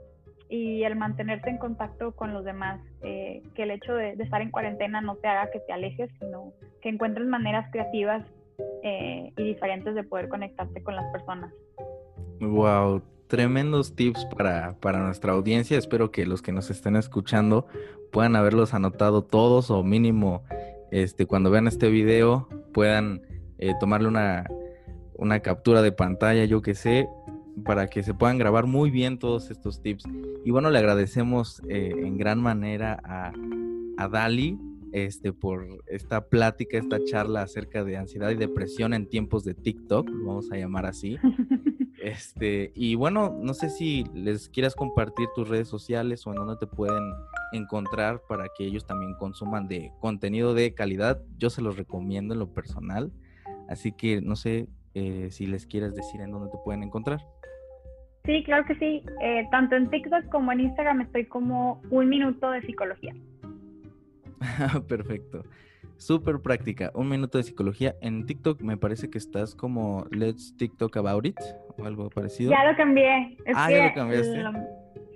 y 0.49 0.82
el 0.84 0.97
mantenerte 0.97 1.51
en 1.51 1.59
contacto 1.59 2.12
con 2.12 2.32
los 2.32 2.45
demás, 2.45 2.80
eh, 3.03 3.43
que 3.55 3.64
el 3.64 3.70
hecho 3.70 3.95
de, 3.95 4.12
estar 4.12 4.43
en 4.43 4.51
cuarentena 4.51 5.01
no 5.01 5.16
te 5.16 5.28
haga 5.28 5.51
que 5.51 5.61
te 5.61 5.72
alejes, 5.72 6.11
sino 6.20 6.53
que 6.80 6.88
encuentres 6.88 7.26
maneras 7.26 7.68
creativas 7.72 8.24
eh, 8.82 9.32
y 9.36 9.43
diferentes 9.43 9.95
de 9.95 10.05
poder 10.05 10.28
conectarte 10.28 10.82
con 10.82 10.97
las 10.97 11.11
personas. 11.12 11.53
Wow, 12.40 13.03
tremendos 13.33 13.97
tips 13.97 14.26
para, 14.26 14.76
para 14.78 15.03
nuestra 15.03 15.33
audiencia. 15.33 15.78
Espero 15.78 16.11
que 16.11 16.26
los 16.26 16.43
que 16.43 16.53
nos 16.53 16.68
estén 16.68 16.97
escuchando 16.97 17.66
puedan 18.11 18.37
haberlos 18.37 18.74
anotado 18.74 19.24
todos 19.24 19.70
o 19.70 19.83
mínimo 19.83 20.43
este, 20.91 21.24
cuando 21.24 21.51
vean 21.51 21.66
este 21.66 21.89
video 21.89 22.47
puedan 22.74 23.22
eh, 23.57 23.72
tomarle 23.80 24.09
una, 24.09 24.45
una 25.14 25.41
captura 25.41 25.80
de 25.80 25.93
pantalla, 25.93 26.45
yo 26.45 26.61
que 26.61 26.74
sé, 26.74 27.09
para 27.64 27.87
que 27.87 28.03
se 28.03 28.12
puedan 28.12 28.37
grabar 28.37 28.66
muy 28.66 28.91
bien 28.91 29.18
todos 29.18 29.51
estos 29.51 29.80
tips. 29.80 30.05
Y 30.45 30.51
bueno, 30.51 30.68
le 30.68 30.78
agradecemos 30.78 31.62
eh, 31.70 31.91
en 31.97 32.18
gran 32.18 32.39
manera 32.39 33.01
a, 33.03 33.33
a 33.97 34.09
Dali 34.09 34.59
este, 34.93 35.33
por 35.33 35.66
esta 35.87 36.28
plática, 36.28 36.76
esta 36.76 37.03
charla 37.03 37.41
acerca 37.41 37.83
de 37.83 37.97
ansiedad 37.97 38.28
y 38.28 38.35
depresión 38.35 38.93
en 38.93 39.09
tiempos 39.09 39.43
de 39.43 39.55
TikTok, 39.55 40.07
vamos 40.11 40.53
a 40.53 40.59
llamar 40.59 40.85
así. 40.85 41.16
Este, 42.03 42.72
y 42.74 42.96
bueno, 42.96 43.32
no 43.40 43.55
sé 43.55 43.70
si 43.70 44.05
les 44.12 44.48
quieras 44.48 44.74
compartir 44.74 45.28
tus 45.36 45.48
redes 45.48 45.68
sociales 45.68 46.26
o 46.26 46.30
en 46.30 46.36
dónde 46.36 46.57
te 46.57 46.66
pueden 46.66 47.12
encontrar 47.53 48.22
para 48.28 48.46
que 48.59 48.64
ellos 48.64 48.84
también 48.84 49.14
consuman 49.14 49.68
de 49.68 49.92
contenido 50.00 50.53
de 50.53 50.74
calidad. 50.74 51.22
Yo 51.38 51.48
se 51.48 51.62
los 51.62 51.76
recomiendo 51.76 52.34
en 52.34 52.40
lo 52.40 52.53
personal. 52.53 53.12
Así 53.68 53.92
que 53.92 54.20
no 54.20 54.34
sé 54.34 54.66
eh, 54.94 55.28
si 55.30 55.46
les 55.46 55.64
quieres 55.64 55.94
decir 55.94 56.20
en 56.20 56.32
dónde 56.32 56.50
te 56.50 56.59
pueden 56.64 56.82
encontrar. 56.82 57.20
Sí, 58.24 58.42
claro 58.42 58.64
que 58.64 58.74
sí. 58.74 59.05
Eh, 59.22 59.46
tanto 59.53 59.76
en 59.76 59.88
TikTok 59.88 60.28
como 60.28 60.50
en 60.50 60.59
Instagram 60.59 61.03
estoy 61.03 61.26
como 61.26 61.80
un 61.90 62.09
minuto 62.09 62.50
de 62.50 62.62
psicología. 62.62 63.14
Perfecto. 64.88 65.44
Súper 66.03 66.40
práctica. 66.40 66.90
Un 66.94 67.09
minuto 67.09 67.38
de 67.38 67.44
psicología. 67.44 67.94
En 68.00 68.26
TikTok 68.26 68.61
me 68.61 68.76
parece 68.76 69.09
que 69.09 69.18
estás 69.18 69.55
como 69.55 70.05
Let's 70.11 70.57
TikTok 70.57 70.96
About 70.96 71.26
It 71.26 71.38
o 71.78 71.84
algo 71.84 72.11
parecido. 72.11 72.50
Ya 72.50 72.64
lo 72.68 72.76
cambié. 72.76 73.38
ah, 73.55 73.70
ya 73.70 73.86
lo 73.86 73.94
cambiaste. 73.94 74.42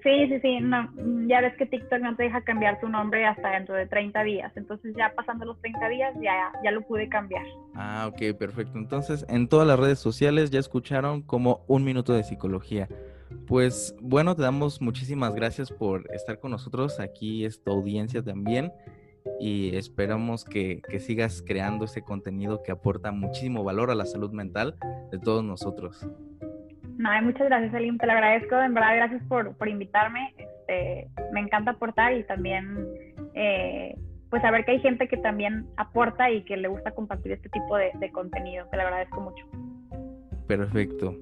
sí, 0.04 0.28
sí, 0.28 0.40
sí. 0.40 0.60
No, 0.60 0.88
ya 1.26 1.40
ves 1.40 1.56
que 1.56 1.66
TikTok 1.66 1.98
no 1.98 2.14
te 2.14 2.22
deja 2.22 2.40
cambiar 2.42 2.78
tu 2.78 2.88
nombre 2.88 3.26
hasta 3.26 3.50
dentro 3.50 3.74
de 3.74 3.88
30 3.88 4.22
días. 4.22 4.52
Entonces 4.56 4.94
ya 4.96 5.12
pasando 5.16 5.44
los 5.44 5.60
30 5.60 5.88
días 5.88 6.14
ya, 6.22 6.52
ya 6.62 6.70
lo 6.70 6.82
pude 6.82 7.08
cambiar. 7.08 7.44
Ah, 7.74 8.08
ok, 8.08 8.38
perfecto. 8.38 8.78
Entonces 8.78 9.26
en 9.28 9.48
todas 9.48 9.66
las 9.66 9.80
redes 9.80 9.98
sociales 9.98 10.52
ya 10.52 10.60
escucharon 10.60 11.20
como 11.20 11.64
un 11.66 11.82
minuto 11.82 12.12
de 12.12 12.22
psicología. 12.22 12.86
Pues 13.48 13.92
bueno, 14.00 14.36
te 14.36 14.42
damos 14.42 14.80
muchísimas 14.80 15.34
gracias 15.34 15.72
por 15.72 16.08
estar 16.14 16.38
con 16.38 16.52
nosotros. 16.52 17.00
Aquí 17.00 17.44
esta 17.44 17.72
audiencia 17.72 18.22
también 18.22 18.70
y 19.40 19.76
esperamos 19.76 20.44
que, 20.44 20.82
sigas 20.98 21.42
creando 21.46 21.84
ese 21.84 22.02
contenido 22.02 22.62
que 22.62 22.72
aporta 22.72 23.12
muchísimo 23.12 23.64
valor 23.64 23.90
a 23.90 23.94
la 23.94 24.06
salud 24.06 24.32
mental 24.32 24.76
de 25.10 25.18
todos 25.18 25.44
nosotros. 25.44 26.06
No, 26.98 27.10
muchas 27.22 27.46
gracias, 27.46 27.74
Elim, 27.74 27.98
te 27.98 28.06
lo 28.06 28.12
agradezco, 28.12 28.58
en 28.60 28.74
verdad, 28.74 28.96
gracias 28.96 29.22
por, 29.28 29.68
invitarme. 29.68 30.34
Este, 30.38 31.08
me 31.32 31.40
encanta 31.40 31.72
aportar 31.72 32.14
y 32.14 32.24
también, 32.24 32.88
eh, 33.34 33.96
pues, 34.30 34.42
saber 34.42 34.64
que 34.64 34.72
hay 34.72 34.80
gente 34.80 35.06
que 35.06 35.18
también 35.18 35.66
aporta 35.76 36.30
y 36.30 36.42
que 36.44 36.56
le 36.56 36.68
gusta 36.68 36.92
compartir 36.92 37.32
este 37.32 37.50
tipo 37.50 37.76
de, 37.76 37.90
de 38.00 38.10
contenido. 38.10 38.66
Te 38.70 38.76
lo 38.78 38.82
agradezco 38.84 39.20
mucho. 39.20 39.46
Perfecto. 40.46 41.16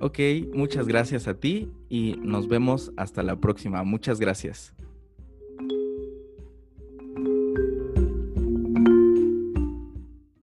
Ok, 0.00 0.18
muchas 0.54 0.86
gracias 0.86 1.26
a 1.26 1.34
ti 1.34 1.72
y 1.88 2.16
nos 2.22 2.48
vemos 2.48 2.92
hasta 2.96 3.22
la 3.22 3.36
próxima. 3.36 3.82
Muchas 3.82 4.20
gracias. 4.20 4.74